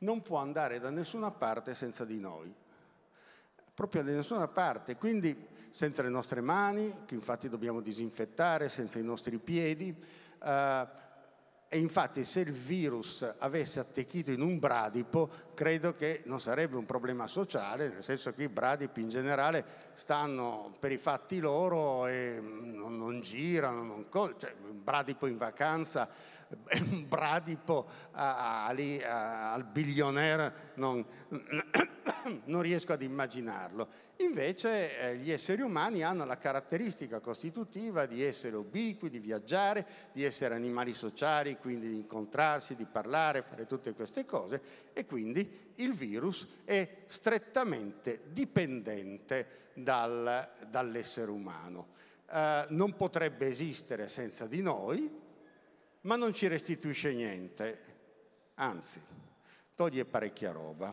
non 0.00 0.22
può 0.22 0.38
andare 0.38 0.78
da 0.78 0.90
nessuna 0.90 1.30
parte 1.30 1.74
senza 1.74 2.04
di 2.04 2.18
noi, 2.18 2.54
proprio 3.74 4.02
da 4.02 4.12
nessuna 4.12 4.48
parte, 4.48 4.96
quindi 4.96 5.48
senza 5.70 6.02
le 6.02 6.08
nostre 6.08 6.40
mani, 6.40 7.04
che 7.06 7.14
infatti 7.14 7.48
dobbiamo 7.48 7.80
disinfettare, 7.80 8.68
senza 8.68 8.98
i 8.98 9.04
nostri 9.04 9.38
piedi. 9.38 9.94
Eh, 10.42 10.98
e 11.72 11.78
infatti 11.78 12.24
se 12.24 12.40
il 12.40 12.50
virus 12.50 13.24
avesse 13.38 13.78
attecchito 13.78 14.32
in 14.32 14.40
un 14.40 14.58
bradipo, 14.58 15.30
credo 15.54 15.94
che 15.94 16.22
non 16.24 16.40
sarebbe 16.40 16.76
un 16.76 16.84
problema 16.84 17.28
sociale, 17.28 17.88
nel 17.88 18.02
senso 18.02 18.32
che 18.32 18.42
i 18.42 18.48
bradipi 18.48 19.00
in 19.00 19.08
generale 19.08 19.64
stanno 19.92 20.74
per 20.80 20.90
i 20.90 20.96
fatti 20.96 21.38
loro 21.38 22.08
e 22.08 22.40
non, 22.42 22.98
non 22.98 23.20
girano, 23.20 23.84
non, 23.84 24.06
cioè, 24.10 24.52
un 24.68 24.82
bradipo 24.82 25.28
in 25.28 25.36
vacanza 25.36 26.08
un 26.90 27.06
bradipo 27.06 27.86
a, 28.12 28.66
a, 28.66 29.52
al 29.52 29.64
bilionaire, 29.64 30.72
non, 30.74 31.04
non, 32.46 32.62
riesco 32.62 32.92
ad 32.92 33.02
immaginarlo. 33.02 33.88
Invece 34.16 34.98
eh, 34.98 35.16
gli 35.16 35.30
esseri 35.30 35.62
umani 35.62 36.02
hanno 36.02 36.24
la 36.24 36.38
caratteristica 36.38 37.20
costitutiva 37.20 38.06
di 38.06 38.22
essere 38.22 38.56
ubiqui, 38.56 39.08
di 39.08 39.20
viaggiare, 39.20 39.86
di 40.12 40.24
essere 40.24 40.54
animali 40.54 40.92
sociali, 40.92 41.56
quindi 41.56 41.88
di 41.88 41.96
incontrarsi, 41.96 42.74
di 42.74 42.84
parlare, 42.84 43.42
fare 43.42 43.66
tutte 43.66 43.92
queste 43.94 44.24
cose 44.24 44.60
e 44.92 45.06
quindi 45.06 45.68
il 45.76 45.94
virus 45.94 46.46
è 46.64 47.04
strettamente 47.06 48.22
dipendente 48.32 49.68
dal, 49.74 50.48
dall'essere 50.68 51.30
umano. 51.30 51.98
Eh, 52.30 52.66
non 52.70 52.96
potrebbe 52.96 53.46
esistere 53.46 54.08
senza 54.08 54.46
di 54.46 54.62
noi, 54.62 55.28
ma 56.02 56.16
non 56.16 56.32
ci 56.32 56.46
restituisce 56.46 57.12
niente, 57.12 57.80
anzi, 58.54 59.00
toglie 59.74 60.04
parecchia 60.04 60.52
roba. 60.52 60.92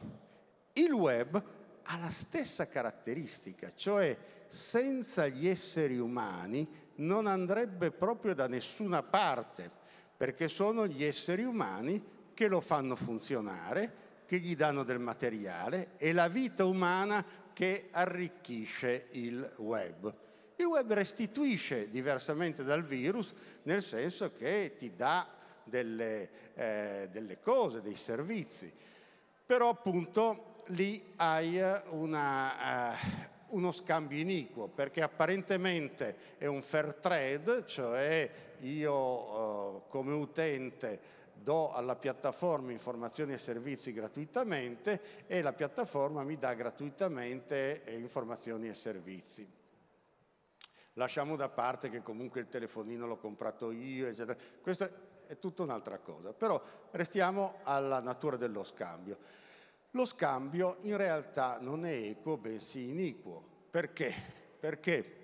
Il 0.73 0.91
web 0.91 1.43
ha 1.83 1.97
la 1.97 2.09
stessa 2.09 2.67
caratteristica, 2.67 3.71
cioè 3.73 4.17
senza 4.47 5.27
gli 5.27 5.47
esseri 5.47 5.97
umani 5.97 6.67
non 6.95 7.27
andrebbe 7.27 7.91
proprio 7.91 8.33
da 8.33 8.47
nessuna 8.47 9.03
parte, 9.03 9.69
perché 10.15 10.47
sono 10.47 10.87
gli 10.87 11.03
esseri 11.03 11.43
umani 11.43 12.15
che 12.33 12.47
lo 12.47 12.59
fanno 12.59 12.95
funzionare, 12.95 14.05
che 14.25 14.39
gli 14.39 14.55
danno 14.55 14.83
del 14.83 14.99
materiale 14.99 15.91
e 15.97 16.11
la 16.11 16.27
vita 16.27 16.65
umana 16.65 17.25
che 17.53 17.87
arricchisce 17.91 19.07
il 19.11 19.53
web. 19.57 20.13
Il 20.59 20.65
web 20.65 20.91
restituisce 20.91 21.89
diversamente 21.91 22.63
dal 22.63 22.83
virus, 22.83 23.31
nel 23.63 23.83
senso 23.83 24.33
che 24.33 24.73
ti 24.75 24.95
dà 24.95 25.27
delle, 25.63 26.29
eh, 26.55 27.09
delle 27.11 27.39
cose, 27.39 27.81
dei 27.81 27.95
servizi, 27.95 28.71
però 29.45 29.69
appunto 29.69 30.63
lì 30.69 31.13
hai 31.17 31.61
una, 31.89 32.91
uh, 32.91 33.55
uno 33.55 33.71
scambio 33.71 34.17
iniquo, 34.17 34.67
perché 34.67 35.03
apparentemente 35.03 36.35
è 36.39 36.47
un 36.47 36.63
fair 36.63 36.95
trade, 36.95 37.65
cioè 37.67 38.29
io 38.61 38.93
uh, 38.93 39.83
come 39.89 40.13
utente 40.13 41.15
do 41.35 41.71
alla 41.71 41.95
piattaforma 41.95 42.71
informazioni 42.71 43.33
e 43.33 43.37
servizi 43.37 43.93
gratuitamente 43.93 45.25
e 45.27 45.43
la 45.43 45.53
piattaforma 45.53 46.23
mi 46.23 46.37
dà 46.39 46.55
gratuitamente 46.55 47.83
informazioni 47.99 48.67
e 48.67 48.73
servizi. 48.73 49.47
Lasciamo 50.97 51.35
da 51.35 51.47
parte 51.47 51.91
che 51.91 52.01
comunque 52.01 52.41
il 52.41 52.49
telefonino 52.49 53.05
l'ho 53.05 53.17
comprato 53.17 53.71
io, 53.71 54.07
eccetera. 54.07 54.35
Questa 54.59 54.89
è 55.27 55.37
tutta 55.37 55.61
un'altra 55.61 55.99
cosa, 55.99 56.33
però 56.33 56.59
restiamo 56.91 57.59
alla 57.63 57.99
natura 57.99 58.35
dello 58.35 58.63
scambio. 58.63 59.17
Lo 59.91 60.05
scambio 60.05 60.77
in 60.81 60.97
realtà 60.97 61.59
non 61.61 61.85
è 61.85 61.93
equo, 61.93 62.37
bensì 62.37 62.89
iniquo. 62.89 63.43
Perché? 63.69 64.11
Perché 64.59 65.15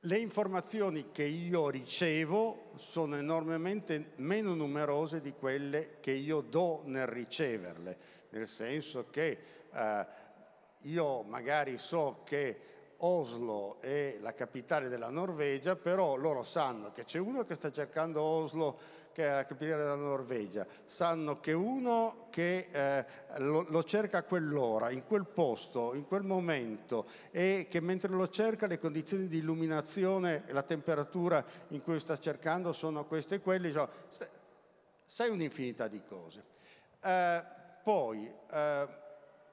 le 0.00 0.16
informazioni 0.16 1.10
che 1.12 1.24
io 1.24 1.68
ricevo 1.68 2.70
sono 2.76 3.16
enormemente 3.16 4.12
meno 4.16 4.54
numerose 4.54 5.20
di 5.20 5.34
quelle 5.34 5.98
che 6.00 6.12
io 6.12 6.40
do 6.40 6.80
nel 6.86 7.06
riceverle, 7.06 7.98
nel 8.30 8.48
senso 8.48 9.10
che 9.10 9.38
eh, 9.70 10.06
io 10.80 11.22
magari 11.22 11.76
so 11.76 12.22
che 12.24 12.71
Oslo 13.04 13.80
è 13.80 14.18
la 14.20 14.32
capitale 14.32 14.88
della 14.88 15.10
Norvegia, 15.10 15.74
però 15.74 16.14
loro 16.16 16.44
sanno 16.44 16.92
che 16.92 17.04
c'è 17.04 17.18
uno 17.18 17.44
che 17.44 17.54
sta 17.54 17.72
cercando 17.72 18.22
Oslo 18.22 19.00
che 19.12 19.28
è 19.28 19.34
la 19.34 19.44
capitale 19.44 19.82
della 19.82 19.94
Norvegia, 19.94 20.66
sanno 20.86 21.38
che 21.38 21.52
uno 21.52 22.28
che 22.30 22.68
eh, 22.70 23.04
lo, 23.38 23.66
lo, 23.68 23.82
cerca 23.84 24.18
a 24.18 24.22
quell'ora, 24.22 24.90
in 24.90 25.04
quel 25.04 25.26
posto, 25.26 25.94
in 25.94 26.06
quel 26.06 26.22
momento 26.22 27.06
e 27.30 27.66
che 27.68 27.80
mentre 27.80 28.10
lo 28.10 28.28
cerca 28.28 28.66
le 28.66 28.78
condizioni 28.78 29.28
di 29.28 29.38
illuminazione 29.38 30.44
e 30.46 30.52
la 30.52 30.62
temperatura 30.62 31.44
in 31.68 31.82
cui 31.82 32.00
sta 32.00 32.18
cercando 32.18 32.72
sono 32.72 33.04
queste 33.04 33.34
e 33.34 33.40
quelle, 33.40 33.70
cioè, 33.72 33.88
sai 35.04 35.28
un'infinità 35.28 35.88
di 35.88 36.02
cose. 36.08 36.42
Eh, 37.02 37.42
poi 37.82 38.32
eh, 38.50 38.88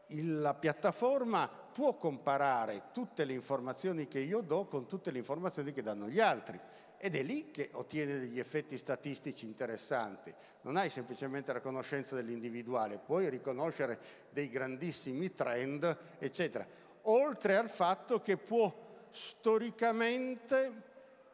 il, 0.07 0.39
la 0.39 0.53
piattaforma 0.53 1.49
può 1.79 1.95
comparare 1.95 2.89
tutte 2.91 3.23
le 3.23 3.31
informazioni 3.31 4.09
che 4.09 4.19
io 4.19 4.41
do 4.41 4.65
con 4.65 4.85
tutte 4.85 5.11
le 5.11 5.19
informazioni 5.19 5.71
che 5.71 5.81
danno 5.81 6.09
gli 6.09 6.19
altri 6.19 6.59
ed 6.97 7.15
è 7.15 7.23
lì 7.23 7.51
che 7.51 7.69
ottiene 7.71 8.19
degli 8.19 8.37
effetti 8.37 8.77
statistici 8.77 9.45
interessanti. 9.45 10.33
Non 10.63 10.75
hai 10.75 10.89
semplicemente 10.89 11.53
la 11.53 11.61
conoscenza 11.61 12.17
dell'individuale, 12.17 12.97
puoi 12.97 13.29
riconoscere 13.29 13.97
dei 14.29 14.49
grandissimi 14.49 15.33
trend, 15.33 15.97
eccetera. 16.17 16.67
Oltre 17.03 17.55
al 17.55 17.69
fatto 17.69 18.21
che 18.21 18.35
può 18.35 18.75
storicamente 19.11 20.81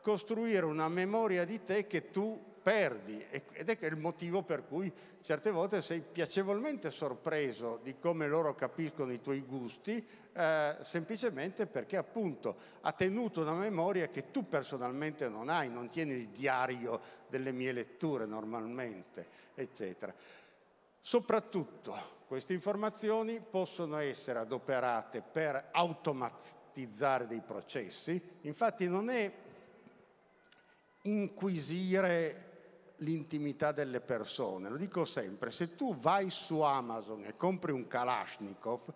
costruire 0.01 0.67
una 0.67 0.89
memoria 0.89 1.43
di 1.43 1.63
te 1.63 1.87
che 1.87 2.11
tu 2.11 2.39
perdi 2.66 3.24
ed 3.30 3.70
è 3.70 3.86
il 3.86 3.95
motivo 3.95 4.41
per 4.41 4.66
cui 4.66 4.91
certe 5.22 5.51
volte 5.51 5.84
sei 5.84 6.01
piacevolmente 6.01 6.89
sorpreso 6.89 7.80
di 7.84 7.99
come 7.99 8.26
loro 8.28 8.55
capiscono 8.55 9.11
i 9.11 9.22
tuoi 9.22 9.41
gusti, 9.41 10.03
eh, 10.34 10.76
semplicemente 10.82 11.68
perché 11.68 11.95
appunto 11.95 12.55
ha 12.82 12.91
tenuto 12.91 13.41
una 13.41 13.53
memoria 13.53 14.07
che 14.07 14.32
tu 14.32 14.47
personalmente 14.47 15.30
non 15.30 15.49
hai, 15.49 15.70
non 15.70 15.89
tieni 15.89 16.13
il 16.13 16.30
diario 16.30 16.99
delle 17.28 17.51
mie 17.51 17.72
letture 17.72 18.26
normalmente, 18.26 19.28
eccetera. 19.53 20.11
Soprattutto 20.99 21.95
queste 22.26 22.53
informazioni 22.53 23.41
possono 23.47 23.97
essere 23.97 24.39
adoperate 24.39 25.22
per 25.22 25.68
automatizzare 25.72 27.28
dei 27.28 27.41
processi, 27.41 28.20
infatti 28.41 28.88
non 28.88 29.11
è 29.11 29.32
inquisire 31.03 32.53
l'intimità 32.97 33.71
delle 33.71 34.01
persone. 34.01 34.69
Lo 34.69 34.77
dico 34.77 35.05
sempre, 35.05 35.51
se 35.51 35.75
tu 35.75 35.95
vai 35.97 36.29
su 36.29 36.59
Amazon 36.61 37.23
e 37.25 37.35
compri 37.35 37.71
un 37.71 37.87
Kalashnikov, 37.87 38.93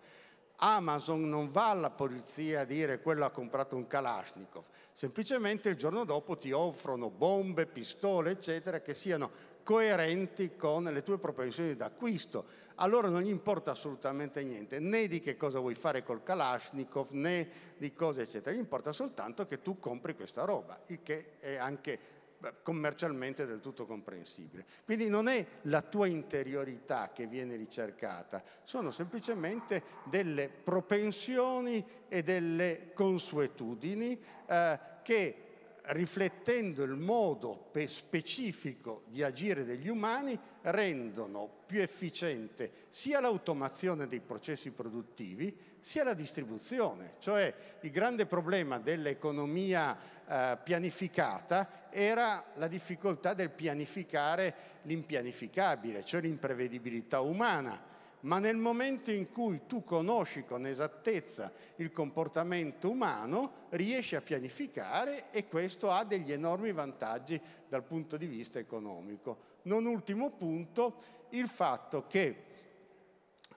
Amazon 0.62 1.28
non 1.28 1.50
va 1.50 1.70
alla 1.70 1.90
polizia 1.90 2.60
a 2.60 2.64
dire 2.64 3.00
quello 3.00 3.24
ha 3.24 3.30
comprato 3.30 3.76
un 3.76 3.86
Kalashnikov, 3.86 4.64
semplicemente 4.92 5.70
il 5.70 5.76
giorno 5.76 6.04
dopo 6.04 6.36
ti 6.36 6.52
offrono 6.52 7.08
bombe, 7.08 7.66
pistole, 7.66 8.32
eccetera, 8.32 8.80
che 8.80 8.92
siano 8.92 9.48
coerenti 9.62 10.56
con 10.56 10.84
le 10.84 11.02
tue 11.02 11.18
propensioni 11.18 11.76
d'acquisto. 11.76 12.68
Allora 12.76 13.08
non 13.08 13.22
gli 13.22 13.28
importa 13.28 13.70
assolutamente 13.70 14.42
niente, 14.42 14.80
né 14.80 15.06
di 15.06 15.20
che 15.20 15.36
cosa 15.36 15.60
vuoi 15.60 15.74
fare 15.74 16.02
col 16.02 16.22
Kalashnikov, 16.22 17.10
né 17.10 17.48
di 17.76 17.92
cosa, 17.92 18.22
eccetera. 18.22 18.54
Gli 18.54 18.58
importa 18.58 18.92
soltanto 18.92 19.46
che 19.46 19.62
tu 19.62 19.78
compri 19.78 20.14
questa 20.14 20.44
roba, 20.44 20.80
il 20.86 21.00
che 21.02 21.38
è 21.40 21.56
anche 21.56 22.19
commercialmente 22.62 23.46
del 23.46 23.60
tutto 23.60 23.86
comprensibile. 23.86 24.64
Quindi 24.84 25.08
non 25.08 25.28
è 25.28 25.44
la 25.62 25.82
tua 25.82 26.06
interiorità 26.06 27.10
che 27.12 27.26
viene 27.26 27.56
ricercata, 27.56 28.42
sono 28.64 28.90
semplicemente 28.90 29.82
delle 30.04 30.48
propensioni 30.48 31.84
e 32.08 32.22
delle 32.22 32.90
consuetudini 32.94 34.20
eh, 34.46 34.78
che 35.02 35.44
riflettendo 35.82 36.82
il 36.82 36.96
modo 36.96 37.70
specifico 37.86 39.04
di 39.06 39.22
agire 39.22 39.64
degli 39.64 39.88
umani, 39.88 40.38
rendono 40.62 41.48
più 41.66 41.80
efficiente 41.80 42.70
sia 42.88 43.20
l'automazione 43.20 44.06
dei 44.06 44.20
processi 44.20 44.70
produttivi, 44.70 45.56
sia 45.80 46.04
la 46.04 46.14
distribuzione. 46.14 47.14
Cioè 47.18 47.52
il 47.80 47.90
grande 47.90 48.26
problema 48.26 48.78
dell'economia 48.78 49.96
eh, 50.26 50.58
pianificata 50.62 51.88
era 51.90 52.44
la 52.54 52.68
difficoltà 52.68 53.34
del 53.34 53.50
pianificare 53.50 54.78
l'impianificabile, 54.82 56.04
cioè 56.04 56.20
l'imprevedibilità 56.20 57.20
umana 57.20 57.88
ma 58.20 58.38
nel 58.38 58.56
momento 58.56 59.10
in 59.10 59.30
cui 59.30 59.62
tu 59.66 59.84
conosci 59.84 60.44
con 60.44 60.66
esattezza 60.66 61.52
il 61.76 61.92
comportamento 61.92 62.90
umano, 62.90 63.66
riesci 63.70 64.16
a 64.16 64.20
pianificare 64.20 65.30
e 65.30 65.48
questo 65.48 65.90
ha 65.90 66.04
degli 66.04 66.32
enormi 66.32 66.72
vantaggi 66.72 67.40
dal 67.68 67.84
punto 67.84 68.16
di 68.16 68.26
vista 68.26 68.58
economico. 68.58 69.58
Non 69.62 69.86
ultimo 69.86 70.30
punto, 70.30 71.02
il 71.30 71.48
fatto 71.48 72.06
che 72.06 72.44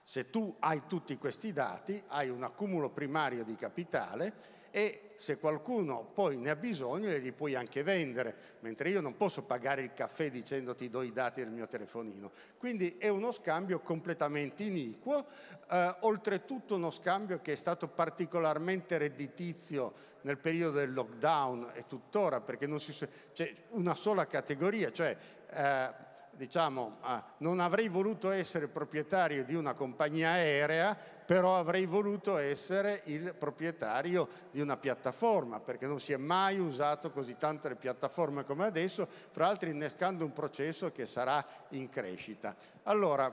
se 0.02 0.28
tu 0.28 0.54
hai 0.58 0.82
tutti 0.86 1.16
questi 1.16 1.52
dati, 1.52 2.02
hai 2.08 2.28
un 2.28 2.42
accumulo 2.42 2.90
primario 2.90 3.42
di 3.42 3.56
capitale 3.56 4.53
e 4.76 5.14
se 5.18 5.38
qualcuno 5.38 6.10
poi 6.12 6.36
ne 6.36 6.50
ha 6.50 6.56
bisogno 6.56 7.08
li 7.16 7.30
puoi 7.30 7.54
anche 7.54 7.84
vendere, 7.84 8.34
mentre 8.58 8.88
io 8.88 9.00
non 9.00 9.16
posso 9.16 9.44
pagare 9.44 9.82
il 9.82 9.94
caffè 9.94 10.32
dicendo 10.32 10.74
ti 10.74 10.88
do 10.88 11.02
i 11.02 11.12
dati 11.12 11.40
del 11.44 11.52
mio 11.52 11.68
telefonino. 11.68 12.32
Quindi 12.58 12.96
è 12.98 13.06
uno 13.06 13.30
scambio 13.30 13.78
completamente 13.78 14.64
iniquo, 14.64 15.26
eh, 15.70 15.96
oltretutto 16.00 16.74
uno 16.74 16.90
scambio 16.90 17.40
che 17.40 17.52
è 17.52 17.56
stato 17.56 17.86
particolarmente 17.86 18.98
redditizio 18.98 19.94
nel 20.22 20.38
periodo 20.38 20.78
del 20.78 20.92
lockdown 20.92 21.70
e 21.74 21.86
tuttora 21.86 22.40
perché 22.40 22.66
non 22.66 22.80
si, 22.80 22.92
c'è 23.32 23.54
una 23.68 23.94
sola 23.94 24.26
categoria, 24.26 24.90
cioè 24.90 25.16
eh, 25.50 25.90
diciamo, 26.32 26.96
eh, 27.06 27.22
non 27.38 27.60
avrei 27.60 27.86
voluto 27.86 28.32
essere 28.32 28.66
proprietario 28.66 29.44
di 29.44 29.54
una 29.54 29.74
compagnia 29.74 30.30
aerea 30.30 31.13
però 31.24 31.56
avrei 31.56 31.86
voluto 31.86 32.36
essere 32.36 33.02
il 33.04 33.34
proprietario 33.34 34.28
di 34.50 34.60
una 34.60 34.76
piattaforma, 34.76 35.60
perché 35.60 35.86
non 35.86 36.00
si 36.00 36.12
è 36.12 36.16
mai 36.16 36.58
usato 36.58 37.10
così 37.10 37.36
tanto 37.36 37.68
le 37.68 37.76
piattaforme 37.76 38.44
come 38.44 38.64
adesso, 38.64 39.08
fra 39.30 39.46
l'altro 39.46 39.68
innescando 39.68 40.24
un 40.24 40.32
processo 40.32 40.92
che 40.92 41.06
sarà 41.06 41.44
in 41.70 41.88
crescita. 41.88 42.54
Allora, 42.84 43.32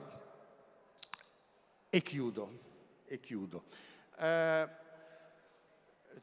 e 1.90 2.00
chiudo, 2.00 2.58
e 3.06 3.20
chiudo. 3.20 3.64
Eh, 4.18 4.68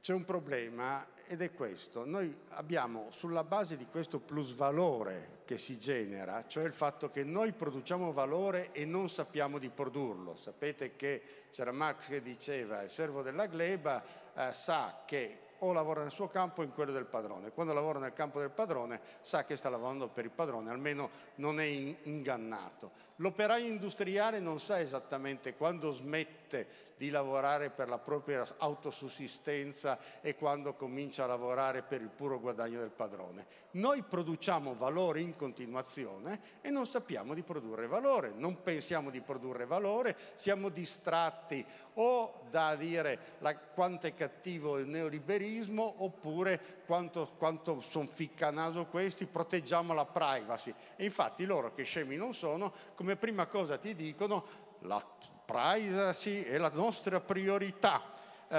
c'è 0.01 0.13
un 0.13 0.25
problema 0.25 1.05
ed 1.29 1.43
è 1.43 1.53
questo. 1.53 2.05
Noi 2.05 2.35
abbiamo 2.49 3.05
sulla 3.11 3.43
base 3.43 3.77
di 3.77 3.85
questo 3.85 4.19
plusvalore 4.19 5.41
che 5.45 5.59
si 5.59 5.77
genera, 5.77 6.45
cioè 6.47 6.63
il 6.63 6.73
fatto 6.73 7.11
che 7.11 7.23
noi 7.23 7.51
produciamo 7.51 8.11
valore 8.11 8.71
e 8.71 8.83
non 8.83 9.09
sappiamo 9.09 9.59
di 9.59 9.69
produrlo. 9.69 10.35
Sapete 10.35 10.95
che 10.95 11.21
c'era 11.51 11.71
Marx 11.71 12.07
che 12.07 12.23
diceva 12.23 12.81
il 12.81 12.89
servo 12.89 13.21
della 13.21 13.45
gleba 13.45 14.03
eh, 14.33 14.53
sa 14.53 15.03
che 15.05 15.41
o 15.59 15.71
lavora 15.71 16.01
nel 16.01 16.11
suo 16.11 16.29
campo 16.29 16.61
o 16.61 16.63
in 16.63 16.73
quello 16.73 16.91
del 16.91 17.05
padrone. 17.05 17.51
Quando 17.51 17.73
lavora 17.73 17.99
nel 17.99 18.13
campo 18.13 18.39
del 18.39 18.49
padrone 18.49 18.99
sa 19.21 19.43
che 19.43 19.55
sta 19.55 19.69
lavorando 19.69 20.07
per 20.07 20.25
il 20.25 20.31
padrone, 20.31 20.71
almeno 20.71 21.11
non 21.35 21.59
è 21.59 21.65
in- 21.65 21.95
ingannato. 22.03 22.91
L'operaio 23.17 23.67
industriale 23.67 24.39
non 24.39 24.59
sa 24.59 24.79
esattamente 24.79 25.55
quando 25.55 25.91
smette 25.91 26.87
di 26.99 27.09
lavorare 27.11 27.69
per 27.69 27.87
la 27.87 27.97
propria 27.97 28.45
autosussistenza 28.57 30.19
e 30.19 30.35
quando 30.35 30.73
comincia 30.73 31.23
a 31.23 31.27
lavorare 31.27 31.81
per 31.81 32.01
il 32.01 32.09
puro 32.09 32.41
guadagno 32.41 32.79
del 32.79 32.89
padrone. 32.89 33.45
Noi 33.71 34.03
produciamo 34.03 34.75
valore 34.75 35.21
in 35.21 35.37
continuazione 35.37 36.57
e 36.59 36.69
non 36.69 36.85
sappiamo 36.85 37.33
di 37.33 37.41
produrre 37.41 37.87
valore, 37.87 38.33
non 38.35 38.61
pensiamo 38.61 39.11
di 39.11 39.21
produrre 39.21 39.65
valore, 39.65 40.13
siamo 40.33 40.67
distratti 40.67 41.65
o 41.93 42.41
da 42.49 42.75
dire 42.75 43.37
la, 43.39 43.55
quanto 43.55 44.07
è 44.07 44.13
cattivo 44.13 44.77
il 44.77 44.87
neoliberismo 44.87 46.03
oppure 46.03 46.81
quanto, 46.85 47.31
quanto 47.37 47.79
sono 47.79 48.09
ficcanaso 48.11 48.87
questi, 48.87 49.25
proteggiamo 49.25 49.93
la 49.93 50.05
privacy. 50.05 50.73
E 50.97 51.05
infatti 51.05 51.45
loro 51.45 51.73
che 51.73 51.83
scemi 51.83 52.17
non 52.17 52.33
sono, 52.33 52.73
come 52.93 53.15
prima 53.15 53.45
cosa 53.45 53.77
ti 53.77 53.95
dicono 53.95 54.67
la 54.79 55.01
privacy 55.49 56.43
è 56.43 56.59
la 56.59 56.69
nostra 56.71 57.19
priorità. 57.19 58.17
Eh, 58.47 58.55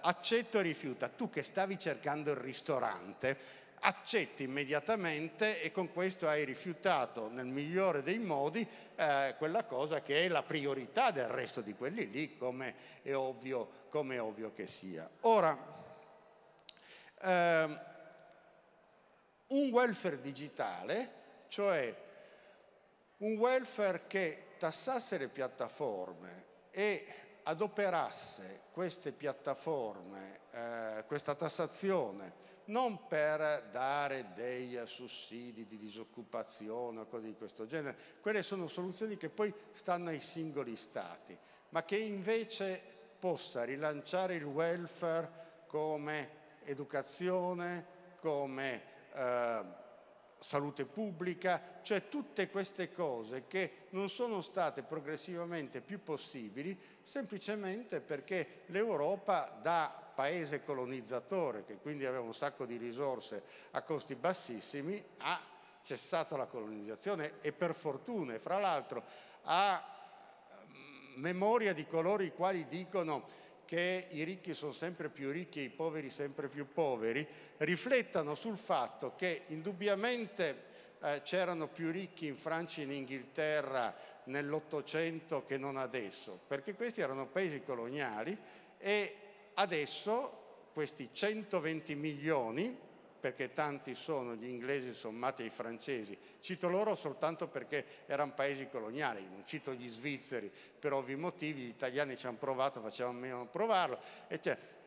accetto 0.00 0.58
e 0.58 0.62
rifiuta. 0.62 1.08
Tu 1.08 1.28
che 1.28 1.42
stavi 1.42 1.78
cercando 1.78 2.30
il 2.30 2.36
ristorante, 2.36 3.36
accetti 3.80 4.42
immediatamente 4.42 5.60
e 5.60 5.72
con 5.72 5.92
questo 5.92 6.28
hai 6.28 6.44
rifiutato 6.44 7.28
nel 7.28 7.46
migliore 7.46 8.02
dei 8.02 8.18
modi 8.18 8.66
eh, 8.96 9.34
quella 9.38 9.64
cosa 9.64 10.02
che 10.02 10.24
è 10.24 10.28
la 10.28 10.42
priorità 10.42 11.10
del 11.10 11.28
resto 11.28 11.60
di 11.60 11.74
quelli 11.74 12.10
lì, 12.10 12.36
come 12.36 12.74
è 13.02 13.14
ovvio, 13.14 13.86
come 13.90 14.16
è 14.16 14.22
ovvio 14.22 14.52
che 14.54 14.66
sia. 14.66 15.08
Ora, 15.20 15.56
ehm, 17.20 17.80
un 19.48 19.68
welfare 19.70 20.20
digitale, 20.20 21.12
cioè 21.48 21.94
un 23.18 23.36
welfare 23.36 24.02
che 24.06 24.44
tassasse 24.60 25.16
le 25.16 25.28
piattaforme 25.28 26.44
e 26.70 27.06
adoperasse 27.44 28.64
queste 28.72 29.10
piattaforme, 29.10 30.40
eh, 30.50 31.04
questa 31.06 31.34
tassazione, 31.34 32.48
non 32.66 33.06
per 33.06 33.68
dare 33.72 34.32
dei 34.34 34.78
sussidi 34.84 35.66
di 35.66 35.78
disoccupazione 35.78 37.00
o 37.00 37.06
cose 37.06 37.28
di 37.28 37.34
questo 37.36 37.66
genere, 37.66 37.96
quelle 38.20 38.42
sono 38.42 38.68
soluzioni 38.68 39.16
che 39.16 39.30
poi 39.30 39.52
stanno 39.72 40.10
ai 40.10 40.20
singoli 40.20 40.76
stati, 40.76 41.36
ma 41.70 41.82
che 41.82 41.96
invece 41.96 42.82
possa 43.18 43.64
rilanciare 43.64 44.34
il 44.34 44.44
welfare 44.44 45.62
come 45.68 46.38
educazione, 46.64 47.86
come 48.20 48.82
eh, 49.14 49.79
salute 50.40 50.86
pubblica, 50.86 51.80
cioè 51.82 52.08
tutte 52.08 52.48
queste 52.48 52.90
cose 52.90 53.44
che 53.46 53.86
non 53.90 54.08
sono 54.08 54.40
state 54.40 54.82
progressivamente 54.82 55.80
più 55.80 56.02
possibili 56.02 56.76
semplicemente 57.02 58.00
perché 58.00 58.62
l'Europa 58.66 59.56
da 59.60 60.08
paese 60.14 60.64
colonizzatore, 60.64 61.64
che 61.64 61.76
quindi 61.76 62.06
aveva 62.06 62.22
un 62.22 62.34
sacco 62.34 62.64
di 62.64 62.76
risorse 62.76 63.42
a 63.72 63.82
costi 63.82 64.14
bassissimi, 64.14 65.02
ha 65.18 65.40
cessato 65.82 66.36
la 66.36 66.46
colonizzazione 66.46 67.34
e 67.40 67.52
per 67.52 67.74
fortuna, 67.74 68.34
e 68.34 68.38
fra 68.38 68.58
l'altro 68.58 69.02
ha 69.42 69.82
mm, 70.66 71.20
memoria 71.20 71.72
di 71.72 71.86
coloro 71.86 72.22
i 72.22 72.32
quali 72.32 72.66
dicono 72.66 73.48
che 73.70 74.08
i 74.10 74.24
ricchi 74.24 74.52
sono 74.52 74.72
sempre 74.72 75.10
più 75.10 75.30
ricchi 75.30 75.60
e 75.60 75.66
i 75.66 75.68
poveri 75.68 76.10
sempre 76.10 76.48
più 76.48 76.72
poveri, 76.72 77.24
riflettano 77.58 78.34
sul 78.34 78.56
fatto 78.56 79.14
che 79.14 79.42
indubbiamente 79.46 80.64
eh, 81.00 81.20
c'erano 81.22 81.68
più 81.68 81.92
ricchi 81.92 82.26
in 82.26 82.36
Francia 82.36 82.80
e 82.80 82.82
in 82.82 82.90
Inghilterra 82.90 83.94
nell'Ottocento 84.24 85.46
che 85.46 85.56
non 85.56 85.76
adesso, 85.76 86.36
perché 86.48 86.74
questi 86.74 87.00
erano 87.00 87.28
paesi 87.28 87.62
coloniali 87.62 88.36
e 88.76 89.14
adesso 89.54 90.66
questi 90.72 91.10
120 91.12 91.94
milioni, 91.94 92.76
perché 93.20 93.52
tanti 93.52 93.94
sono 93.94 94.34
gli 94.34 94.46
inglesi 94.46 94.94
sommati 94.94 95.42
ai 95.42 95.50
francesi, 95.50 96.16
cito 96.40 96.68
loro 96.68 96.94
soltanto 96.94 97.46
perché 97.46 97.84
erano 98.06 98.32
paesi 98.32 98.68
coloniali, 98.68 99.22
non 99.22 99.42
cito 99.44 99.72
gli 99.72 99.88
svizzeri 99.88 100.50
per 100.78 100.92
ovvi 100.92 101.14
motivi, 101.14 101.62
gli 101.62 101.68
italiani 101.68 102.16
ci 102.16 102.26
hanno 102.26 102.38
provato, 102.38 102.80
facevano 102.80 103.18
meno 103.18 103.46
provarlo, 103.46 103.98
eccetera. 104.26 104.78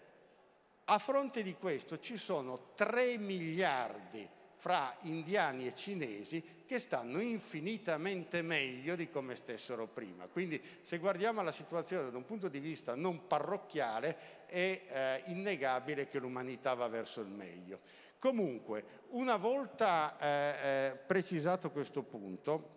A 0.86 0.98
fronte 0.98 1.44
di 1.44 1.54
questo 1.54 2.00
ci 2.00 2.18
sono 2.18 2.72
3 2.76 3.18
miliardi 3.18 4.28
fra 4.64 4.96
indiani 5.02 5.68
e 5.68 5.76
cinesi 5.76 6.64
che 6.66 6.80
stanno 6.80 7.20
infinitamente 7.20 8.42
meglio 8.42 8.96
di 8.96 9.10
come 9.10 9.36
stessero 9.36 9.88
prima. 9.88 10.28
Quindi 10.28 10.62
se 10.82 11.00
guardiamo 11.00 11.42
la 11.44 11.52
situazione 11.52 12.10
da 12.10 12.16
un 12.16 12.26
punto 12.26 12.48
di 12.48 12.60
vista 12.60 12.96
non 12.96 13.28
parrocchiale 13.28 14.46
è 14.46 14.82
eh, 14.88 15.24
innegabile 15.26 16.08
che 16.08 16.20
l'umanità 16.20 16.74
va 16.74 16.88
verso 16.88 17.20
il 17.20 17.28
meglio. 17.28 17.82
Comunque, 18.24 18.86
una 19.10 19.36
volta 19.36 20.18
eh, 20.18 20.28
eh, 20.28 20.96
precisato 20.96 21.72
questo 21.72 22.04
punto, 22.04 22.70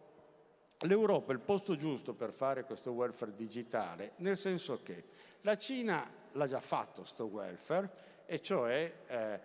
l'Europa 0.80 1.30
è 1.30 1.36
il 1.36 1.40
posto 1.40 1.76
giusto 1.76 2.14
per 2.14 2.32
fare 2.32 2.64
questo 2.64 2.90
welfare 2.90 3.32
digitale, 3.32 4.14
nel 4.16 4.36
senso 4.36 4.80
che 4.82 5.04
la 5.42 5.56
Cina 5.56 6.10
l'ha 6.32 6.48
già 6.48 6.58
fatto 6.58 7.02
questo 7.02 7.26
welfare, 7.26 7.90
e 8.26 8.42
cioè 8.42 8.92
eh, 9.06 9.40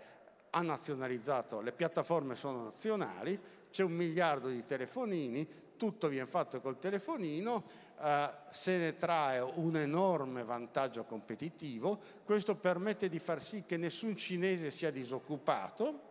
ha 0.50 0.62
nazionalizzato, 0.64 1.62
le 1.62 1.72
piattaforme 1.72 2.34
sono 2.34 2.64
nazionali, 2.64 3.40
c'è 3.70 3.84
un 3.84 3.92
miliardo 3.92 4.48
di 4.48 4.66
telefonini, 4.66 5.48
tutto 5.78 6.08
viene 6.08 6.26
fatto 6.26 6.62
col 6.62 6.80
telefonino, 6.80 7.64
eh, 8.02 8.32
se 8.50 8.78
ne 8.78 8.98
trae 8.98 9.40
un 9.40 9.78
enorme 9.78 10.44
vantaggio 10.44 11.04
competitivo, 11.04 12.00
questo 12.26 12.56
permette 12.56 13.10
di 13.10 13.20
far 13.20 13.42
sì 13.42 13.64
che 13.66 13.78
nessun 13.78 14.16
cinese 14.18 14.72
sia 14.72 14.92
disoccupato, 14.92 16.10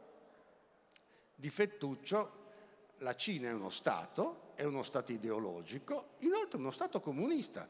di 1.34 1.50
fettuccio 1.50 2.38
la 2.98 3.14
Cina 3.16 3.48
è 3.48 3.52
uno 3.52 3.70
Stato, 3.70 4.52
è 4.54 4.64
uno 4.64 4.82
Stato 4.82 5.12
ideologico, 5.12 6.10
inoltre 6.18 6.58
uno 6.58 6.70
Stato 6.70 7.00
comunista. 7.00 7.66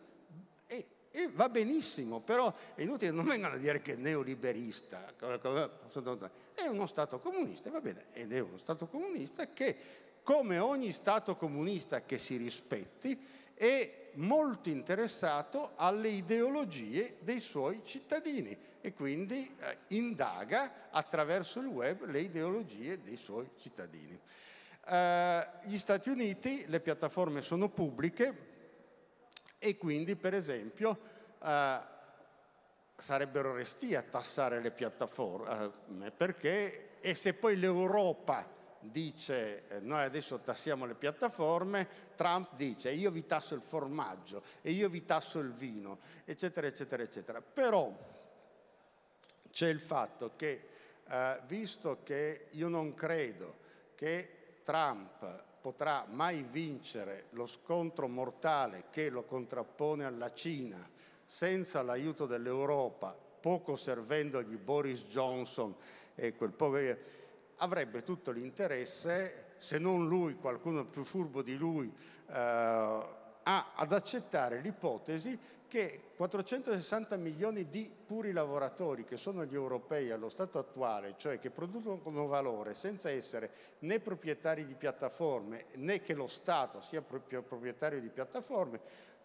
E, 0.67 0.87
e 1.11 1.31
va 1.33 1.49
benissimo, 1.49 2.21
però 2.21 2.53
è 2.75 2.83
inutile, 2.83 3.11
non 3.13 3.27
vengano 3.27 3.55
a 3.55 3.59
dire 3.59 3.81
che 3.81 3.95
è 3.95 3.97
neoliberista, 3.97 5.15
è 5.17 6.67
uno 6.67 6.87
Stato 6.87 7.21
comunista, 7.21 7.71
va 7.71 7.81
bene, 7.81 8.07
ed 8.13 8.33
è 8.33 8.41
uno 8.41 8.59
Stato 8.59 8.87
comunista 8.87 9.49
che, 9.53 9.77
come 10.23 10.59
ogni 10.59 10.93
Stato 10.93 11.37
comunista 11.37 12.03
che 12.03 12.19
si 12.19 12.37
rispetti, 12.37 13.19
è 13.55 14.00
molto 14.15 14.69
interessato 14.69 15.73
alle 15.77 16.09
ideologie 16.09 17.17
dei 17.21 17.41
suoi 17.41 17.83
cittadini 17.85 18.57
e 18.81 18.93
quindi 18.93 19.55
eh, 19.59 19.79
indaga 19.89 20.89
attraverso 20.91 21.61
il 21.61 21.67
web 21.67 22.05
le 22.07 22.21
ideologie 22.21 23.01
dei 23.03 23.17
suoi 23.17 23.51
cittadini. 23.57 24.19
Eh, 24.87 25.47
gli 25.65 25.79
Stati 25.79 26.09
Uniti, 26.09 26.65
le 26.69 26.81
piattaforme 26.81 27.43
sono 27.43 27.69
pubbliche 27.69 28.49
e 29.59 29.77
quindi 29.77 30.17
per 30.17 30.35
esempio 30.35 30.99
eh, 31.43 31.81
sarebbero 32.97 33.55
resti 33.55 33.95
a 33.95 34.03
tassare 34.03 34.61
le 34.61 34.71
piattaforme 34.71 36.07
eh, 36.07 36.11
perché 36.11 36.99
e 37.01 37.15
se 37.15 37.35
poi 37.35 37.57
l'Europa 37.57 38.59
dice 38.81 39.67
eh, 39.69 39.81
noi 39.81 40.03
adesso 40.03 40.39
tassiamo 40.39 40.87
le 40.87 40.95
piattaforme, 40.95 42.09
Trump 42.15 42.55
dice 42.55 42.91
io 42.91 43.11
vi 43.11 43.27
tasso 43.27 43.55
il 43.55 43.63
formaggio 43.63 44.43
e 44.63 44.71
io 44.71 44.89
vi 44.89 45.05
tasso 45.05 45.39
il 45.39 45.53
vino, 45.53 45.99
eccetera, 46.25 46.67
eccetera, 46.67 47.03
eccetera. 47.03 47.41
Però 47.41 47.93
c'è 49.51 49.69
il 49.69 49.81
fatto 49.81 50.33
che, 50.37 50.69
eh, 51.09 51.41
visto 51.47 52.01
che 52.03 52.47
io 52.51 52.69
non 52.69 52.95
credo 52.95 53.59
che 53.95 54.61
Trump 54.63 55.45
potrà 55.61 56.07
mai 56.09 56.43
vincere 56.43 57.27
lo 57.31 57.47
scontro 57.47 58.09
mortale 58.09 58.85
che 58.91 59.11
lo 59.11 59.25
contrappone 59.25 60.05
alla 60.05 60.33
Cina 60.33 60.89
senza 61.25 61.83
l'aiuto 61.83 62.27
dell'Europa, 62.27 63.17
poco 63.41 63.77
servendogli 63.77 64.57
Boris 64.57 65.05
Johnson 65.05 65.75
e 66.15 66.35
quel 66.35 66.53
povero 66.53 66.99
avrebbe 67.61 68.03
tutto 68.03 68.31
l'interesse, 68.31 69.55
se 69.59 69.79
non 69.79 70.09
lui, 70.09 70.35
qualcuno 70.35 70.85
più 70.87 71.05
furbo 71.05 71.43
di 71.43 71.57
lui, 71.57 71.93
eh, 72.31 73.19
ad 73.43 73.93
accettare 73.93 74.61
l'ipotesi 74.61 75.39
che 75.71 76.11
460 76.17 77.17
milioni 77.17 77.69
di 77.69 77.91
puri 78.05 78.33
lavoratori 78.33 79.05
che 79.05 79.17
sono 79.17 79.45
gli 79.45 79.55
europei 79.55 80.11
allo 80.11 80.29
stato 80.29 80.59
attuale, 80.59 81.15
cioè 81.17 81.39
che 81.39 81.51
producono 81.51 82.27
valore 82.27 82.75
senza 82.75 83.09
essere 83.09 83.51
né 83.81 84.01
proprietari 84.01 84.67
di 84.67 84.75
piattaforme 84.75 85.67
né 85.77 86.01
che 86.03 86.15
lo 86.15 86.27
Stato 86.27 86.81
sia 86.81 87.03
proprietario 87.03 88.01
di 88.01 88.09
piattaforme, 88.09 88.81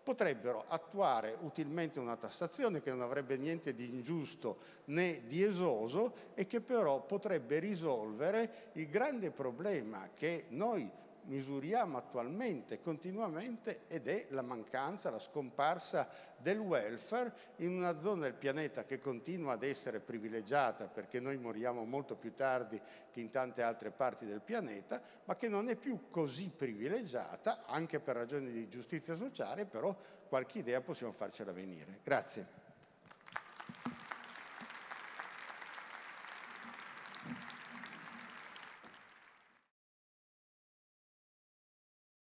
potrebbero 0.05 0.65
attuare 0.67 1.35
utilmente 1.41 1.99
una 1.99 2.15
tassazione 2.15 2.79
che 2.79 2.91
non 2.91 3.01
avrebbe 3.01 3.37
niente 3.37 3.73
di 3.73 3.89
ingiusto 3.89 4.59
né 4.85 5.23
di 5.25 5.41
esoso 5.41 6.13
e 6.35 6.45
che 6.45 6.61
però 6.61 7.01
potrebbe 7.01 7.57
risolvere 7.57 8.69
il 8.73 8.87
grande 8.87 9.31
problema 9.31 10.11
che 10.13 10.45
noi 10.49 10.87
misuriamo 11.25 11.97
attualmente, 11.97 12.81
continuamente, 12.81 13.81
ed 13.87 14.07
è 14.07 14.27
la 14.29 14.41
mancanza, 14.41 15.09
la 15.09 15.19
scomparsa 15.19 16.07
del 16.37 16.59
welfare 16.59 17.33
in 17.57 17.75
una 17.75 17.97
zona 17.97 18.23
del 18.23 18.33
pianeta 18.33 18.85
che 18.85 18.99
continua 18.99 19.53
ad 19.53 19.63
essere 19.63 19.99
privilegiata 19.99 20.87
perché 20.87 21.19
noi 21.19 21.37
moriamo 21.37 21.85
molto 21.85 22.15
più 22.15 22.33
tardi 22.33 22.79
che 23.11 23.19
in 23.19 23.31
tante 23.31 23.61
altre 23.61 23.91
parti 23.91 24.25
del 24.25 24.41
pianeta, 24.41 25.01
ma 25.25 25.35
che 25.35 25.47
non 25.47 25.69
è 25.69 25.75
più 25.75 26.09
così 26.09 26.51
privilegiata, 26.55 27.65
anche 27.65 27.99
per 27.99 28.15
ragioni 28.15 28.51
di 28.51 28.67
giustizia 28.67 29.15
sociale, 29.15 29.65
però 29.65 29.95
qualche 30.27 30.59
idea 30.59 30.81
possiamo 30.81 31.13
farcela 31.13 31.51
venire. 31.51 31.99
Grazie. 32.03 32.64